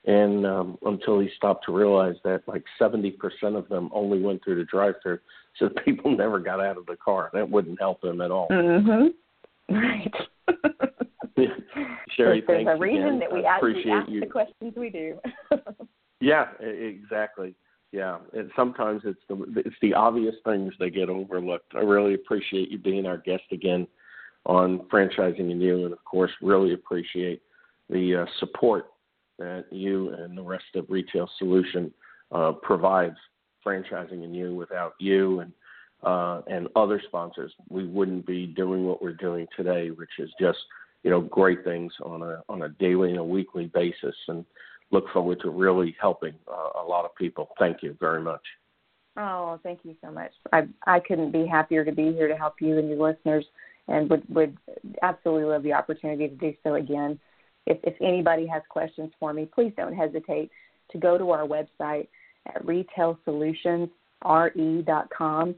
and 0.04 0.44
um, 0.44 0.76
until 0.84 1.18
he 1.20 1.30
stopped 1.36 1.64
to 1.66 1.72
realize 1.72 2.16
that 2.24 2.42
like 2.46 2.64
seventy 2.78 3.10
percent 3.12 3.56
of 3.56 3.68
them 3.68 3.88
only 3.92 4.20
went 4.20 4.44
through 4.44 4.56
the 4.56 4.64
drive-through, 4.64 5.20
so 5.58 5.68
people 5.84 6.14
never 6.14 6.38
got 6.40 6.60
out 6.60 6.76
of 6.76 6.84
the 6.86 6.96
car. 6.96 7.30
That 7.32 7.48
wouldn't 7.48 7.80
help 7.80 8.04
him 8.04 8.20
at 8.20 8.30
all. 8.30 8.48
Mhm. 8.50 9.14
Right. 9.70 10.12
Sherry, 12.16 12.42
There's 12.46 12.64
thanks 12.64 12.72
a 12.74 12.78
reason 12.78 13.02
again. 13.02 13.18
that 13.18 13.32
we 13.32 13.44
I 13.44 13.54
ask, 13.56 13.62
we 13.62 13.70
appreciate 13.72 13.92
ask 13.92 14.08
you. 14.10 14.20
the 14.20 14.26
questions 14.26 14.74
we 14.76 14.90
do. 14.90 15.18
Yeah, 16.18 16.46
exactly. 16.62 17.54
Yeah, 17.92 18.18
and 18.32 18.50
sometimes 18.56 19.02
it's 19.04 19.20
the 19.28 19.62
it's 19.64 19.76
the 19.80 19.94
obvious 19.94 20.34
things 20.44 20.74
that 20.80 20.90
get 20.90 21.08
overlooked. 21.08 21.74
I 21.74 21.80
really 21.80 22.14
appreciate 22.14 22.70
you 22.70 22.78
being 22.78 23.06
our 23.06 23.18
guest 23.18 23.44
again 23.52 23.86
on 24.44 24.80
franchising 24.92 25.50
and 25.50 25.62
you, 25.62 25.84
and 25.84 25.92
of 25.92 26.04
course, 26.04 26.30
really 26.42 26.72
appreciate 26.72 27.42
the 27.88 28.22
uh, 28.22 28.26
support 28.38 28.86
that 29.38 29.66
you 29.70 30.10
and 30.10 30.36
the 30.36 30.42
rest 30.42 30.64
of 30.74 30.86
Retail 30.88 31.28
Solution 31.38 31.92
uh, 32.32 32.52
provides 32.62 33.16
franchising 33.64 34.24
and 34.24 34.34
you. 34.34 34.54
Without 34.54 34.94
you 34.98 35.40
and 35.40 35.52
uh, 36.02 36.42
and 36.48 36.68
other 36.76 37.00
sponsors, 37.06 37.52
we 37.68 37.86
wouldn't 37.86 38.26
be 38.26 38.46
doing 38.46 38.84
what 38.84 39.00
we're 39.00 39.12
doing 39.12 39.46
today, 39.56 39.90
which 39.90 40.18
is 40.18 40.30
just 40.40 40.58
you 41.02 41.10
know 41.10 41.20
great 41.20 41.62
things 41.64 41.92
on 42.04 42.22
a 42.22 42.42
on 42.48 42.62
a 42.62 42.68
daily 42.68 43.10
and 43.10 43.18
a 43.18 43.24
weekly 43.24 43.66
basis 43.66 44.16
and 44.28 44.44
look 44.90 45.04
forward 45.12 45.40
to 45.40 45.50
really 45.50 45.96
helping 46.00 46.34
uh, 46.48 46.80
a 46.80 46.84
lot 46.84 47.04
of 47.04 47.14
people. 47.16 47.48
Thank 47.58 47.82
you 47.82 47.96
very 48.00 48.20
much. 48.20 48.40
Oh, 49.18 49.58
thank 49.62 49.80
you 49.82 49.96
so 50.04 50.10
much. 50.10 50.32
I 50.52 50.68
I 50.86 51.00
couldn't 51.00 51.32
be 51.32 51.46
happier 51.46 51.82
to 51.84 51.92
be 51.92 52.12
here 52.12 52.28
to 52.28 52.36
help 52.36 52.56
you 52.60 52.78
and 52.78 52.86
your 52.88 52.98
listeners, 52.98 53.46
and 53.88 54.10
would 54.10 54.22
would 54.28 54.58
absolutely 55.02 55.44
love 55.44 55.62
the 55.62 55.72
opportunity 55.72 56.28
to 56.28 56.34
do 56.34 56.52
so 56.62 56.74
again. 56.74 57.18
If 57.66 57.78
if 57.82 57.94
anybody 58.00 58.46
has 58.46 58.62
questions 58.68 59.10
for 59.18 59.32
me, 59.32 59.46
please 59.46 59.72
don't 59.76 59.94
hesitate 59.94 60.50
to 60.90 60.98
go 60.98 61.16
to 61.18 61.30
our 61.30 61.46
website 61.46 62.06
at 62.46 62.62
retailsolutionsre.com. 62.64 65.54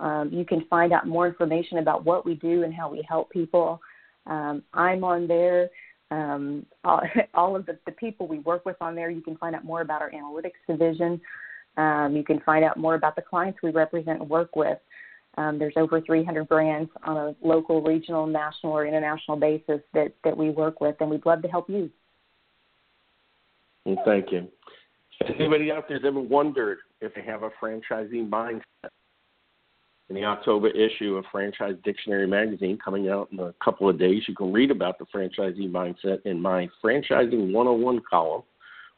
Um, 0.00 0.30
you 0.32 0.44
can 0.44 0.64
find 0.68 0.92
out 0.92 1.06
more 1.06 1.28
information 1.28 1.78
about 1.78 2.04
what 2.04 2.26
we 2.26 2.34
do 2.34 2.64
and 2.64 2.74
how 2.74 2.90
we 2.90 3.02
help 3.08 3.30
people. 3.30 3.80
Um, 4.26 4.64
I'm 4.74 5.04
on 5.04 5.28
there 5.28 5.70
um, 6.10 6.66
all, 6.84 7.02
all 7.34 7.56
of 7.56 7.66
the, 7.66 7.78
the 7.86 7.92
people 7.92 8.26
we 8.26 8.38
work 8.40 8.64
with 8.64 8.76
on 8.80 8.94
there. 8.94 9.10
You 9.10 9.20
can 9.20 9.36
find 9.36 9.54
out 9.54 9.64
more 9.64 9.80
about 9.80 10.02
our 10.02 10.10
analytics 10.10 10.52
division. 10.68 11.20
Um, 11.76 12.14
you 12.16 12.24
can 12.24 12.40
find 12.40 12.64
out 12.64 12.76
more 12.76 12.94
about 12.94 13.16
the 13.16 13.22
clients 13.22 13.58
we 13.62 13.70
represent 13.70 14.20
and 14.20 14.30
work 14.30 14.56
with. 14.56 14.78
Um, 15.38 15.58
there's 15.58 15.74
over 15.76 16.00
300 16.00 16.48
brands 16.48 16.90
on 17.04 17.16
a 17.16 17.34
local, 17.46 17.82
regional, 17.82 18.26
national, 18.26 18.72
or 18.72 18.86
international 18.86 19.36
basis 19.36 19.80
that, 19.92 20.14
that 20.24 20.34
we 20.34 20.48
work 20.48 20.80
with, 20.80 20.96
and 21.00 21.10
we'd 21.10 21.26
love 21.26 21.42
to 21.42 21.48
help 21.48 21.68
you. 21.68 21.90
Thank 24.04 24.32
you. 24.32 24.48
If 25.20 25.38
anybody 25.38 25.70
out 25.70 25.84
there's 25.88 26.02
ever 26.04 26.20
wondered 26.20 26.78
if 27.00 27.14
they 27.14 27.22
have 27.22 27.42
a 27.42 27.50
franchising 27.62 28.28
mindset, 28.28 28.62
in 30.08 30.14
the 30.14 30.24
October 30.24 30.68
issue 30.68 31.16
of 31.16 31.24
Franchise 31.32 31.74
Dictionary 31.82 32.28
magazine 32.28 32.78
coming 32.82 33.08
out 33.08 33.28
in 33.32 33.40
a 33.40 33.52
couple 33.62 33.88
of 33.88 33.98
days, 33.98 34.22
you 34.28 34.34
can 34.34 34.52
read 34.52 34.70
about 34.70 34.98
the 34.98 35.06
franchisee 35.06 35.70
mindset 35.70 36.20
in 36.24 36.40
my 36.40 36.68
Franchising 36.82 37.52
101 37.52 38.00
column. 38.08 38.42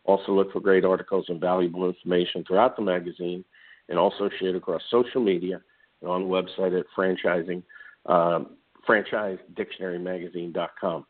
Also, 0.05 0.33
look 0.33 0.53
for 0.53 0.61
great 0.61 0.85
articles 0.85 1.25
and 1.29 1.41
valuable 1.41 1.87
information 1.87 2.45
throughout 2.45 2.77
the 2.77 2.83
magazine 2.83 3.45
and 3.89 3.99
also 3.99 4.29
shared 4.39 4.57
across 4.57 4.83
social 4.91 5.23
media 5.23 5.63
and 6.03 6.11
on 6.11 6.25
the 6.25 6.29
website 6.29 6.79
at 6.79 6.85
franchising, 6.97 7.63
um, 8.07 8.57
franchisedictionarymagazine.com. 8.87 11.07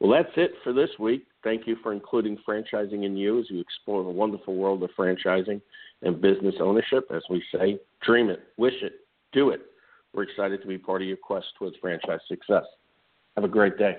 Well, 0.00 0.10
that's 0.10 0.32
it 0.36 0.54
for 0.62 0.72
this 0.72 0.90
week. 0.98 1.26
Thank 1.42 1.66
you 1.66 1.76
for 1.82 1.92
including 1.92 2.38
Franchising 2.48 3.04
and 3.04 3.18
You 3.18 3.40
as 3.40 3.50
you 3.50 3.60
explore 3.60 4.02
the 4.02 4.08
wonderful 4.10 4.54
world 4.54 4.82
of 4.82 4.88
franchising 4.98 5.60
and 6.02 6.20
business 6.20 6.56
ownership. 6.60 7.06
As 7.14 7.22
we 7.30 7.42
say, 7.52 7.78
dream 8.02 8.28
it, 8.30 8.40
wish 8.56 8.74
it, 8.82 9.03
do 9.34 9.50
it. 9.50 9.60
We're 10.14 10.22
excited 10.22 10.62
to 10.62 10.68
be 10.68 10.78
part 10.78 11.02
of 11.02 11.08
your 11.08 11.16
quest 11.16 11.46
towards 11.58 11.76
franchise 11.78 12.20
success. 12.28 12.64
Have 13.36 13.44
a 13.44 13.48
great 13.48 13.76
day. 13.76 13.98